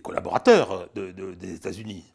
collaborateurs 0.01 0.89
des 0.93 1.53
États-Unis, 1.53 2.05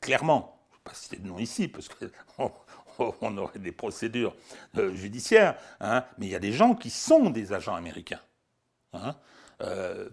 clairement. 0.00 0.58
Je 0.70 0.74
ne 0.74 0.78
vais 0.78 0.84
pas 0.84 0.94
citer 0.94 1.16
de 1.18 1.26
nom 1.26 1.38
ici, 1.38 1.68
parce 1.68 1.88
qu'on 1.88 2.50
on 3.20 3.36
aurait 3.36 3.58
des 3.58 3.72
procédures 3.72 4.34
euh, 4.78 4.94
judiciaires, 4.94 5.56
hein, 5.80 6.02
mais 6.16 6.26
il 6.26 6.32
y 6.32 6.36
a 6.36 6.40
des 6.40 6.52
gens 6.52 6.74
qui 6.74 6.88
sont 6.88 7.28
des 7.28 7.52
agents 7.52 7.74
américains. 7.74 8.20
Hein. 8.94 9.14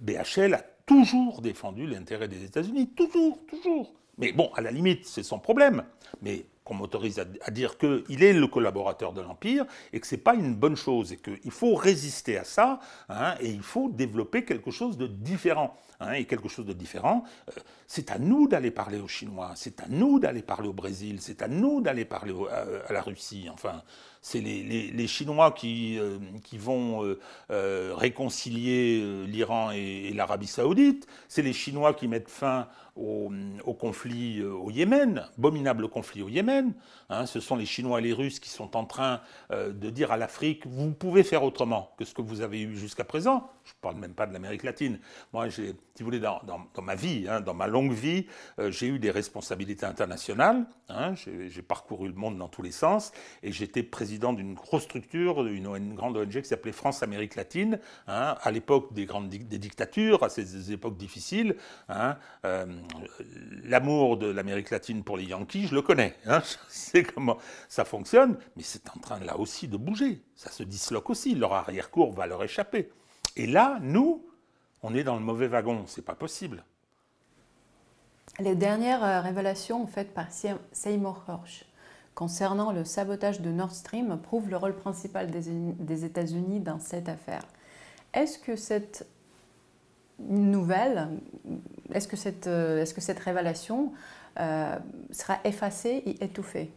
BHL 0.01 0.54
a 0.54 0.64
toujours 0.86 1.41
défendu 1.41 1.88
l'intérêt 1.88 2.28
des 2.28 2.43
États-Unis, 2.43 2.89
toujours, 2.89 3.39
toujours. 3.45 3.93
Mais 4.18 4.32
bon, 4.34 4.51
à 4.54 4.62
la 4.62 4.72
limite, 4.72 5.06
c'est 5.06 5.24
son 5.24 5.39
problème. 5.39 5.84
Mais 6.22 6.45
qu'on 6.64 6.76
m'autorise 6.76 7.20
à, 7.20 7.51
dire 7.51 7.78
qu'il 7.78 8.24
est 8.24 8.34
le 8.34 8.47
collaborateur 8.47 9.14
de 9.14 9.22
l'Empire 9.22 9.66
et 9.91 9.99
que 9.99 10.07
ce 10.07 10.16
n'est 10.16 10.22
pas 10.22 10.36
une 10.36 10.55
bonne 10.55 10.76
chose 10.76 11.11
et 11.11 11.18
qu'il 11.18 11.51
faut 11.51 11.76
résister 11.76 12.38
à 12.38 12.43
ça 12.43 12.80
hein, 13.09 13.36
et 13.41 13.49
il 13.49 13.61
faut 13.61 13.89
développer 13.89 14.45
quelque 14.45 14.72
chose 14.72 14.97
de 14.97 15.07
différent. 15.07 15.76
Hein, 16.04 16.14
et 16.14 16.26
quelque 16.26 16.49
chose 16.49 16.66
de 16.66 16.74
différent, 16.74 17.24
euh, 17.49 17.62
c'est 17.88 18.12
à 18.12 18.18
nous 18.18 18.47
d'aller 18.47 18.72
parler 18.72 18.99
aux 18.99 19.08
Chinois, 19.08 19.51
c'est 19.56 19.82
à 19.82 19.88
nous 19.88 20.20
d'aller 20.20 20.41
parler 20.41 20.68
au 20.68 20.74
Brésil, 20.74 21.18
c'est 21.20 21.41
à 21.41 21.47
nous 21.47 21.82
d'aller 21.82 22.06
parler 22.06 22.34
à, 22.88 22.91
la 22.91 23.01
Russie. 23.01 23.47
Enfin, 23.51 23.84
c'est 24.22 24.39
les, 24.39 25.08
Chinois 25.08 25.51
qui, 25.51 25.99
euh, 25.99 26.18
qui 26.43 26.58
vont 26.58 27.04
euh, 27.51 27.93
réconcilier 27.95 29.26
l'Iran 29.28 29.72
et, 29.72 30.14
l'Arabie 30.14 30.47
saoudite, 30.47 31.08
c'est 31.28 31.41
les 31.41 31.54
Chinois 31.54 31.93
qui 31.93 32.08
mettent 32.08 32.30
fin 32.30 32.68
au, 32.95 33.30
conflit 33.74 34.43
au 34.43 34.70
Yémen, 34.70 35.28
abominable 35.38 35.89
conflit 35.89 36.22
au 36.22 36.30
Yémen. 36.30 36.74
Hein, 37.10 37.26
ce 37.26 37.39
sont 37.39 37.56
les 37.56 37.66
Chinois 37.66 37.99
et 37.99 38.04
les 38.04 38.14
Russes 38.14 38.39
qui 38.39 38.49
sont 38.49 38.78
en 38.78 38.86
train 38.86 39.22
de 39.51 39.89
dire 39.89 40.12
à 40.12 40.18
l'Afrique, 40.18 40.68
vous 40.68 40.91
pouvez 40.91 41.24
faire 41.24 41.43
autrement 41.43 41.91
que 41.97 42.06
ce 42.06 42.14
que 42.14 42.22
vous 42.22 42.41
avez 42.41 42.62
eu 42.62 42.76
jusqu'à 42.78 43.04
présent. 43.04 43.49
Je 43.66 43.72
ne 43.72 43.82
parle 43.82 43.95
même 43.95 44.14
pas 44.14 44.28
de 44.28 44.34
l'Amérique 44.34 44.64
latine. 44.64 44.99
Moi, 45.32 45.47
si 45.96 46.04
vous 46.04 46.08
voulez, 46.08 46.20
dans, 46.20 46.41
ma 46.82 46.96
vie, 46.96 47.28
hein, 47.30 47.41
dans 47.41 47.54
ma 47.54 47.68
longue 47.68 47.94
vie, 47.94 48.26
euh, 48.60 48.72
j'ai 48.72 48.88
eu 48.88 49.00
des 49.00 49.12
responsabilités 49.12 49.86
internationales. 49.86 50.66
Hein, 50.89 51.14
j'ai 51.16 51.62
parcouru 51.62 52.08
le 52.08 52.14
monde 52.14 52.38
dans 52.38 52.50
tous 52.50 52.62
les 52.62 52.72
sens 52.72 53.12
et 53.41 53.52
j'étais 53.52 53.84
président 53.84 54.34
d'une 54.34 54.54
grosse 54.54 54.84
structure, 54.84 55.46
une, 55.46 55.94
grande 55.94 56.18
ONG 56.18 56.41
qui 56.41 56.48
s'appelait 56.48 56.72
France-Amérique 56.72 57.36
latine, 57.36 57.80
à 58.08 58.52
l'époque 58.52 58.94
des 58.94 59.06
grandes 59.06 59.30
des 59.30 59.58
dictatures, 59.58 60.24
à 60.24 60.30
ces 60.30 60.72
époques 60.72 60.98
difficiles 60.98 61.56
l'amour 63.66 64.18
de 64.18 64.28
l'Amérique 64.28 64.70
latine 64.70 65.04
pour 65.04 65.18
les 65.18 65.26
Yankees, 65.26 65.68
je 65.68 65.76
le 65.76 65.82
connais. 65.82 66.16
Hein, 66.26 66.41
je 66.70 66.74
sais 66.74 67.04
comment 67.04 67.38
ça 67.68 67.86
fonctionne, 67.86 68.38
mais 68.56 68.64
c'est 68.64 68.89
en 68.89 69.00
train 69.00 69.20
là 69.20 69.38
aussi 69.38 69.68
de 69.68 69.78
bouger. 69.78 70.22
Ça 70.36 70.52
se 70.52 70.64
disloque 70.64 71.10
aussi. 71.10 71.36
Leur 71.36 71.54
arrière-cour 71.54 72.14
va 72.14 72.28
leur 72.28 72.44
échapper. 72.44 72.89
Et 73.36 73.48
là, 73.48 73.80
nous, 73.82 74.26
on 74.84 74.94
est 74.94 75.04
dans 75.04 75.16
le 75.16 75.22
mauvais 75.22 75.48
wagon. 75.48 75.86
C'est 75.88 76.06
pas 76.06 76.16
possible. 76.16 76.64
Les 78.40 78.56
dernières 78.56 79.04
euh, 79.04 79.22
révélations 79.22 79.88
faites 79.88 80.14
par 80.14 80.28
Seymour 80.72 81.24
Hersh 81.28 81.66
concernant 82.16 82.72
le 82.72 82.86
sabotage 82.86 83.42
de 83.42 83.50
Nord 83.50 83.72
Stream 83.72 84.20
prouvent 84.22 84.50
le 84.50 84.58
rôle 84.58 84.76
principal 84.76 85.32
des 85.32 86.06
États-Unis 86.06 86.60
dans 86.60 86.80
cette 86.80 87.10
affaire. 87.10 87.42
Est-ce 88.14 88.38
que 88.38 88.56
cette 88.56 89.08
nouvelle, 90.20 91.10
est-ce 91.92 92.08
que, 92.08 92.16
cette, 92.16 92.48
euh, 92.48 92.82
est-ce 92.82 92.94
que 92.94 93.02
cette 93.02 93.20
révélation 93.20 93.94
euh, 94.40 94.78
sera 95.12 95.40
effacée 95.44 96.04
et 96.06 96.24
étouffée, 96.24 96.72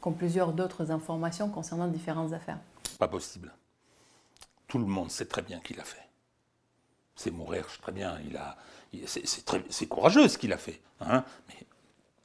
comme 0.00 0.14
plusieurs 0.14 0.52
d'autres 0.52 0.90
informations 0.92 1.50
concernant 1.50 1.88
différentes 1.88 2.32
affaires? 2.32 2.60
Pas 2.98 3.08
possible. 3.08 3.52
Tout 4.68 4.78
le 4.78 4.86
monde 4.86 5.10
sait 5.10 5.26
très 5.26 5.42
bien 5.42 5.58
qu'il 5.58 5.80
a 5.80 5.84
fait. 5.84 6.05
C'est 7.16 7.30
mourir 7.30 7.66
très 7.80 7.92
bien. 7.92 8.18
C'est, 9.06 9.88
courageux 9.88 10.28
ce 10.28 10.38
qu'il 10.38 10.52
a 10.52 10.58
fait. 10.58 10.80
Hein 11.00 11.24
mais 11.48 11.66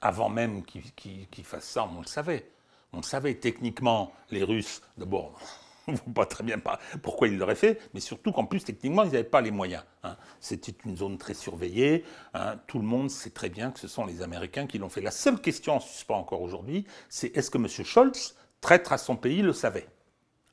avant 0.02 0.30
même 0.30 0.64
qu'il, 0.64 1.46
fasse 1.46 1.66
ça, 1.66 1.89
on 1.96 2.02
le 2.02 2.08
savait. 2.08 2.52
On 2.94 2.98
le 2.98 3.04
savait 3.04 3.36
techniquement, 3.36 4.12
les 4.32 4.44
Russes, 4.44 4.82
d'abord, 4.98 5.39
on 5.88 5.94
ne 5.94 5.98
voit 5.98 6.14
pas 6.14 6.26
très 6.26 6.44
bien 6.44 6.58
pourquoi 7.02 7.28
ils 7.28 7.38
l'auraient 7.38 7.56
fait, 7.56 7.80
mais 7.94 8.00
surtout 8.00 8.32
qu'en 8.32 8.46
plus, 8.46 8.64
techniquement, 8.64 9.04
ils 9.04 9.12
n'avaient 9.12 9.24
pas 9.24 9.42
les 9.42 9.52
moyens. 9.52 9.84
Hein. 10.04 10.18
C'était 10.39 10.76
une 10.86 10.98
zone 10.98 11.18
très 11.18 11.34
surveillée. 11.34 12.04
Hein. 12.34 12.58
Tout 12.68 12.80
le 12.80 12.86
monde 12.86 13.10
sait 13.10 13.30
très 13.30 13.50
bien 13.50 13.72
que 13.72 13.80
ce 13.80 13.88
sont 13.88 14.06
les 14.06 14.22
Américains 14.22 14.68
qui 14.68 14.78
l'ont 14.78 14.89
fait. 14.89 15.02
La 15.02 15.12
seule 15.12 15.39
question 15.39 15.76
en 15.76 15.80
suspens 15.80 16.18
encore 16.18 16.42
aujourd'hui, 16.42 16.86
c'est 17.08 17.36
est-ce 17.38 17.50
que 17.50 17.58
M. 17.58 17.68
Scholz, 17.68 18.36
traître 18.60 18.92
à 18.92 18.98
son 18.98 19.16
pays, 19.16 19.42
le 19.42 19.54
savait? 19.54 19.88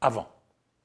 Avant. 0.00 0.28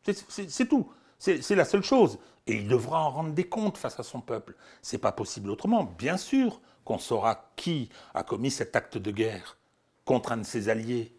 C'est 0.04 0.68
tout. 0.68 0.92
C'est 1.20 1.56
la 1.56 1.66
seule 1.66 1.84
chose. 1.84 2.18
Et 2.48 2.56
il 2.56 2.68
devra 2.68 3.04
en 3.04 3.10
rendre 3.10 3.32
des 3.32 3.46
comptes 3.46 3.78
face 3.78 4.00
à 4.00 4.04
son 4.04 4.22
peuple. 4.22 4.56
C'est 4.82 4.98
pas 4.98 5.12
possible 5.12 5.50
autrement. 5.50 5.84
Bien 5.84 6.18
sûr 6.18 6.62
qu'on 6.84 6.98
saura 6.98 7.52
qui 7.56 7.90
a 8.14 8.24
commis 8.24 8.52
cet 8.52 8.76
acte 8.76 8.98
de 8.98 9.12
guerre 9.12 9.58
contre 10.06 10.34
un 10.34 10.38
de 10.38 10.44
ses 10.44 10.70
alliés. 10.70 11.16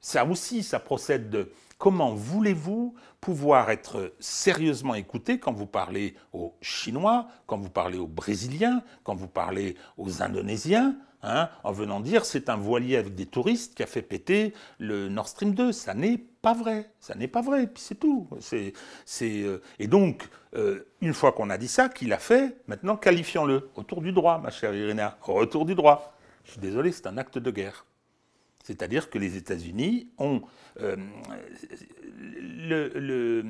Ça 0.00 0.24
aussi, 0.26 0.62
ça 0.62 0.78
procède 0.78 1.30
de, 1.30 1.52
Comment 1.78 2.14
voulez-vous 2.14 2.94
pouvoir 3.20 3.70
être 3.70 4.14
sérieusement 4.18 4.94
écouté 4.94 5.38
quand 5.38 5.52
vous 5.52 5.66
parlez 5.66 6.14
aux 6.32 6.54
Chinois, 6.62 7.28
quand 7.46 7.58
vous 7.58 7.68
parlez 7.68 7.98
aux 7.98 8.06
Brésiliens, 8.06 8.82
quand 9.04 9.14
vous 9.14 9.28
parlez 9.28 9.76
aux 9.98 10.22
Indonésiens, 10.22 10.96
hein, 11.22 11.50
en 11.64 11.72
venant 11.72 12.00
dire 12.00 12.24
c'est 12.24 12.48
un 12.48 12.56
voilier 12.56 12.96
avec 12.96 13.14
des 13.14 13.26
touristes 13.26 13.74
qui 13.74 13.82
a 13.82 13.86
fait 13.86 14.00
péter 14.00 14.54
le 14.78 15.10
Nord 15.10 15.28
Stream 15.28 15.54
2 15.54 15.70
Ça 15.72 15.92
n'est 15.92 16.16
pas 16.46 16.54
vrai, 16.54 16.88
ça 17.00 17.16
n'est 17.16 17.26
pas 17.26 17.42
vrai, 17.42 17.66
puis 17.66 17.82
c'est 17.82 17.96
tout. 17.96 18.28
C'est, 18.38 18.72
euh, 19.22 19.60
Et 19.80 19.88
donc, 19.88 20.28
euh, 20.54 20.86
une 21.00 21.12
fois 21.12 21.32
qu'on 21.32 21.50
a 21.50 21.58
dit 21.58 21.66
ça, 21.66 21.88
qu'il 21.88 22.12
a 22.12 22.18
fait, 22.18 22.62
maintenant 22.68 22.96
qualifions-le. 22.96 23.68
Autour 23.74 24.00
du 24.00 24.12
droit, 24.12 24.38
ma 24.38 24.50
chère 24.50 24.72
Irina, 24.72 25.18
autour 25.26 25.64
du 25.64 25.74
droit. 25.74 26.14
Je 26.44 26.52
suis 26.52 26.60
désolé, 26.60 26.92
c'est 26.92 27.08
un 27.08 27.18
acte 27.18 27.38
de 27.38 27.50
guerre. 27.50 27.84
C'est-à-dire 28.62 29.10
que 29.10 29.18
les 29.18 29.36
États-Unis 29.36 30.08
ont 30.18 30.40
euh, 30.80 30.94
le, 32.20 33.42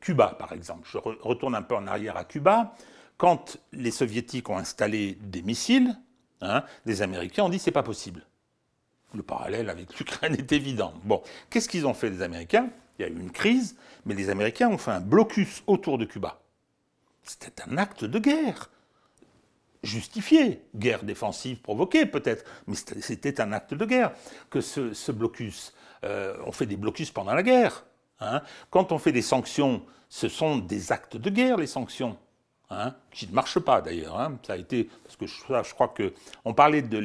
Cuba, 0.00 0.36
par 0.38 0.54
exemple. 0.54 0.88
Je 0.90 0.96
retourne 0.96 1.54
un 1.54 1.60
peu 1.60 1.74
en 1.74 1.86
arrière 1.86 2.16
à 2.16 2.24
Cuba. 2.24 2.72
Quand 3.18 3.58
les 3.74 3.90
Soviétiques 3.90 4.48
ont 4.48 4.56
installé 4.56 5.18
des 5.20 5.42
missiles, 5.42 5.94
hein, 6.40 6.64
les 6.86 7.02
Américains 7.02 7.44
ont 7.44 7.50
dit 7.50 7.58
c'est 7.58 7.72
pas 7.72 7.82
possible. 7.82 8.24
Le 9.14 9.22
parallèle 9.22 9.70
avec 9.70 9.98
l'Ukraine 9.98 10.34
est 10.34 10.52
évident. 10.52 10.92
Bon, 11.04 11.22
qu'est-ce 11.50 11.68
qu'ils 11.68 11.86
ont 11.86 11.94
fait 11.94 12.10
les 12.10 12.22
Américains? 12.22 12.68
Il 12.98 13.02
y 13.02 13.04
a 13.04 13.08
eu 13.08 13.18
une 13.18 13.30
crise, 13.30 13.76
mais 14.04 14.14
les 14.14 14.30
Américains 14.30 14.68
ont 14.68 14.78
fait 14.78 14.90
un 14.90 15.00
blocus 15.00 15.62
autour 15.66 15.98
de 15.98 16.04
Cuba. 16.04 16.40
C'était 17.22 17.62
un 17.62 17.76
acte 17.76 18.04
de 18.04 18.18
guerre 18.18 18.70
justifié, 19.86 20.62
guerre 20.74 21.04
défensive 21.04 21.60
provoquée 21.60 22.04
peut-être, 22.06 22.44
mais 22.66 22.74
c'était 22.74 23.40
un 23.40 23.52
acte 23.52 23.72
de 23.72 23.84
guerre 23.84 24.12
que 24.50 24.60
ce, 24.60 25.12
blocus. 25.12 25.72
Euh, 26.04 26.36
on 26.44 26.52
fait 26.52 26.66
des 26.66 26.76
blocus 26.76 27.10
pendant 27.10 27.34
la 27.34 27.42
guerre. 27.42 27.84
Hein. 28.20 28.42
Quand 28.70 28.92
on 28.92 28.98
fait 28.98 29.12
des 29.12 29.22
sanctions, 29.22 29.82
ce 30.08 30.28
sont 30.28 30.58
des 30.58 30.92
actes 30.92 31.16
de 31.16 31.30
guerre, 31.30 31.56
les 31.56 31.66
sanctions. 31.66 32.18
Hein, 32.68 32.94
qui 33.12 33.28
ne 33.28 33.32
marchent 33.32 33.60
pas 33.60 33.80
d'ailleurs. 33.80 34.18
Hein. 34.18 34.38
Ça 34.44 34.54
a 34.54 34.56
été 34.56 34.90
parce 35.04 35.14
que 35.14 35.26
je, 35.26 35.72
crois 35.74 35.86
que 35.86 36.12
on 36.44 36.52
parlait 36.52 36.82
de, 36.82 36.98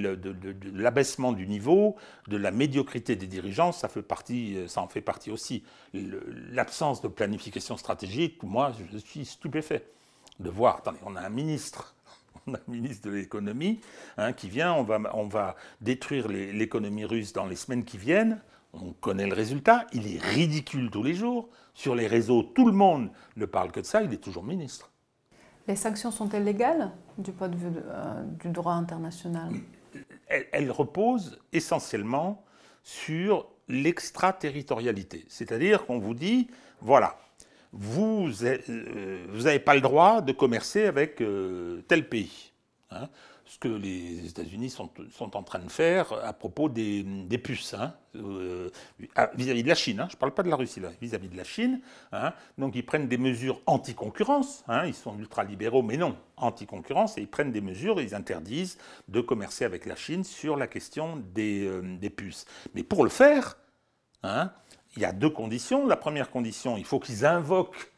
l'abaissement 0.74 1.34
du 1.34 1.46
niveau, 1.46 1.98
de 2.28 2.38
la 2.38 2.50
médiocrité 2.50 3.16
des 3.16 3.28
dirigeants, 3.28 3.72
ça 3.72 3.88
fait 3.88 4.02
partie, 4.02 4.58
en 4.76 4.88
fait 4.88 5.02
partie 5.02 5.30
aussi. 5.30 5.64
L'absence 5.94 7.04
de 7.04 7.08
planification 7.08 7.78
stratégique, 7.78 8.42
moi, 8.42 8.72
je 8.92 8.98
suis 8.98 9.24
stupéfait 9.24 9.86
de 10.40 10.50
voir. 10.50 10.78
Attendez, 10.78 10.98
on 11.06 11.16
a 11.16 11.22
un 11.22 11.30
ministre 11.30 11.94
on 12.48 12.54
a 12.54 12.60
le 12.68 12.74
ministre 12.74 13.08
de 13.08 13.14
l'économie 13.14 13.82
hein, 14.18 14.34
qui 14.34 14.50
vient, 14.50 14.74
on 14.74 14.84
va, 14.84 15.00
on 15.14 15.28
va 15.28 15.56
détruire 15.80 16.28
l'économie 16.28 17.06
russe 17.06 17.34
dans 17.34 17.46
les 17.46 17.56
semaines 17.56 17.84
qui 17.84 17.98
viennent. 17.98 18.42
On 18.74 18.94
connaît 18.94 19.28
le 19.28 19.34
résultat, 19.34 19.86
il 19.94 20.16
est 20.16 20.20
ridicule 20.20 20.90
tous 20.90 21.04
les 21.04 21.14
jours. 21.14 21.50
Sur 21.74 21.94
les 21.96 22.08
réseaux, 22.08 22.44
tout 22.44 22.66
le 22.66 22.74
monde 22.74 23.10
ne 23.36 23.46
parle 23.46 23.72
que 23.72 23.80
de 23.80 23.86
ça, 23.86 24.02
il 24.02 24.14
est 24.14 24.18
toujours 24.18 24.44
ministre. 24.44 24.91
Les 25.68 25.76
sanctions 25.76 26.12
sont-elles 26.12 26.44
légales 26.44 26.92
du 27.18 27.32
point 27.32 27.50
de 27.50 27.56
vue 27.56 27.72
euh, 27.76 28.24
du 28.42 28.50
droit 28.50 28.74
international 28.74 29.52
elles, 30.52 30.72
reposent 30.72 31.40
essentiellement 31.52 32.44
sur 32.84 33.48
l'extraterritorialité. 33.68 35.26
C'est-à-dire 35.28 35.86
qu'on 35.86 36.00
vous 36.00 36.14
dit, 36.14 36.50
voilà, 36.82 37.18
vous 37.74 38.30
n'avez 38.32 39.60
pas 39.60 39.76
le 39.76 39.82
droit 39.82 40.22
de 40.22 40.32
commercer 40.32 40.86
avec 40.86 41.22
euh, 41.22 41.82
tel 41.88 42.08
pays. 42.08 42.52
Hein. 42.92 43.10
Ce 43.52 43.60
que 43.60 43.68
les 43.68 44.26
États-Unis 44.28 44.70
sont, 44.70 44.90
en 45.20 45.44
train 45.44 45.60
de 45.60 45.70
faire 45.70 46.14
à 46.24 46.32
propos 46.32 46.70
des, 46.70 47.04
puces, 47.38 47.74
hein, 47.74 47.94
euh, 48.16 48.70
vis-à-vis 49.36 49.64
de 49.64 49.68
la 49.68 49.76
Chine. 49.76 50.00
Hein. 50.00 50.08
je 50.10 50.16
ne 50.16 50.20
parle 50.20 50.34
pas 50.34 50.44
de 50.44 50.50
la 50.50 50.56
Russie, 50.56 50.82
vis-à-vis 51.02 51.28
de 51.28 51.36
la 51.36 51.44
Chine. 51.44 51.82
donc 52.58 52.76
ils 52.76 52.86
prennent 52.86 53.10
des 53.10 53.18
mesures 53.18 53.60
anti-concurrence. 53.66 54.64
ils 54.86 54.94
sont 54.94 55.20
ultra-libéraux, 55.20 55.82
mais 55.82 55.98
non, 55.98 56.16
anti-concurrence, 56.38 57.18
et 57.18 57.22
ils 57.22 57.28
prennent 57.28 57.52
des 57.52 57.60
mesures, 57.60 58.00
ils 58.00 58.16
interdisent 58.16 58.78
de 59.10 59.20
commercer 59.20 59.66
avec 59.66 59.86
la 59.86 59.98
Chine 59.98 60.24
sur 60.24 60.56
la 60.56 60.68
question 60.68 61.22
des, 61.34 61.66
euh, 61.66 61.98
des 62.00 62.10
puces. 62.10 62.46
Mais 62.74 62.84
pour 62.84 63.04
le 63.04 63.10
faire, 63.10 63.58
il 64.24 65.02
y 65.02 65.04
a 65.04 65.12
deux 65.12 65.30
conditions. 65.30 65.86
La 65.88 65.98
première 65.98 66.32
condition, 66.32 66.78
il 66.78 66.86
faut 66.86 67.02
qu'ils 67.02 67.26
invoquent 67.26 67.92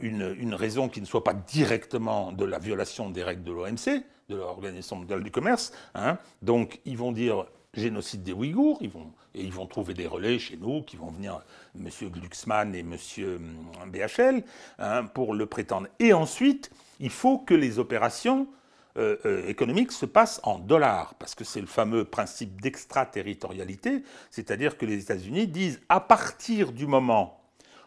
une, 0.00 0.54
raison 0.54 0.88
qui 0.88 1.00
ne 1.00 1.06
soit 1.06 1.24
pas 1.24 1.34
directement 1.34 2.32
de 2.32 2.44
la 2.44 2.58
violation 2.58 3.10
des 3.10 3.22
règles 3.22 3.44
de 3.44 3.52
l'OMC, 3.52 4.04
de 4.30 4.36
l'Organisation 4.36 4.96
mondiale 4.96 5.22
du 5.22 5.30
commerce. 5.30 5.72
Hein. 5.94 6.16
Donc 6.40 6.80
ils 6.86 6.96
vont 6.96 7.12
dire 7.12 7.46
génocide 7.74 8.22
des 8.22 8.32
Ouïghours, 8.32 8.78
ils 8.80 8.90
vont, 8.90 9.12
et 9.34 9.42
ils 9.42 9.52
vont 9.52 9.66
trouver 9.66 9.94
des 9.94 10.06
relais 10.06 10.38
chez 10.38 10.56
nous 10.56 10.82
qui 10.82 10.96
vont 10.96 11.10
venir, 11.10 11.40
M. 11.78 11.88
Glucksmann 12.10 12.74
et 12.74 12.80
M. 12.80 12.96
Hum, 13.18 13.90
BHL, 13.90 14.42
hein, 14.78 15.04
pour 15.04 15.34
le 15.34 15.46
prétendre. 15.46 15.88
Et 15.98 16.12
ensuite, 16.12 16.70
il 16.98 17.10
faut 17.10 17.38
que 17.38 17.54
les 17.54 17.78
opérations 17.78 18.48
euh, 18.96 19.16
euh, 19.24 19.46
économiques 19.46 19.92
se 19.92 20.06
passent 20.06 20.40
en 20.42 20.58
dollars, 20.58 21.14
parce 21.14 21.34
que 21.36 21.44
c'est 21.44 21.60
le 21.60 21.68
fameux 21.68 22.04
principe 22.04 22.60
d'extraterritorialité, 22.60 24.02
c'est-à-dire 24.30 24.76
que 24.76 24.84
les 24.84 25.00
États-Unis 25.00 25.46
disent 25.46 25.80
à 25.88 26.00
partir 26.00 26.72
du 26.72 26.86
moment 26.86 27.40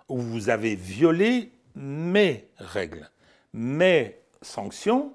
où 0.08 0.18
vous 0.18 0.50
avez 0.50 0.76
violé 0.76 1.52
mes 1.76 2.48
règles, 2.58 3.10
mes 3.54 4.16
sanctions, 4.42 5.14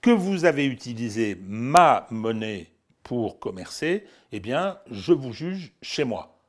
que 0.00 0.10
vous 0.10 0.44
avez 0.44 0.66
utilisé 0.66 1.38
ma 1.46 2.06
monnaie 2.10 2.70
pour 3.02 3.38
commercer, 3.38 4.04
eh 4.32 4.40
bien, 4.40 4.78
je 4.90 5.12
vous 5.12 5.32
juge 5.32 5.72
chez 5.82 6.04
moi. 6.04 6.40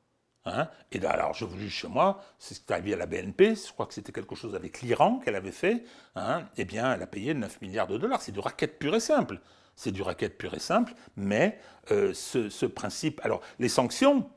Hein? 0.46 0.70
Et 0.92 1.04
alors, 1.06 1.34
je 1.34 1.46
vous 1.46 1.58
juge 1.58 1.74
chez 1.74 1.88
moi, 1.88 2.24
c'est 2.40 2.56
ce 2.56 2.62
qui 2.62 2.72
est 2.72 2.74
arrivé 2.74 2.94
à 2.94 2.98
la 2.98 3.06
BNP, 3.06 3.56
je 3.56 3.72
crois 3.74 3.86
que 3.86 3.94
c'était 3.94 4.12
quelque 4.12 4.36
chose 4.36 4.56
avec 4.56 4.82
l'Iran 4.82 5.20
qu'elle 5.20 5.36
avait 5.36 5.52
fait, 5.52 5.84
hein? 6.16 6.46
Eh 6.58 6.66
bien, 6.66 6.94
elle 6.94 7.02
a 7.04 7.08
payé 7.08 7.34
9 7.34 7.62
milliards 7.62 7.88
de 7.88 7.98
dollars. 7.98 8.22
C'est 8.22 8.32
du 8.32 8.40
racket 8.40 8.80
pur 8.80 8.96
et 8.96 9.00
simple. 9.00 9.40
C'est 9.76 9.92
du 9.92 10.02
racket 10.02 10.38
pur 10.38 10.54
et 10.54 10.60
simple, 10.60 10.94
mais 11.16 11.60
euh, 11.92 12.14
ce, 12.14 12.66
principe. 12.66 13.22
Alors, 13.24 13.42
les 13.60 13.70
sanctions, 13.70 14.30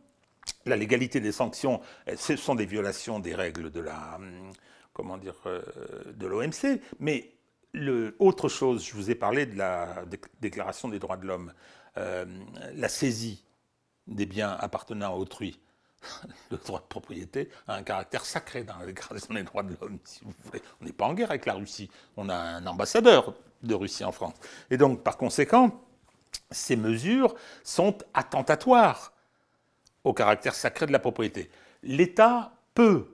la 0.67 0.77
légalité 0.77 1.21
des 1.21 1.33
sanctions, 1.33 1.81
ce 2.17 2.37
sont 2.37 2.55
des 2.55 2.67
violations 2.67 3.19
des 3.19 3.35
règles 3.35 3.71
de 3.71 3.81
la. 3.81 4.19
Comment 4.93 5.19
dire, 5.19 5.35
euh, 5.47 5.61
de 6.15 6.27
l'OMC, 6.27 6.81
mais 7.01 7.34
autre 8.19 8.49
chose, 8.49 8.85
je 8.85 8.95
vous 8.95 9.11
ai 9.11 9.15
parlé 9.15 9.47
de 9.47 9.57
la 9.57 10.05
Déclaration 10.41 10.89
des 10.89 10.99
droits 10.99 11.17
de 11.17 11.27
l'homme. 11.27 11.53
Euh, 11.97 12.25
la 12.75 12.89
saisie 12.89 13.45
des 14.07 14.27
biens 14.27 14.57
appartenant 14.59 15.15
à 15.15 15.17
autrui, 15.17 15.61
le 16.51 16.57
droit 16.59 16.81
de 16.81 16.87
propriété 16.87 17.49
a 17.67 17.75
un 17.75 17.83
caractère 17.83 18.25
sacré 18.25 18.65
dans 18.65 18.77
la 18.79 18.87
Déclaration 18.87 19.35
des 19.35 19.43
droits 19.43 19.63
de 19.63 19.77
l'homme. 19.81 19.99
On 20.81 20.85
n'est 20.85 20.93
pas 20.93 21.07
en 21.07 21.15
guerre 21.15 21.31
avec 21.31 21.47
la 21.47 21.55
Russie. 21.55 21.91
On 22.17 22.29
a 22.29 22.35
un 22.35 22.67
ambassadeur 22.67 23.35
de 23.63 23.75
Russie 23.75 24.05
en 24.05 24.13
France. 24.13 24.35
Et 24.71 24.77
donc, 24.77 25.03
par 25.03 25.17
conséquent, 25.17 25.81
ces 26.51 26.77
mesures 26.77 27.35
sont 27.63 27.97
attentatoires 28.13 29.13
au 30.03 30.13
caractère 30.13 30.55
sacré 30.55 30.87
de 30.87 30.93
la 30.93 30.99
propriété. 30.99 31.51
L'État 31.83 32.53
peut 32.75 33.14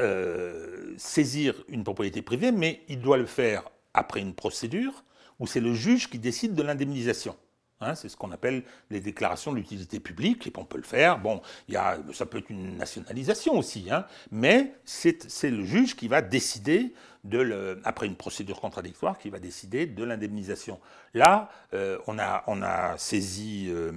euh, 0.00 0.94
saisir 0.96 1.54
une 1.68 1.84
propriété 1.84 2.22
privée, 2.22 2.52
mais 2.52 2.82
il 2.88 3.00
doit 3.00 3.18
le 3.18 3.26
faire 3.26 3.64
après 3.94 4.20
une 4.20 4.34
procédure 4.34 5.04
où 5.38 5.46
c'est 5.46 5.60
le 5.60 5.74
juge 5.74 6.10
qui 6.10 6.18
décide 6.18 6.54
de 6.54 6.62
l'indemnisation. 6.62 7.36
Hein, 7.82 7.94
c'est 7.94 8.10
ce 8.10 8.16
qu'on 8.16 8.30
appelle 8.30 8.62
les 8.90 9.00
déclarations 9.00 9.54
d'utilité 9.54 10.00
publique, 10.00 10.46
et 10.46 10.52
on 10.58 10.66
peut 10.66 10.76
le 10.76 10.82
faire. 10.82 11.18
Bon, 11.18 11.40
y 11.66 11.76
a, 11.76 11.98
ça 12.12 12.26
peut 12.26 12.38
être 12.38 12.50
une 12.50 12.76
nationalisation 12.76 13.56
aussi, 13.56 13.90
hein, 13.90 14.04
mais 14.30 14.74
c'est 14.84 15.50
le 15.50 15.64
juge 15.64 15.96
qui 15.96 16.06
va 16.06 16.20
décider, 16.20 16.92
de 17.24 17.80
après 17.84 18.06
une 18.06 18.16
procédure 18.16 18.60
contradictoire, 18.60 19.18
qui 19.18 19.30
va 19.30 19.38
décider 19.38 19.86
de 19.86 20.04
l'indemnisation. 20.04 20.78
Là, 21.14 21.48
euh, 21.72 21.98
on, 22.06 22.18
a, 22.18 22.44
on, 22.48 22.60
a 22.60 22.98
saisi, 22.98 23.68
euh, 23.70 23.92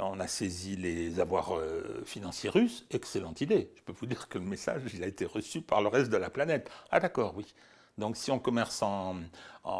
on 0.00 0.20
a 0.20 0.26
saisi 0.26 0.76
les 0.76 1.20
avoirs 1.20 1.56
euh, 1.56 2.02
financiers 2.04 2.50
russes. 2.50 2.86
Excellente 2.90 3.40
idée. 3.40 3.70
Je 3.76 3.82
peux 3.82 3.92
vous 3.92 4.06
dire 4.06 4.28
que 4.28 4.38
le 4.38 4.44
message 4.44 4.82
a 5.02 5.06
été 5.06 5.24
reçu 5.24 5.60
par 5.60 5.82
le 5.82 5.88
reste 5.88 6.10
de 6.10 6.16
la 6.16 6.30
planète. 6.30 6.70
Ah 6.90 7.00
d'accord, 7.00 7.34
oui. 7.36 7.46
Donc 7.96 8.16
si 8.16 8.30
on 8.30 8.38
commerce 8.38 8.82
en, 8.82 9.16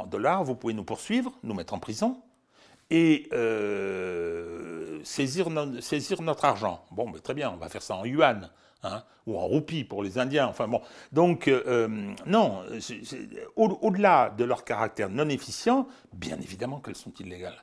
dollars, 0.07 0.45
vous 0.45 0.57
pouvez 0.57 0.75
nous 0.75 0.85
poursuivre, 0.85 1.33
nous 1.43 1.55
mettre 1.55 1.75
en 1.75 1.79
prison 1.79 2.21
et 2.91 3.29
euh, 3.33 5.01
saisir, 5.05 5.51
notre 5.51 6.45
argent. 6.45 6.85
Bon, 6.91 7.13
très 7.13 7.35
bien, 7.35 7.51
on 7.51 7.57
va 7.57 7.69
faire 7.69 7.83
ça 7.83 7.95
en 7.95 8.05
yuan. 8.05 8.51
Hein, 8.85 9.03
ou 9.27 9.37
en 9.37 9.45
roupie 9.45 9.83
pour 9.83 10.05
les 10.05 10.19
Indiens. 10.19 10.47
Enfin 10.47 10.69
bon, 10.69 10.81
donc 11.11 11.49
euh, 11.49 11.89
non, 12.27 12.63
au-delà 13.57 14.31
de 14.31 14.45
leur 14.45 14.65
caractère 14.65 15.09
non 15.11 15.29
efficient, 15.29 15.89
bien 16.13 16.39
évidemment 16.41 16.79
qu'elles 16.79 16.95
sont 16.95 17.13
illégales. 17.19 17.61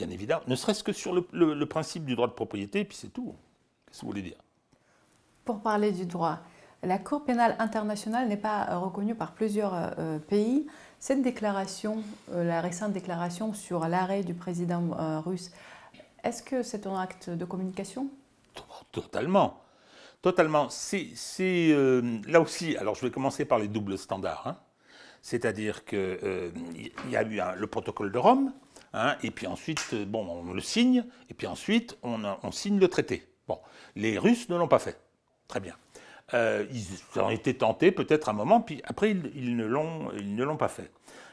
Bien 0.00 0.10
évidemment, 0.10 0.42
ne 0.46 0.54
serait-ce 0.54 0.82
que 0.82 0.92
sur 0.92 1.12
le, 1.12 1.64
principe 1.66 2.06
du 2.06 2.14
droit 2.14 2.26
de 2.26 2.32
propriété, 2.32 2.84
puis 2.86 2.96
c'est 2.96 3.12
tout. 3.12 3.34
Qu'est-ce 3.86 4.00
que 4.00 4.06
vous 4.06 4.12
voulez 4.12 4.22
dire? 4.22 4.38
Pour 5.44 5.60
parler 5.60 5.92
du 5.92 6.06
droit, 6.06 6.38
la 6.82 6.98
Cour 6.98 7.22
pénale 7.24 7.54
internationale 7.58 8.26
n'est 8.28 8.38
pas 8.38 8.78
reconnue 8.78 9.14
par 9.14 9.32
plusieurs 9.32 9.74
euh, 9.74 10.18
pays. 10.18 10.66
Cette 10.98 11.20
déclaration, 11.20 12.02
euh, 12.32 12.44
la 12.44 12.62
récente 12.62 12.92
déclaration 12.92 13.52
sur 13.52 13.86
l'arrêt 13.88 14.22
du 14.22 14.32
président 14.32 14.90
euh, 14.98 15.20
russe, 15.20 15.50
est-ce 16.24 16.42
que 16.42 16.62
c'est 16.62 16.86
un 16.86 16.98
acte 16.98 17.28
de 17.28 17.44
communication? 17.44 18.08
Totalement. 18.92 19.60
Totalement. 20.22 20.68
C'est 20.70 21.14
euh, 21.42 22.18
là 22.26 22.40
aussi. 22.40 22.76
Alors, 22.76 22.94
je 22.94 23.02
vais 23.02 23.10
commencer 23.10 23.44
par 23.44 23.58
les 23.58 23.68
doubles 23.68 23.96
standards. 23.98 24.46
Hein. 24.46 24.56
C'est-à-dire 25.20 25.84
qu'il 25.84 26.52
y 27.10 27.16
a 27.16 27.22
eu 27.22 27.40
le 27.56 27.66
protocole 27.66 28.10
de 28.10 28.18
Rome, 28.18 28.52
hein, 28.92 29.16
et 29.22 29.30
puis 29.30 29.46
ensuite, 29.46 29.94
bon, 30.06 30.26
on 30.26 30.52
le 30.52 30.60
signe, 30.60 31.04
et 31.28 31.34
puis 31.34 31.46
ensuite, 31.46 31.98
on, 32.02 32.22
on 32.42 32.52
signe 32.52 32.78
le 32.78 32.88
traité. 32.88 33.26
Bon, 33.48 33.58
les 33.96 34.18
Russes 34.18 34.48
ne 34.48 34.56
l'ont 34.56 34.68
pas 34.68 34.78
fait. 34.78 35.00
Très 35.48 35.60
bien. 35.60 35.74
Euh, 36.34 36.64
ils 36.72 37.20
ont 37.20 37.30
été 37.30 37.54
tentés 37.54 37.90
peut-être 37.90 38.28
un 38.28 38.32
moment, 38.32 38.60
puis 38.60 38.80
après 38.84 39.10
ils, 39.10 39.56
ne 39.56 39.64
l'ont 40.44 40.56
pas 40.56 40.68
fait. 40.68 40.90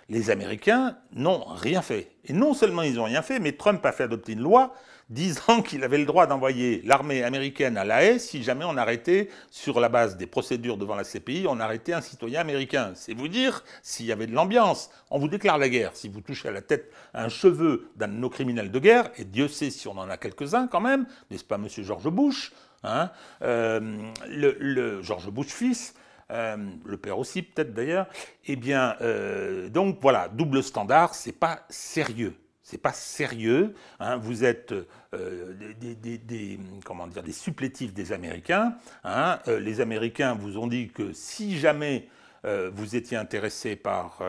Les 0.09 0.29
Américains 0.31 0.97
n'ont 1.13 1.43
rien 1.43 1.81
fait. 1.81 2.11
Et 2.25 2.33
non 2.33 2.53
seulement 2.53 2.81
ils 2.81 2.95
n'ont 2.95 3.03
rien 3.03 3.21
fait, 3.21 3.39
mais 3.39 3.51
Trump 3.51 3.85
a 3.85 3.91
fait 3.91 4.03
adopter 4.03 4.33
une 4.33 4.41
loi 4.41 4.73
disant 5.09 5.61
qu'il 5.61 5.83
avait 5.83 5.97
le 5.97 6.05
droit 6.05 6.27
d'envoyer 6.27 6.81
l'armée 6.83 7.23
américaine 7.23 7.77
à 7.77 7.85
La 7.85 8.03
Haye 8.03 8.19
si 8.19 8.43
jamais 8.43 8.65
on 8.65 8.77
arrêtait, 8.77 9.29
sur 9.49 9.79
la 9.79 9.89
base 9.89 10.17
des 10.17 10.27
procédures 10.27 10.77
devant 10.77 10.95
la 10.95 11.03
CPI, 11.03 11.45
on 11.47 11.59
arrêtait 11.59 11.93
un 11.93 12.01
citoyen 12.01 12.41
américain. 12.41 12.91
C'est 12.95 13.13
vous 13.13 13.27
dire 13.27 13.63
s'il 13.83 14.05
y 14.05 14.11
avait 14.11 14.27
de 14.27 14.33
l'ambiance. 14.33 14.89
On 15.09 15.19
vous 15.19 15.29
déclare 15.29 15.57
la 15.57 15.69
guerre. 15.69 15.95
Si 15.95 16.09
vous 16.09 16.21
touchez 16.21 16.49
à 16.49 16.51
la 16.51 16.61
tête 16.61 16.91
un 17.13 17.29
cheveu 17.29 17.89
d'un 17.95 18.07
de 18.07 18.13
nos 18.13 18.29
criminels 18.29 18.71
de 18.71 18.79
guerre, 18.79 19.09
et 19.17 19.25
Dieu 19.25 19.47
sait 19.47 19.69
si 19.69 19.87
on 19.87 19.97
en 19.97 20.09
a 20.09 20.17
quelques-uns 20.17 20.67
quand 20.67 20.81
même, 20.81 21.05
n'est-ce 21.31 21.43
pas, 21.45 21.57
monsieur 21.57 21.83
George 21.83 22.09
Bush 22.09 22.51
Hein. 22.83 23.11
Euh, 23.41 24.11
le, 24.27 25.01
George 25.01 25.29
Bush 25.29 25.47
fils, 25.47 25.93
euh, 26.31 26.57
le 26.85 26.97
père 26.97 27.17
aussi 27.17 27.41
peut-être 27.41 27.73
d'ailleurs, 27.73 28.07
eh 28.45 28.55
bien, 28.55 28.95
euh, 29.01 29.69
donc 29.69 29.99
voilà, 30.01 30.27
double 30.29 30.63
standard, 30.63 31.15
c'est 31.15 31.31
pas 31.31 31.61
sérieux. 31.69 32.35
C'est 32.69 32.77
pas 32.77 32.91
sérieux. 32.91 33.73
Hein. 34.01 34.17
vous 34.17 34.43
êtes 34.43 34.73
des, 35.13 36.59
comment 36.83 37.07
dire, 37.07 37.23
des 37.23 37.31
supplétifs 37.31 37.93
des 37.93 38.11
Américains. 38.11 38.75
Hein. 39.05 39.39
les 39.47 39.79
Américains 39.79 40.33
vous 40.33 40.57
ont 40.57 40.67
dit 40.67 40.89
que 40.89 41.13
si 41.13 41.57
jamais 41.57 42.09
vous 42.43 42.97
étiez 42.97 43.15
intéressé 43.15 43.77
par, 43.77 44.19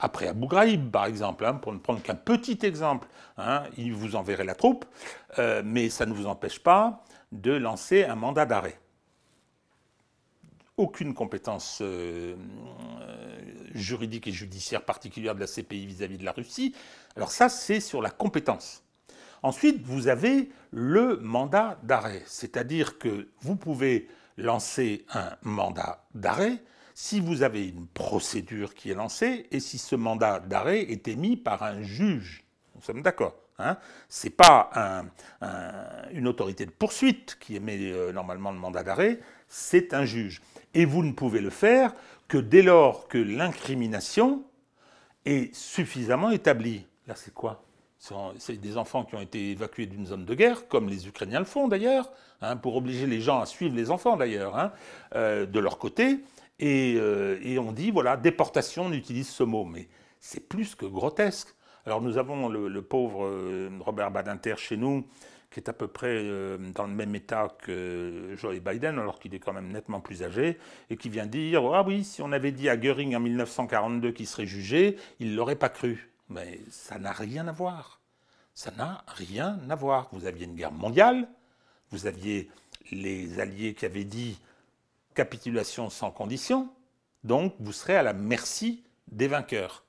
après 0.00 0.28
Abu 0.28 0.46
Ghraib 0.46 0.90
par 0.90 1.04
exemple, 1.04 1.46
pour 1.60 1.74
ne 1.74 1.78
prendre 1.78 2.00
qu'un 2.00 2.14
petit 2.14 2.60
exemple, 2.62 3.06
ils 3.76 3.92
vous 3.92 4.16
enverraient 4.16 4.44
la 4.44 4.54
troupe, 4.54 4.86
mais 5.64 5.90
ça 5.90 6.06
ne 6.06 6.14
vous 6.14 6.26
empêche 6.26 6.60
pas 6.60 7.04
de 7.30 7.52
lancer 7.52 8.04
un 8.04 8.14
mandat 8.14 8.46
d'arrêt. 8.46 8.78
Aucune 10.78 11.12
compétence 11.12 11.80
euh, 11.82 12.36
euh, 13.00 13.38
juridique 13.74 14.28
et 14.28 14.32
judiciaire 14.32 14.84
particulière 14.84 15.34
de 15.34 15.40
la 15.40 15.48
CPI 15.48 15.86
vis-à-vis 15.86 16.18
de 16.18 16.24
la 16.24 16.30
Russie. 16.30 16.72
Alors 17.16 17.32
ça, 17.32 17.48
c'est 17.48 17.80
sur 17.80 18.00
la 18.00 18.10
compétence. 18.10 18.84
Ensuite, 19.42 19.82
vous 19.82 20.06
avez 20.06 20.50
le 20.70 21.16
mandat 21.16 21.80
d'arrêt, 21.82 22.22
c'est-à-dire 22.26 22.98
que 22.98 23.28
vous 23.40 23.56
pouvez 23.56 24.06
lancer 24.36 25.04
un 25.12 25.30
mandat 25.42 26.04
d'arrêt 26.14 26.62
si 26.94 27.18
vous 27.18 27.42
avez 27.42 27.66
une 27.66 27.88
procédure 27.88 28.74
qui 28.74 28.90
est 28.90 28.94
lancée 28.94 29.48
et 29.50 29.58
si 29.58 29.78
ce 29.78 29.96
mandat 29.96 30.38
d'arrêt 30.38 30.82
est 30.82 31.08
émis 31.08 31.36
par 31.36 31.64
un 31.64 31.82
juge. 31.82 32.44
Nous 32.76 32.82
sommes 32.82 33.02
d'accord. 33.02 33.34
Hein. 33.58 33.76
Ce 34.08 34.26
n'est 34.26 34.30
pas 34.30 35.02
une 36.12 36.28
autorité 36.28 36.66
de 36.66 36.70
poursuite 36.70 37.36
qui 37.40 37.56
émet 37.56 37.78
euh, 37.80 38.12
normalement 38.12 38.52
le 38.52 38.58
mandat 38.58 38.84
d'arrêt, 38.84 39.18
c'est 39.48 39.94
un 39.94 40.04
juge. 40.04 40.40
Et 40.74 40.84
vous 40.84 41.02
ne 41.02 41.12
pouvez 41.12 41.40
le 41.40 41.50
faire 41.50 41.94
que 42.28 42.38
dès 42.38 42.62
lors 42.62 43.08
que 43.08 43.18
l'incrimination 43.18 44.42
est 45.24 45.54
suffisamment 45.54 46.30
établie. 46.30 46.86
Là, 47.06 47.14
c'est 47.16 47.34
quoi? 47.34 47.62
C'est 48.38 48.60
des 48.60 48.76
enfants 48.76 49.04
qui 49.04 49.16
ont 49.16 49.20
été 49.20 49.50
évacués 49.50 49.86
d'une 49.86 50.06
zone 50.06 50.24
de 50.24 50.34
guerre, 50.34 50.68
comme 50.68 50.88
les 50.88 51.08
Ukrainiens 51.08 51.40
le 51.40 51.44
font 51.44 51.66
d'ailleurs, 51.66 52.10
hein, 52.40 52.56
pour 52.56 52.76
obliger 52.76 53.06
les 53.06 53.20
gens 53.20 53.40
à 53.40 53.46
suivre 53.46 53.74
les 53.74 53.90
enfants 53.90 54.16
d'ailleurs, 54.16 54.56
hein, 54.56 54.72
euh, 55.16 55.46
de 55.46 55.58
leur 55.58 55.78
côté. 55.78 56.20
Et, 56.60 56.94
euh, 56.96 57.58
on 57.58 57.72
dit, 57.72 57.90
voilà, 57.90 58.16
déportation, 58.16 58.86
on 58.86 58.92
utilise 58.92 59.28
ce 59.28 59.42
mot. 59.42 59.64
Mais 59.64 59.88
c'est 60.20 60.48
plus 60.48 60.74
que 60.74 60.86
grotesque. 60.86 61.48
Alors 61.86 62.00
nous 62.02 62.18
avons 62.18 62.48
le, 62.48 62.82
pauvre 62.82 63.24
euh, 63.24 63.70
Robert 63.80 64.10
Badinter 64.10 64.56
chez 64.58 64.76
nous, 64.76 65.04
qui 65.50 65.60
est 65.60 65.68
à 65.68 65.72
peu 65.72 65.88
près 65.88 66.14
euh, 66.14 66.58
dans 66.74 66.86
le 66.86 66.92
même 66.92 67.14
état 67.14 67.48
que 67.62 68.34
Joe 68.36 68.58
Biden, 68.60 68.98
alors 68.98 69.18
qu'il 69.18 69.34
est 69.34 69.38
quand 69.38 69.52
même 69.52 69.72
nettement 69.72 70.00
plus 70.00 70.22
âgé, 70.22 70.58
et 70.90 70.96
qui 70.96 71.08
vient 71.08 71.26
dire 71.26 71.62
Ah 71.74 71.82
oui, 71.86 72.04
si 72.04 72.22
on 72.22 72.32
avait 72.32 72.52
dit 72.52 72.68
à 72.68 72.76
Goering 72.76 73.16
en 73.16 73.20
1942 73.20 74.12
qu'il 74.12 74.26
serait 74.26 74.46
jugé, 74.46 74.96
il 75.20 75.32
ne 75.32 75.36
l'aurait 75.36 75.56
pas 75.56 75.68
cru. 75.68 76.10
Mais 76.28 76.60
ça 76.70 76.98
n'a 76.98 77.12
rien 77.12 77.48
à 77.48 77.52
voir. 77.52 78.00
Ça 78.54 78.70
n'a 78.72 79.04
rien 79.06 79.60
à 79.70 79.74
voir. 79.74 80.08
Vous 80.12 80.26
aviez 80.26 80.46
une 80.46 80.54
guerre 80.54 80.72
mondiale, 80.72 81.28
vous 81.90 82.06
aviez 82.06 82.50
les 82.90 83.40
Alliés 83.40 83.74
qui 83.74 83.86
avaient 83.86 84.04
dit 84.04 84.38
capitulation 85.14 85.90
sans 85.90 86.10
condition, 86.10 86.68
donc 87.24 87.54
vous 87.58 87.72
serez 87.72 87.96
à 87.96 88.02
la 88.02 88.12
merci 88.12 88.84
des 89.10 89.28
vainqueurs. 89.28 89.84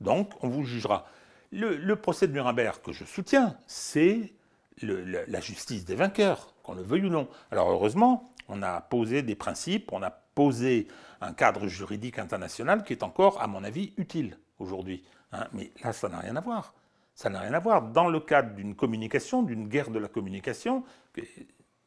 Donc 0.00 0.32
on 0.42 0.48
vous 0.48 0.64
jugera. 0.64 1.06
Le, 1.52 1.94
procès 1.94 2.26
de 2.26 2.32
Nuremberg 2.32 2.80
que 2.82 2.92
je 2.92 3.04
soutiens, 3.04 3.56
c'est 3.66 4.32
la 4.80 5.40
justice 5.40 5.84
des 5.84 5.94
vainqueurs, 5.94 6.54
qu'on 6.62 6.74
le 6.74 6.82
veuille 6.82 7.06
ou 7.06 7.10
non. 7.10 7.28
Alors 7.50 7.70
heureusement, 7.70 8.32
on 8.48 8.62
a 8.62 8.80
posé 8.80 9.22
des 9.22 9.34
principes, 9.34 9.92
on 9.92 10.02
a 10.02 10.10
posé 10.10 10.88
un 11.20 11.32
cadre 11.32 11.66
juridique 11.66 12.18
international 12.18 12.84
qui 12.84 12.92
est 12.92 13.02
encore, 13.02 13.40
à 13.40 13.46
mon 13.46 13.64
avis, 13.64 13.92
utile 13.96 14.38
aujourd'hui. 14.58 15.04
Hein. 15.32 15.46
Mais 15.52 15.70
là, 15.82 15.92
ça 15.92 16.08
n'a 16.08 16.18
rien 16.18 16.36
à 16.36 16.40
voir. 16.40 16.74
Ça 17.14 17.30
n'a 17.30 17.40
rien 17.40 17.52
à 17.52 17.60
voir. 17.60 17.82
Dans 17.82 18.08
le 18.08 18.20
cadre 18.20 18.54
d'une 18.54 18.74
communication, 18.74 19.42
d'une 19.42 19.68
guerre 19.68 19.90
de 19.90 19.98
la 19.98 20.08
communication, 20.08 20.84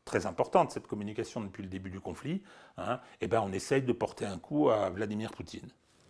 très 0.05 0.25
importante 0.25 0.71
cette 0.71 0.87
communication 0.87 1.41
depuis 1.41 1.63
le 1.63 1.69
début 1.69 1.89
du 1.89 1.99
conflit, 1.99 2.43
hein, 2.77 2.99
eh 3.21 3.27
ben 3.27 3.41
on 3.43 3.51
essaye 3.51 3.81
de 3.81 3.91
porter 3.91 4.25
un 4.25 4.37
coup 4.37 4.69
à 4.69 4.89
Vladimir 4.91 5.31
Poutine. 5.31 5.67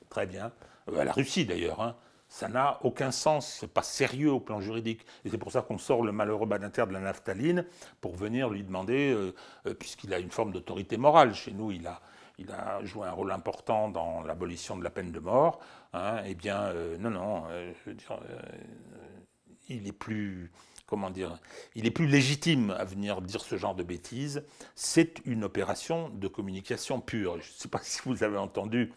Très 0.09 0.27
bien. 0.27 0.51
Euh, 0.89 0.99
à 0.99 1.05
la 1.05 1.13
Russie 1.13 1.45
d'ailleurs. 1.45 1.81
Hein 1.81 1.95
ça 2.27 2.47
n'a 2.47 2.79
aucun 2.83 3.11
sens, 3.11 3.57
c'est 3.59 3.71
pas 3.71 3.83
sérieux 3.83 4.31
au 4.31 4.39
plan 4.39 4.59
juridique. 4.59 5.05
Et 5.23 5.29
c'est 5.29 5.37
pour 5.37 5.51
ça 5.51 5.61
qu'on 5.61 5.77
sort 5.77 6.03
le 6.03 6.11
malheureux 6.11 6.47
Badinter 6.47 6.85
de 6.87 6.93
la 6.93 6.99
naphtaline 6.99 7.65
pour 8.01 8.15
venir 8.15 8.49
lui 8.49 8.63
demander, 8.63 9.13
euh, 9.13 9.33
euh, 9.67 9.73
puisqu'il 9.73 10.13
a 10.13 10.19
une 10.19 10.31
forme 10.31 10.51
d'autorité 10.51 10.97
morale. 10.97 11.33
Chez 11.33 11.51
nous, 11.51 11.71
il 11.71 11.87
a, 11.87 12.01
il 12.37 12.51
a 12.51 12.83
joué 12.83 13.07
un 13.07 13.11
rôle 13.11 13.31
important 13.31 13.89
dans 13.89 14.21
l'abolition 14.23 14.75
de 14.75 14.83
la 14.83 14.89
peine 14.89 15.11
de 15.11 15.19
mort. 15.19 15.59
Hein, 15.93 16.21
eh 16.25 16.35
bien, 16.35 16.63
euh, 16.63 16.97
non, 16.97 17.11
non, 17.11 17.43
il 19.69 19.87
est 19.87 19.93
plus 19.93 20.51
comment 20.87 21.09
dire, 21.09 21.39
il 21.73 21.87
est 21.87 21.91
plus 21.91 22.05
légitime 22.05 22.69
à 22.77 22.83
venir 22.85 23.21
dire 23.21 23.41
ce 23.41 23.57
genre 23.57 23.75
de 23.75 23.83
bêtises. 23.83 24.43
C'est 24.75 25.19
une 25.25 25.43
opération 25.43 26.09
de 26.09 26.27
communication 26.27 27.01
pure. 27.01 27.41
Je 27.41 27.49
ne 27.49 27.53
sais 27.55 27.69
pas 27.69 27.79
si 27.83 28.01
vous 28.05 28.23
avez 28.23 28.37
entendu 28.37 28.91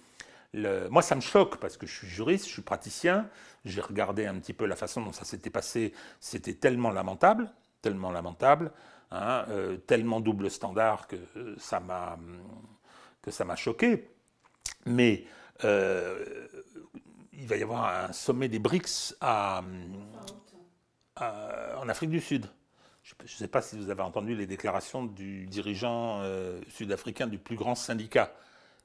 moi, 0.55 1.03
ça 1.03 1.14
me 1.14 1.20
choque 1.20 1.59
parce 1.59 1.76
que 1.76 1.86
je 1.86 1.94
suis 1.94 2.09
juriste, 2.09 2.46
je 2.46 2.53
suis 2.53 2.62
praticien. 2.62 3.28
J'ai 3.64 3.80
regardé 3.80 4.26
un 4.26 4.38
petit 4.38 4.55
peu 4.55 4.66
la 4.66 4.76
façon 4.76 5.03
dont 5.03 5.12
ça 5.12 5.24
s'était 5.24 5.51
passé. 5.51 5.92
C'était 6.20 6.55
tellement 6.55 6.90
lamentable, 6.90 7.51
tellement 7.82 8.11
lamentable, 8.11 8.72
hein, 9.11 9.44
euh, 9.49 9.76
tellement 9.76 10.20
double 10.20 10.51
standard 10.51 11.07
que 11.07 11.16
ça 11.59 11.80
m'a 11.80 12.18
que 13.22 13.30
ça 13.30 13.44
m'a 13.44 13.57
choqué. 13.57 14.09
Mais 14.86 15.24
euh, 15.64 16.46
il 17.32 17.46
va 17.46 17.57
y 17.57 17.62
avoir 17.62 18.05
un 18.07 18.12
sommet 18.12 18.49
des 18.49 18.59
BRICS 18.59 19.16
à, 19.20 19.62
en 21.20 21.88
Afrique 21.88 22.11
du 22.11 22.20
Sud. 22.20 22.46
Je 23.03 23.14
ne 23.22 23.28
sais 23.28 23.49
pas 23.49 23.62
si 23.62 23.76
vous 23.76 23.90
avez 23.90 24.03
entendu 24.03 24.34
les 24.34 24.46
déclarations 24.46 25.05
du 25.05 25.46
dirigeant 25.46 26.20
euh, 26.22 26.61
sud-africain 26.68 27.26
du 27.26 27.38
plus 27.38 27.57
grand 27.57 27.74
syndicat 27.74 28.34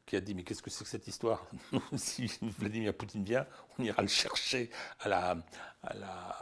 qui 0.06 0.16
a 0.16 0.22
dit 0.22 0.34
mais 0.34 0.44
qu'est-ce 0.44 0.62
que 0.62 0.70
c'est 0.70 0.84
que 0.84 0.90
cette 0.90 1.08
histoire 1.08 1.46
Si 1.96 2.32
Vladimir 2.42 2.94
Poutine 2.94 3.24
vient, 3.24 3.46
on 3.78 3.84
ira 3.84 4.02
le 4.02 4.08
chercher 4.08 4.70
à 5.00 5.10
la, 5.10 5.38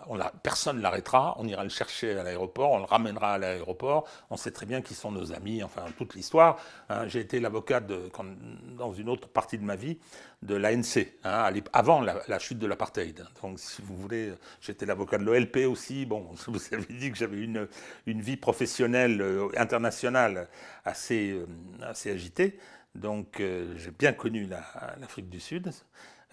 on 0.07 0.15
la 0.15 0.31
personne 0.43 0.77
ne 0.77 0.81
l'arrêtera, 0.81 1.35
on 1.37 1.47
ira 1.47 1.63
le 1.63 1.69
chercher 1.69 2.17
à 2.17 2.23
l'aéroport, 2.23 2.71
on 2.71 2.79
le 2.79 2.85
ramènera 2.85 3.33
à 3.33 3.37
l'aéroport, 3.37 4.07
on 4.29 4.37
sait 4.37 4.51
très 4.51 4.65
bien 4.65 4.81
qui 4.81 4.93
sont 4.93 5.11
nos 5.11 5.33
amis, 5.33 5.63
enfin 5.63 5.85
toute 5.97 6.15
l'histoire. 6.15 6.57
Hein. 6.89 7.07
J'ai 7.07 7.19
été 7.19 7.39
l'avocat 7.39 7.81
dans 7.81 8.93
une 8.93 9.09
autre 9.09 9.27
partie 9.27 9.57
de 9.57 9.63
ma 9.63 9.75
vie 9.75 9.97
de 10.41 10.55
l'ANC, 10.55 11.07
hein, 11.23 11.53
avant 11.71 12.01
la, 12.01 12.39
chute 12.39 12.57
de 12.57 12.65
l'apartheid. 12.67 13.25
Donc 13.41 13.59
si 13.59 13.81
vous 13.81 13.95
voulez, 13.95 14.33
j'étais 14.59 14.85
l'avocat 14.85 15.17
de 15.17 15.23
l'OLP 15.23 15.67
aussi. 15.67 16.05
Bon, 16.05 16.29
vous 16.47 16.59
avez 16.71 16.93
dit 16.93 17.11
que 17.11 17.17
j'avais 17.17 17.39
une, 17.39 17.67
une 18.07 18.21
vie 18.21 18.37
professionnelle 18.37 19.21
euh, 19.21 19.49
internationale 19.57 20.47
assez, 20.83 21.31
euh, 21.31 21.45
assez 21.83 22.11
agitée. 22.11 22.57
Donc 22.95 23.39
euh, 23.39 23.73
j'ai 23.77 23.91
bien 23.91 24.13
connu 24.13 24.45
l'Afrique 24.45 25.29
du 25.29 25.39
Sud. 25.39 25.71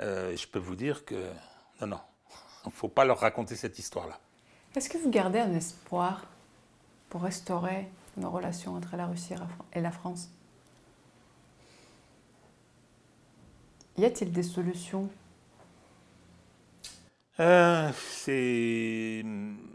Euh, 0.01 0.37
je 0.37 0.47
peux 0.47 0.59
vous 0.59 0.77
dire 0.77 1.05
que 1.05 1.31
non, 1.81 1.87
non, 1.87 2.01
il 2.65 2.69
ne 2.69 2.73
faut 2.73 2.89
pas 2.89 3.05
leur 3.05 3.21
raconter 3.21 3.57
cette 3.57 3.79
histoire-là. 3.79 4.19
Est-ce 4.77 4.89
que 4.89 4.99
vous 4.99 5.11
gardez 5.11 5.39
un 5.39 5.53
espoir 5.55 6.27
pour 7.09 7.23
restaurer 7.23 7.89
nos 8.17 8.31
relations 8.31 8.75
entre 8.75 8.97
la 8.97 9.07
Russie 9.07 9.35
et 9.73 9.81
la 9.81 9.91
France? 9.91 10.31
Y 13.97 14.05
a-t-il 14.05 14.33
des 14.33 14.43
solutions? 14.43 15.09
Euh, 17.41 17.91
C'est 17.95 19.25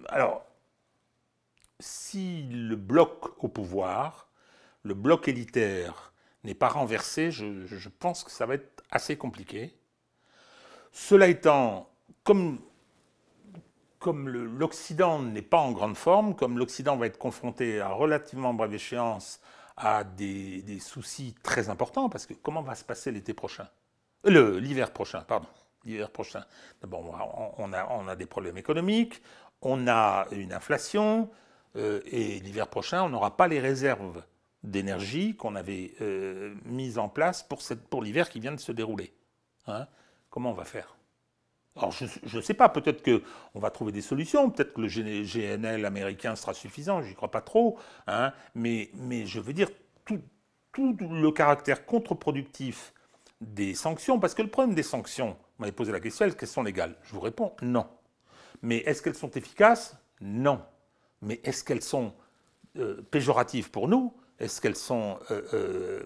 alors 0.10 0.46
si 1.80 2.44
le 2.44 2.76
bloc 2.76 3.44
au 3.44 3.50
pouvoir, 3.50 4.30
le 4.84 4.94
bloc 4.94 5.28
élitaire 5.28 6.13
n'est 6.44 6.54
pas 6.54 6.70
renversé, 6.70 7.32
je, 7.32 7.90
pense 7.90 8.24
que 8.24 8.32
ça 8.32 8.46
va 8.46 8.56
être 8.56 8.84
assez 8.92 9.18
compliqué. 9.18 9.74
Cela 10.92 11.28
étant, 11.28 11.90
comme, 12.24 12.60
l'Occident 14.06 15.22
n'est 15.22 15.42
pas 15.42 15.58
en 15.58 15.72
grande 15.72 15.96
forme, 15.96 16.36
comme 16.36 16.58
l'Occident 16.58 16.98
va 16.98 17.08
être 17.08 17.18
confronté 17.18 17.80
à 17.80 17.90
relativement 17.90 18.54
brève 18.54 18.74
échéance 18.74 19.40
à 19.78 20.04
des, 20.04 20.80
soucis 20.80 21.36
très 21.44 21.70
importants, 21.70 22.10
parce 22.10 22.26
que 22.26 22.34
comment 22.34 22.62
va 22.62 22.76
se 22.76 22.84
passer 22.84 23.12
l'été 23.12 23.34
prochain? 23.34 23.68
L'hiver 24.26 24.92
prochain, 24.92 25.22
pardon. 25.22 25.48
L'hiver 25.86 26.12
prochain. 26.12 26.46
D'abord, 26.82 27.54
on 27.58 27.74
a, 27.74 27.88
on 27.90 28.08
a 28.08 28.16
des 28.16 28.26
problèmes 28.26 28.58
économiques, 28.58 29.22
on 29.62 29.88
a 29.88 30.28
une 30.32 30.54
inflation, 30.54 31.30
euh, 31.76 32.02
et 32.06 32.40
l'hiver 32.40 32.68
prochain, 32.68 33.04
on 33.04 33.10
n'aura 33.10 33.36
pas 33.36 33.48
les 33.48 33.60
réserves 33.60 34.24
d'énergie 34.64 35.36
qu'on 35.36 35.56
avait 35.56 35.94
euh, 36.02 36.56
mise 36.66 36.98
en 36.98 37.10
place 37.10 37.44
pour, 37.44 37.60
pour 37.90 38.02
l'hiver 38.02 38.30
qui 38.30 38.40
vient 38.40 38.54
de 38.54 38.60
se 38.60 38.72
dérouler. 38.72 39.14
Hein. 39.68 39.88
Comment 40.30 40.52
on 40.52 40.56
va 40.56 40.66
faire? 40.66 40.96
Alors 41.76 41.92
je 41.92 42.38
ne 42.38 42.42
sais 42.42 42.54
pas, 42.54 42.70
peut-être 42.70 43.04
qu'on 43.04 43.60
va 43.60 43.72
trouver 43.72 43.92
des 43.92 44.02
solutions, 44.02 44.52
peut-être 44.52 44.74
que 44.74 44.82
le 44.82 44.88
GNL 44.88 45.86
américain 45.86 46.36
sera 46.36 46.54
suffisant, 46.54 47.02
j'y 47.02 47.16
crois 47.16 47.32
pas 47.32 47.42
trop, 47.42 47.80
hein, 48.06 48.32
mais, 48.54 48.92
mais 48.94 49.26
je 49.26 49.40
veux 49.40 49.54
dire, 49.54 49.70
tout, 50.06 50.22
tout 50.72 50.96
le 51.00 51.32
caractère 51.32 51.88
contre-productif 51.88 52.94
des 53.42 53.74
sanctions, 53.74 54.20
parce 54.20 54.36
que 54.36 54.44
le 54.44 54.50
problème 54.50 54.76
des 54.76 54.84
sanctions, 54.84 55.30
vous 55.30 55.62
m'avez 55.64 55.72
posé 55.72 55.92
la 55.92 56.00
question, 56.00 56.26
est-ce 56.26 56.36
qu'elles 56.36 56.48
sont 56.48 56.62
légales? 56.62 56.96
Je 57.02 57.14
vous 57.14 57.22
réponds 57.22 57.54
non. 57.64 57.88
Mais 58.62 58.78
est-ce 58.78 59.02
qu'elles 59.02 59.16
sont 59.16 59.32
efficaces? 59.32 59.98
Non. 60.22 60.62
Mais 61.22 61.42
est-ce 61.44 61.64
qu'elles 61.64 61.82
sont 61.82 62.14
euh, 62.78 63.02
péjoratives 63.10 63.72
pour 63.72 63.88
nous? 63.88 64.14
Est-ce 64.44 64.60
qu'elles 64.60 64.74
euh, 64.92 65.16
euh, 65.54 66.04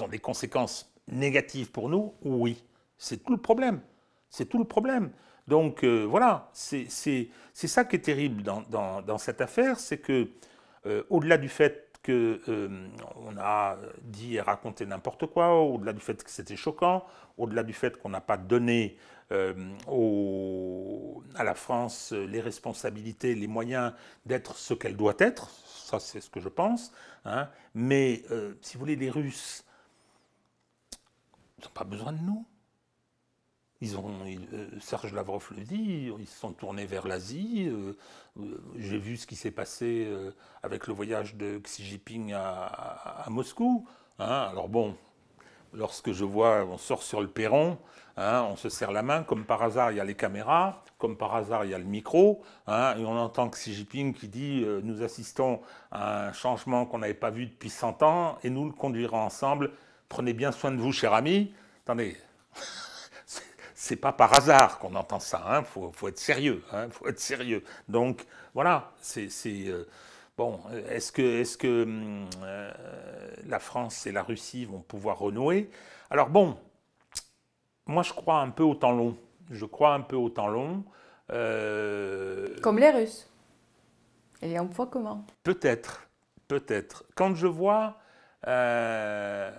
ont 0.00 0.08
des 0.08 0.18
conséquences 0.18 0.92
négatives 1.08 1.70
pour 1.70 1.88
nous 1.88 2.14
Oui? 2.22 2.62
C'est 2.98 3.24
tout 3.24 3.32
le 3.32 3.40
problème. 3.40 3.80
C'est 4.28 4.46
tout 4.46 4.58
le 4.58 4.64
problème. 4.64 5.10
Donc 5.48 5.82
euh, 5.82 6.04
voilà, 6.04 6.50
c'est 6.52 6.86
ça 7.54 7.84
qui 7.84 7.96
est 7.96 8.00
terrible 8.00 8.42
dans, 8.42 9.18
cette 9.18 9.40
affaire, 9.40 9.80
c'est 9.80 9.98
que 9.98 10.28
au-delà 11.10 11.38
du 11.38 11.48
fait 11.48 11.98
qu'on 12.04 13.36
a 13.38 13.76
dit 14.02 14.36
et 14.36 14.40
raconté 14.40 14.86
n'importe 14.86 15.26
quoi, 15.26 15.60
au-delà 15.60 15.92
du 15.92 16.00
fait 16.00 16.22
que 16.22 16.30
c'était 16.30 16.56
choquant, 16.56 17.04
au-delà 17.38 17.62
du 17.62 17.72
fait 17.72 17.96
qu'on 17.96 18.08
n'a 18.08 18.20
pas 18.20 18.36
donné 18.36 18.96
à 19.30 21.44
la 21.44 21.54
France 21.54 22.12
les 22.12 22.40
responsabilités, 22.40 23.34
les 23.34 23.48
moyens 23.48 23.92
d'être 24.26 24.56
ce 24.56 24.74
qu'elle 24.74 24.96
doit 24.96 25.14
être, 25.18 25.50
ça 26.00 26.12
c'est 26.12 26.20
ce 26.20 26.30
que 26.30 26.40
je 26.40 26.48
pense, 26.48 26.92
hein. 27.24 27.48
mais 27.74 28.22
euh, 28.30 28.54
si 28.60 28.74
vous 28.74 28.80
voulez, 28.80 28.96
les 28.96 29.10
Russes, 29.10 29.64
ils 31.58 31.64
n'ont 31.64 31.70
pas 31.74 31.84
besoin 31.84 32.12
de 32.12 32.22
nous. 32.22 32.46
Ils 33.80 33.98
ont, 33.98 34.12
euh, 34.24 34.68
Serge 34.80 35.12
Lavrov 35.12 35.48
le 35.56 35.64
dit, 35.64 36.12
ils 36.16 36.26
se 36.26 36.38
sont 36.38 36.52
tournés 36.52 36.86
vers 36.86 37.06
l'Asie. 37.08 37.68
Euh, 37.68 37.96
j'ai 38.76 38.98
vu 38.98 39.16
ce 39.16 39.26
qui 39.26 39.34
s'est 39.34 39.50
passé 39.50 40.08
avec 40.62 40.86
le 40.86 40.94
voyage 40.94 41.34
de 41.34 41.58
Xi 41.58 41.84
Jinping 41.84 42.32
à, 42.32 43.26
Moscou. 43.28 43.88
Hein. 44.20 44.48
Alors 44.50 44.68
bon, 44.68 44.96
lorsque 45.72 46.12
je 46.12 46.24
vois, 46.24 46.64
on 46.64 46.78
sort 46.78 47.02
sur 47.02 47.20
le 47.20 47.28
perron, 47.28 47.78
hein, 48.16 48.46
on 48.50 48.56
se 48.56 48.68
serre 48.68 48.92
la 48.92 49.02
main, 49.02 49.22
comme 49.22 49.44
par 49.44 49.62
hasard 49.62 49.92
il 49.92 49.96
y 49.96 50.00
a 50.00 50.04
les 50.04 50.14
caméras, 50.14 50.82
comme 50.98 51.16
par 51.16 51.34
hasard 51.34 51.64
il 51.64 51.70
y 51.70 51.74
a 51.74 51.78
le 51.78 51.84
micro, 51.84 52.42
hein, 52.66 52.94
et 52.96 53.04
on 53.04 53.16
entend 53.16 53.48
Xi 53.48 53.74
Jinping 53.74 54.14
qui 54.14 54.28
dit 54.28 54.62
euh, 54.64 54.80
Nous 54.84 55.02
assistons 55.02 55.60
à 55.90 56.28
un 56.28 56.32
changement 56.32 56.86
qu'on 56.86 56.98
n'avait 56.98 57.14
pas 57.14 57.30
vu 57.30 57.46
depuis 57.46 57.70
100 57.70 58.02
ans, 58.02 58.38
et 58.42 58.50
nous 58.50 58.64
le 58.64 58.72
conduirons 58.72 59.20
ensemble. 59.20 59.72
Prenez 60.08 60.32
bien 60.32 60.52
soin 60.52 60.70
de 60.70 60.76
vous, 60.76 60.92
cher 60.92 61.14
ami. 61.14 61.54
Attendez, 61.84 62.16
c'est 63.74 63.96
pas 63.96 64.12
par 64.12 64.36
hasard 64.36 64.78
qu'on 64.78 64.94
entend 64.94 65.20
ça. 65.20 65.42
Il 65.46 65.54
hein. 65.56 65.64
faut, 65.64 66.08
être 66.08 66.18
sérieux. 66.18 66.62
Hein. 66.72 66.88
faut 66.90 67.08
être 67.08 67.20
sérieux. 67.20 67.64
Donc 67.88 68.26
voilà, 68.54 68.92
c'est 69.00 69.28
euh, 69.46 69.88
bon. 70.36 70.60
Est-ce 70.88 71.12
que, 71.12 71.22
est 71.22 71.56
que 71.56 71.82
hum, 71.84 72.28
euh, 72.42 72.72
la 73.46 73.58
France 73.58 74.06
et 74.06 74.12
la 74.12 74.22
Russie 74.22 74.64
vont 74.64 74.80
pouvoir 74.80 75.18
renouer? 75.18 75.70
Alors 76.10 76.28
bon, 76.28 76.56
moi 77.86 78.02
je 78.02 78.12
crois 78.12 78.40
un 78.40 78.50
peu 78.50 78.62
au 78.62 78.74
temps 78.74 78.92
long. 78.92 79.16
Je 79.50 79.64
crois 79.64 79.94
un 79.94 80.00
peu 80.00 80.16
au 80.16 80.30
temps 80.30 80.48
long. 80.48 80.84
Euh, 81.30 82.56
Comme 82.60 82.78
les 82.78 82.90
Russes. 82.90 83.28
Et 84.40 84.58
on 84.58 84.66
voit 84.66 84.86
comment 84.86 85.24
Peut-être, 85.42 86.08
peut-être. 86.48 87.04
Quand 87.14 87.34
je 87.34 87.46
vois 87.46 87.98
un, 88.44 89.52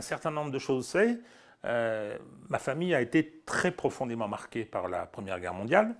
certain 0.00 0.30
nombre 0.30 0.50
de 0.50 0.58
choses, 0.58 0.86
c'est 0.86 1.18
euh, 1.64 2.16
ma 2.48 2.58
famille 2.58 2.94
a 2.94 3.00
été 3.00 3.42
très 3.44 3.70
profondément 3.70 4.28
marquée 4.28 4.64
par 4.64 4.88
la 4.88 5.06
Première 5.06 5.40
Guerre 5.40 5.54
mondiale. 5.54 5.94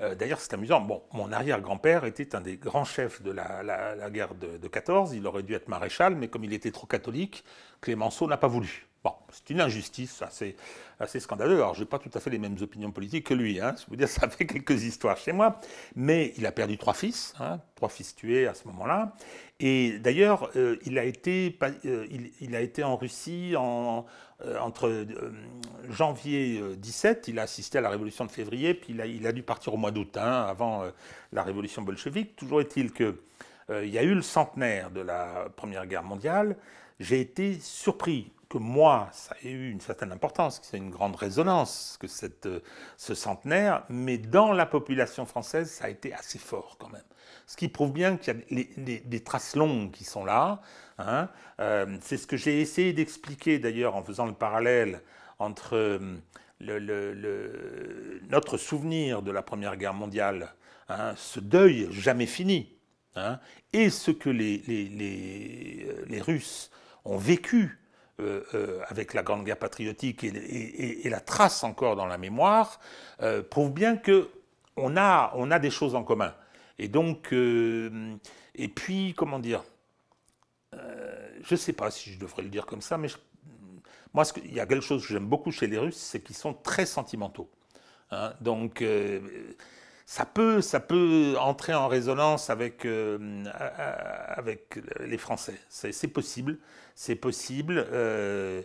Euh, 0.00 0.14
d'ailleurs, 0.14 0.40
c'est 0.40 0.52
amusant. 0.54 0.80
Bon, 0.80 1.02
mon 1.12 1.32
arrière-grand-père 1.32 2.04
était 2.04 2.34
un 2.34 2.40
des 2.40 2.56
grands 2.56 2.84
chefs 2.84 3.22
de 3.22 3.30
la, 3.30 4.10
guerre 4.10 4.34
de, 4.34 4.58
de, 4.58 4.68
14. 4.68 5.14
Il 5.14 5.26
aurait 5.26 5.42
dû 5.42 5.54
être 5.54 5.68
maréchal, 5.68 6.14
mais 6.14 6.28
comme 6.28 6.44
il 6.44 6.52
était 6.52 6.70
trop 6.70 6.86
catholique, 6.86 7.44
Clémenceau 7.80 8.26
n'a 8.26 8.36
pas 8.36 8.48
voulu. 8.48 8.86
C'est 9.30 9.50
une 9.50 9.60
injustice 9.60 10.22
assez, 10.22 10.56
assez 10.98 11.20
scandaleuse. 11.20 11.58
Alors, 11.58 11.74
je 11.74 11.80
n'ai 11.80 11.86
pas 11.86 11.98
tout 11.98 12.10
à 12.14 12.20
fait 12.20 12.30
les 12.30 12.38
mêmes 12.38 12.56
opinions 12.60 12.90
politiques 12.90 13.26
que 13.26 13.34
lui. 13.34 13.60
Hein. 13.60 13.74
Je 13.78 13.90
veux 13.90 13.96
dire, 13.96 14.08
ça 14.20 14.28
fait 14.28 14.46
quelques 14.46 14.84
histoires 14.84 15.16
chez 15.16 15.32
moi. 15.32 15.60
Mais 15.94 16.32
il 16.36 16.46
a 16.46 16.52
perdu 16.52 16.78
trois 16.78 16.94
fils, 16.94 17.34
hein, 17.40 17.60
trois 17.74 17.88
fils 17.88 18.14
tués 18.14 18.46
à 18.46 18.54
ce 18.54 18.66
moment-là. 18.68 19.14
Et 19.58 19.98
d'ailleurs, 19.98 20.50
euh, 20.56 20.76
il, 20.84 20.98
a 20.98 21.04
été, 21.04 21.56
euh, 21.86 22.06
il, 22.40 22.54
a 22.54 22.60
été 22.60 22.84
en 22.84 22.96
Russie 22.96 23.54
euh, 23.54 24.02
entre 24.60 25.06
janvier 25.88 26.60
17, 26.76 27.28
il 27.28 27.38
a 27.38 27.42
assisté 27.42 27.78
à 27.78 27.80
la 27.80 27.88
révolution 27.88 28.26
de 28.26 28.30
février, 28.30 28.74
puis 28.74 28.92
il 28.92 29.00
a, 29.00 29.06
il 29.06 29.26
a 29.26 29.32
dû 29.32 29.42
partir 29.42 29.72
au 29.72 29.78
mois 29.78 29.92
d'août, 29.92 30.18
hein, 30.18 30.44
avant 30.46 30.84
la 31.32 31.42
révolution 31.42 31.80
bolchevique. 31.80 32.36
Toujours 32.36 32.60
est-il 32.60 32.92
qu'il 32.92 33.14
y 33.70 33.96
a 33.96 34.02
eu 34.02 34.14
le 34.14 34.20
centenaire 34.20 34.90
de 34.90 35.00
la 35.00 35.48
Première 35.56 35.86
Guerre 35.86 36.02
mondiale. 36.02 36.56
J'ai 37.00 37.20
été 37.20 37.58
surpris 37.60 38.30
que 38.48 38.58
moi, 38.58 39.08
ça 39.12 39.36
ait 39.42 39.50
eu 39.50 39.70
une 39.70 39.80
certaine 39.80 40.12
importance, 40.12 40.60
que 40.60 40.66
c'est 40.66 40.76
une 40.76 40.90
grande 40.90 41.16
résonance, 41.16 41.96
que 42.00 42.06
cette, 42.06 42.48
ce 42.96 43.14
centenaire, 43.14 43.84
mais 43.88 44.18
dans 44.18 44.52
la 44.52 44.66
population 44.66 45.26
française, 45.26 45.70
ça 45.70 45.86
a 45.86 45.88
été 45.88 46.14
assez 46.14 46.38
fort 46.38 46.76
quand 46.78 46.88
même 46.88 47.02
ce 47.46 47.56
qui 47.56 47.68
prouve 47.68 47.92
bien 47.92 48.16
qu'il 48.16 48.44
y 48.50 48.94
a 48.94 49.00
des 49.04 49.20
traces 49.20 49.56
longues 49.56 49.92
qui 49.92 50.04
sont 50.04 50.24
là. 50.24 50.60
Hein. 50.98 51.28
Euh, 51.60 51.96
c'est 52.00 52.16
ce 52.16 52.26
que 52.26 52.36
j'ai 52.36 52.60
essayé 52.60 52.92
d'expliquer 52.92 53.58
d'ailleurs 53.58 53.94
en 53.96 54.02
faisant 54.02 54.26
le 54.26 54.32
parallèle 54.32 55.00
entre 55.38 55.76
euh, 55.76 56.16
notre 58.30 58.56
souvenir 58.56 59.22
de 59.22 59.30
la 59.30 59.42
Première 59.42 59.76
Guerre 59.76 59.94
mondiale, 59.94 60.54
hein, 60.88 61.12
ce 61.16 61.38
deuil 61.38 61.88
jamais 61.92 62.26
fini, 62.26 62.74
hein, 63.14 63.38
et 63.72 63.90
ce 63.90 64.10
que 64.10 64.30
les, 64.30 64.58
les, 64.66 65.86
les, 66.08 66.20
Russes 66.20 66.70
ont 67.04 67.18
vécu 67.18 67.78
euh, 68.20 68.80
avec 68.88 69.14
la 69.14 69.22
Grande 69.22 69.44
Guerre 69.44 69.58
patriotique 69.58 70.24
et, 70.24 71.08
la 71.08 71.20
trace 71.20 71.64
encore 71.64 71.96
dans 71.96 72.06
la 72.06 72.18
mémoire, 72.18 72.80
prouve 73.50 73.72
bien 73.72 73.96
que 73.96 74.30
on 74.76 74.96
a, 74.96 75.32
on 75.34 75.50
a 75.50 75.58
des 75.58 75.70
choses 75.70 75.94
en 75.94 76.04
commun. 76.04 76.34
Et 76.78 76.88
donc, 76.88 77.32
euh, 77.32 78.16
et 78.54 78.68
puis, 78.68 79.14
comment 79.14 79.38
dire 79.38 79.64
euh, 80.74 81.28
Je 81.42 81.54
ne 81.54 81.58
sais 81.58 81.72
pas 81.72 81.90
si 81.90 82.12
je 82.12 82.18
devrais 82.18 82.42
le 82.42 82.48
dire 82.48 82.66
comme 82.66 82.82
ça, 82.82 82.98
mais 82.98 83.08
moi, 84.12 84.24
il 84.44 84.54
y 84.54 84.60
a 84.60 84.66
quelque 84.66 84.82
chose 84.82 85.06
que 85.06 85.12
j'aime 85.12 85.26
beaucoup 85.26 85.50
chez 85.50 85.66
les 85.66 85.78
Russes, 85.78 85.96
c'est 85.96 86.20
qu'ils 86.20 86.36
sont 86.36 86.54
très 86.54 86.86
sentimentaux. 86.86 87.50
Hein. 88.12 88.34
donc, 88.40 88.82
euh, 88.82 89.54
ça 90.06 90.24
peut, 90.24 90.60
ça 90.62 90.80
peut 90.80 91.34
entrer 91.38 91.74
en 91.74 91.88
résonance 91.88 92.48
avec, 92.48 92.86
avec 92.86 94.78
les 95.00 95.18
Français. 95.18 95.58
C'est 95.68 96.08
possible. 96.08 96.58
C'est 96.94 97.16
possible. 97.16 97.84
Euh, 97.92 98.62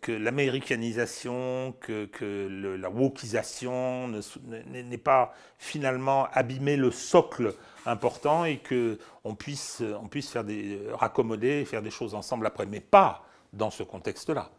que 0.00 0.12
l'américanisation, 0.12 1.74
que, 1.80 2.06
que 2.06 2.76
la 2.80 2.88
wokisation 2.88 4.08
n'ait 4.08 4.96
pas 4.98 5.34
finalement 5.58 6.28
abîmé 6.32 6.76
le 6.76 6.90
socle 6.90 7.54
important 7.84 8.46
et 8.46 8.58
qu'on 8.58 9.34
puisse, 9.34 9.82
on 10.00 10.08
puisse 10.08 10.30
faire 10.30 10.44
des, 10.44 10.80
raccommoder, 10.92 11.66
faire 11.66 11.82
des 11.82 11.90
choses 11.90 12.14
ensemble 12.14 12.46
après, 12.46 12.64
mais 12.64 12.80
pas 12.80 13.26
dans 13.52 13.70
ce 13.70 13.82
contexte-là. 13.82 14.50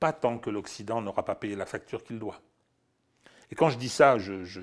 Pas 0.00 0.12
tant 0.12 0.38
que 0.38 0.48
l'Occident 0.48 1.02
n'aura 1.02 1.24
pas 1.24 1.34
payé 1.34 1.54
la 1.54 1.66
facture 1.66 2.02
qu'il 2.02 2.18
doit. 2.18 2.40
Et 3.52 3.54
quand 3.54 3.68
je 3.68 3.76
dis 3.76 3.90
ça, 3.90 4.16
je, 4.16 4.44
je, 4.44 4.60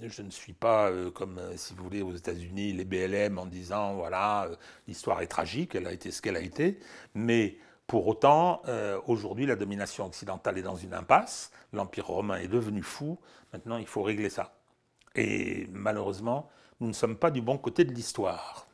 je 0.00 0.22
ne 0.22 0.30
suis 0.30 0.54
pas 0.54 0.88
euh, 0.88 1.10
comme, 1.10 1.36
euh, 1.36 1.52
si 1.56 1.74
vous 1.74 1.84
voulez, 1.84 2.00
aux 2.00 2.14
États-Unis, 2.14 2.72
les 2.72 2.86
BLM 2.86 3.36
en 3.38 3.44
disant, 3.44 3.92
voilà, 3.96 4.48
l'histoire 4.88 5.20
est 5.20 5.26
tragique, 5.26 5.74
elle 5.74 5.86
a 5.86 5.92
été 5.92 6.10
ce 6.10 6.22
qu'elle 6.22 6.36
a 6.36 6.40
été, 6.40 6.78
mais 7.14 7.58
pour 7.86 8.08
autant, 8.08 8.62
euh, 8.66 8.98
aujourd'hui, 9.06 9.44
la 9.44 9.56
domination 9.56 10.06
occidentale 10.06 10.56
est 10.56 10.62
dans 10.62 10.74
une 10.74 10.94
impasse, 10.94 11.52
l'Empire 11.74 12.06
romain 12.06 12.38
est 12.38 12.48
devenu 12.48 12.82
fou, 12.82 13.18
maintenant 13.52 13.76
il 13.76 13.86
faut 13.86 14.02
régler 14.02 14.30
ça. 14.30 14.54
Et 15.14 15.66
malheureusement, 15.70 16.48
nous 16.80 16.88
ne 16.88 16.94
sommes 16.94 17.16
pas 17.16 17.30
du 17.30 17.42
bon 17.42 17.58
côté 17.58 17.84
de 17.84 17.92
l'histoire. 17.92 18.66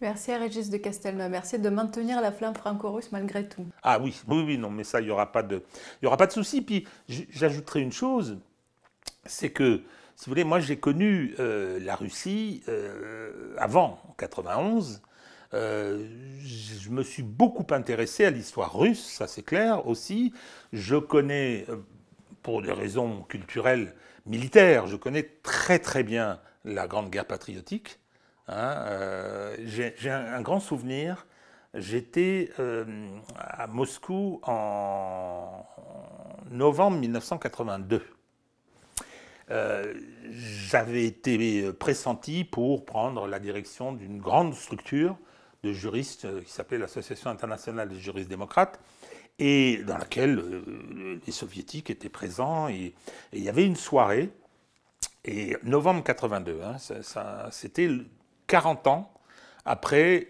Merci 0.00 0.32
à 0.32 0.38
Régis 0.38 0.70
de 0.70 0.76
Castelnau. 0.76 1.28
Merci 1.28 1.60
de 1.60 1.68
maintenir 1.68 2.20
la 2.20 2.32
flamme 2.32 2.56
franco-russe 2.56 3.12
malgré 3.12 3.48
tout. 3.48 3.64
Ah 3.84 4.00
oui, 4.00 4.20
oui, 4.26 4.42
oui, 4.44 4.58
non, 4.58 4.70
mais 4.70 4.82
ça, 4.82 5.00
il 5.00 5.04
n'y 5.04 5.12
aura 5.12 5.30
pas 5.30 5.44
de, 5.44 5.62
il 6.02 6.04
y 6.04 6.08
aura 6.08 6.16
pas 6.16 6.26
de 6.26 6.32
souci. 6.32 6.62
Puis 6.62 6.84
j'ajouterai 7.08 7.80
une 7.80 7.92
chose, 7.92 8.38
c'est 9.26 9.50
que, 9.50 9.82
si 10.16 10.26
vous 10.26 10.30
voulez, 10.30 10.44
moi 10.44 10.60
j'ai 10.60 10.76
connu 10.76 11.34
euh, 11.38 11.78
la 11.80 11.96
Russie 11.96 12.62
euh, 12.68 13.54
avant, 13.58 14.00
en 14.08 14.12
91. 14.12 15.02
Euh, 15.54 16.04
je 16.40 16.90
me 16.90 17.02
suis 17.02 17.22
beaucoup 17.22 17.66
intéressé 17.72 18.24
à 18.24 18.30
l'histoire 18.30 18.76
russe, 18.76 19.04
ça 19.04 19.26
c'est 19.26 19.42
clair 19.42 19.86
aussi. 19.86 20.32
Je 20.72 20.96
connais, 20.96 21.64
euh, 21.68 21.76
pour 22.42 22.60
des 22.62 22.72
raisons 22.72 23.22
culturelles, 23.22 23.94
militaires, 24.26 24.86
je 24.86 24.96
connais 24.96 25.22
très 25.42 25.78
très 25.78 26.02
bien 26.02 26.40
la 26.64 26.86
Grande 26.88 27.10
Guerre 27.10 27.26
patriotique. 27.26 28.00
Hein. 28.48 28.84
J'ai 29.64 30.10
un, 30.10 30.42
grand 30.42 30.60
souvenir. 30.60 31.26
J'étais 31.74 32.50
à 33.36 33.66
Moscou 33.66 34.40
en 34.44 35.66
novembre 36.50 36.98
1982. 36.98 38.02
J'avais 39.48 41.04
été 41.04 41.72
pressenti 41.72 42.44
pour 42.44 42.84
prendre 42.84 43.26
la 43.26 43.38
direction 43.38 43.92
d'une 43.92 44.18
grande 44.18 44.54
structure 44.54 45.16
de 45.64 45.72
juristes 45.72 46.26
euh, 46.26 46.42
qui 46.42 46.52
s'appelait 46.52 46.78
l'Association 46.78 47.30
internationale 47.30 47.88
des 47.88 47.98
juristes 47.98 48.28
démocrates, 48.28 48.78
et 49.38 49.78
dans 49.78 49.98
laquelle 49.98 50.38
euh, 50.38 51.20
les 51.26 51.32
soviétiques 51.32 51.90
étaient 51.90 52.10
présents. 52.10 52.68
Et, 52.68 52.94
il 53.32 53.42
y 53.42 53.48
avait 53.48 53.64
une 53.64 53.74
soirée, 53.74 54.30
et 55.24 55.56
novembre 55.64 56.04
82, 56.04 56.60
hein, 56.62 56.76
c'était 57.50 57.88
40 58.46 58.86
ans 58.86 59.12
après 59.64 60.28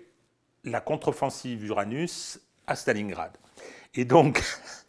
la 0.63 0.81
contre-offensive 0.81 1.65
Uranus 1.65 2.41
à 2.67 2.77
Stalingrad. 2.77 3.37
Et 3.95 4.05
donc, 4.05 4.43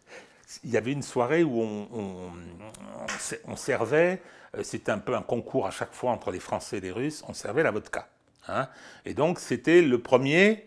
il 0.64 0.70
y 0.70 0.76
avait 0.76 0.92
une 0.92 1.02
soirée 1.02 1.44
où 1.44 1.60
on, 1.60 3.56
servait, 3.56 4.20
euh, 4.56 4.62
c'était 4.62 4.92
un 4.92 4.98
peu 4.98 5.14
un 5.14 5.22
concours 5.22 5.66
à 5.66 5.70
chaque 5.70 5.92
fois 5.92 6.10
entre 6.10 6.30
les 6.30 6.40
Français 6.40 6.78
et 6.78 6.80
les 6.80 6.92
Russes, 6.92 7.24
on 7.28 7.34
servait 7.34 7.62
la 7.62 7.70
vodka. 7.70 8.08
Hein. 8.48 8.68
et 9.04 9.12
donc 9.12 9.40
c'était 9.40 9.82
le 9.82 10.00
premier 10.00 10.66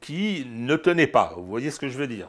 qui 0.00 0.44
ne 0.50 0.74
tenait 0.74 1.06
pas. 1.06 1.34
Vous 1.36 1.46
voyez 1.46 1.70
ce 1.70 1.78
que 1.78 1.88
je 1.88 1.96
veux 1.96 2.08
dire 2.08 2.28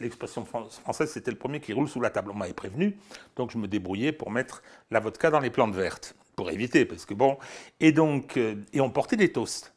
L'expression 0.00 0.46
française, 0.46 1.10
c'était 1.10 1.30
le 1.30 1.36
premier 1.36 1.60
qui 1.60 1.74
roule 1.74 1.88
sous 1.88 2.00
la 2.00 2.08
table. 2.08 2.30
On 2.30 2.34
m'avait 2.34 2.54
prévenu, 2.54 2.96
donc 3.36 3.50
je 3.50 3.58
me 3.58 3.68
débrouillais 3.68 4.12
pour 4.12 4.30
mettre 4.30 4.62
la 4.90 5.00
vodka 5.00 5.30
dans 5.30 5.40
les 5.40 5.50
plantes 5.50 5.74
vertes, 5.74 6.14
pour 6.36 6.50
éviter, 6.50 6.86
parce 6.86 7.04
que 7.04 7.12
bon. 7.12 7.36
Et 7.80 7.92
donc, 7.92 8.38
euh, 8.38 8.54
et 8.72 8.80
on 8.80 8.88
portait 8.88 9.16
des 9.16 9.30
toasts. 9.30 9.74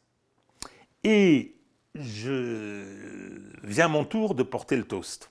Et 1.02 1.56
je 1.94 2.82
viens 3.62 3.88
mon 3.88 4.04
tour 4.04 4.34
de 4.34 4.42
porter 4.42 4.76
le 4.76 4.84
toast. 4.84 5.30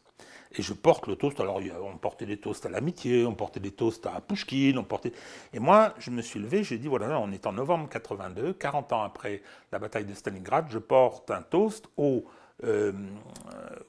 Et 0.56 0.62
je 0.62 0.74
porte 0.74 1.08
le 1.08 1.16
toast. 1.16 1.40
Alors, 1.40 1.60
on 1.84 1.98
portait 1.98 2.26
des 2.26 2.38
toasts 2.38 2.66
à 2.66 2.70
l'amitié, 2.70 3.26
on 3.26 3.34
portait 3.34 3.60
des 3.60 3.72
toasts 3.72 4.06
à 4.06 4.22
Pouchkine, 4.22 4.78
on 4.78 4.84
portait. 4.84 5.12
Et 5.54 5.60
moi, 5.60 5.94
je 5.98 6.12
me 6.12 6.22
suis 6.22 6.40
levé, 6.40 6.64
j'ai 6.64 6.78
dit 6.78 6.88
voilà, 6.88 7.20
on 7.20 7.32
est 7.32 7.48
en 7.48 7.54
novembre 7.54 7.90
82, 7.90 8.54
40 8.54 8.94
ans 8.94 9.04
après 9.04 9.42
la 9.72 9.80
bataille 9.80 10.06
de 10.06 10.14
Stalingrad, 10.14 10.68
je 10.70 10.80
porte 10.80 11.32
un 11.32 11.42
toast 11.42 11.88
au 11.98 12.26
euh, 12.64 12.92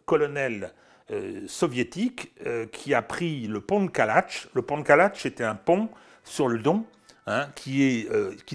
colonel 0.07 0.73
euh, 1.11 1.47
soviétique 1.47 2.33
euh, 2.47 2.67
qui 2.67 2.95
a 2.95 3.03
pris 3.03 3.47
le 3.47 3.61
pont 3.61 3.85
de 3.85 3.91
Kalach. 3.91 4.49
Le 4.55 4.63
pont 4.63 4.79
de 4.79 4.83
Kalach 4.83 5.27
était 5.27 5.45
un 5.45 5.55
pont 5.55 5.91
sur 6.25 6.49
le 6.49 6.59
Don 6.59 6.85
hein, 7.27 7.49
qu'il 7.55 8.09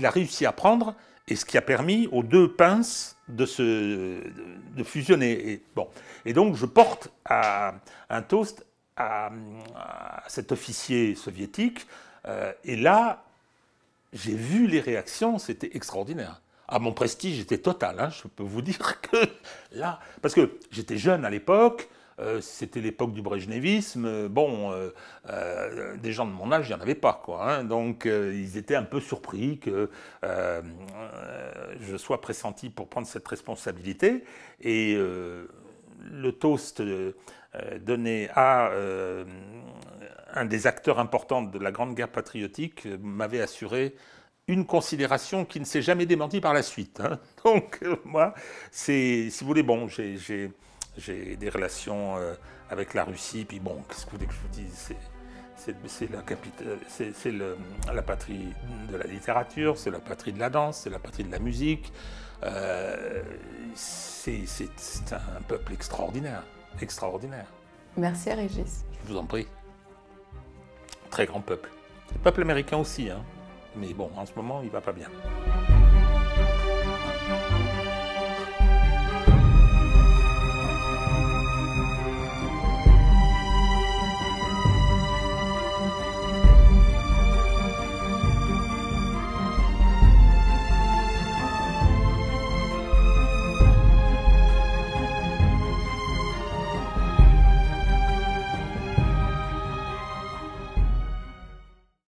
a 0.03 0.10
réussi 0.10 0.47
à 0.47 0.51
prendre 0.51 0.95
et 1.30 1.36
ce 1.36 1.46
qui 1.46 1.58
a 1.58 1.62
permis 1.62 2.08
aux 2.12 2.24
deux 2.24 2.52
pinces 2.52 3.16
de, 3.28 3.46
se, 3.46 4.22
de 4.76 4.84
fusionner. 4.84 5.52
Et, 5.52 5.64
bon. 5.76 5.88
et 6.26 6.34
donc 6.34 6.56
je 6.56 6.66
porte 6.66 7.10
un 7.26 8.22
toast 8.28 8.66
à, 8.98 9.32
cet 10.28 10.52
officier 10.52 11.16
soviétique. 11.16 11.88
et 12.66 12.76
là, 12.76 13.24
j'ai 14.14 14.34
vu 14.34 14.68
les 14.68 14.80
réactions, 14.80 15.38
c'était 15.40 15.72
extraordinaire. 15.76 16.42
À 16.68 16.80
mon 16.80 16.92
prestige 16.92 17.40
était 17.40 17.58
total, 17.58 18.00
hein, 18.00 18.10
je 18.10 18.28
peux 18.28 18.44
vous 18.44 18.62
dire 18.72 19.02
que 19.02 19.18
là, 19.72 20.00
parce 20.22 20.34
que 20.34 20.60
j'étais 20.72 20.98
jeune 20.98 21.26
à 21.26 21.30
l'époque, 21.30 21.90
euh, 22.20 22.42
c'était 22.42 22.82
l'époque 22.82 23.14
du 23.14 23.22
brejnevisme. 23.22 24.28
Bon, 24.28 24.72
euh, 24.72 24.90
euh, 25.30 25.96
des 25.98 26.12
gens 26.12 26.26
de 26.26 26.32
mon 26.32 26.52
âge, 26.52 26.68
il 26.68 26.74
n'y 26.74 26.80
en 26.80 26.82
avait 26.82 26.96
pas, 26.96 27.22
quoi. 27.24 27.50
Hein. 27.50 27.64
donc, 27.64 28.06
ils 28.06 28.58
étaient 28.58 28.76
un 28.76 28.84
peu 28.84 29.00
surpris 29.00 29.60
que 29.60 29.90
je 30.24 31.98
sois 31.98 32.22
pressenti 32.22 32.70
pour 32.70 32.88
prendre 32.90 33.08
cette 33.08 33.28
responsabilité. 33.28 34.24
Et 34.62 34.96
le 34.96 36.32
toast 36.32 36.82
donné 37.82 38.30
à 38.36 38.72
un 40.34 40.46
des 40.46 40.68
acteurs 40.68 41.00
importants 41.00 41.42
de 41.42 41.60
la 41.60 41.72
Grande 41.72 41.96
Guerre 41.96 42.12
patriotique 42.12 42.88
m'avait 43.02 43.42
assuré 43.42 43.96
une 44.48 44.66
considération 44.66 45.46
qui 45.46 45.60
ne 45.60 45.66
s'est 45.66 45.84
jamais 45.84 46.08
démentie 46.08 46.42
par 46.42 46.54
la 46.54 46.64
suite. 46.64 47.00
Hein. 47.00 47.20
Donc, 47.46 47.82
moi, 48.04 48.34
c'est, 48.72 49.30
si 49.30 49.44
vous 49.44 49.48
voulez, 49.48 49.64
bon, 49.64 49.88
j'ai 49.88 50.52
j'ai 51.00 51.36
des 51.36 51.50
relations 51.50 52.18
euh, 52.18 52.34
avec 52.70 52.93
la 52.93 53.04
Russie, 53.04 53.45
puis 53.45 53.60
bon, 53.60 53.84
qu'est-ce 53.88 54.06
que 54.06 54.12
vous 54.12 54.18
voulez 54.18 54.28
que 54.28 54.34
je 54.34 54.39
vous 54.39 54.47
dise? 54.50 54.93
C'est 55.56 56.12
la, 56.12 56.22
c'est 56.68 57.32
la 57.93 58.02
patrie 58.02 58.54
de 58.89 58.95
la 58.95 59.06
littérature, 59.06 59.78
c'est 59.78 59.91
la 59.91 60.00
patrie 60.00 60.32
de 60.32 60.39
la 60.39 60.50
danse, 60.50 60.78
c'est 60.78 60.89
la 60.89 61.00
patrie 61.00 61.24
de 61.24 61.32
la 61.32 61.39
musique. 61.39 61.91
Euh, 62.43 63.22
c'est 63.76 64.45
un 65.12 65.41
peuple 65.47 65.74
extraordinaire, 65.74 66.43
extraordinaire. 66.82 67.47
Merci 67.97 68.32
Régis. 68.32 68.86
Je 69.04 69.12
vous 69.12 69.18
en 69.18 69.26
prie. 69.26 69.47
Très 71.10 71.26
grand 71.26 71.41
peuple. 71.41 71.70
Le 72.14 72.20
peuple 72.20 72.41
américain 72.41 72.78
aussi, 72.78 73.10
hein. 73.10 73.24
mais 73.76 73.93
bon, 73.93 74.10
en 74.16 74.26
ce 74.26 74.34
moment, 74.36 74.62
il 74.62 74.70
va 74.70 74.82
pas 74.82 74.93
bien. 74.93 75.10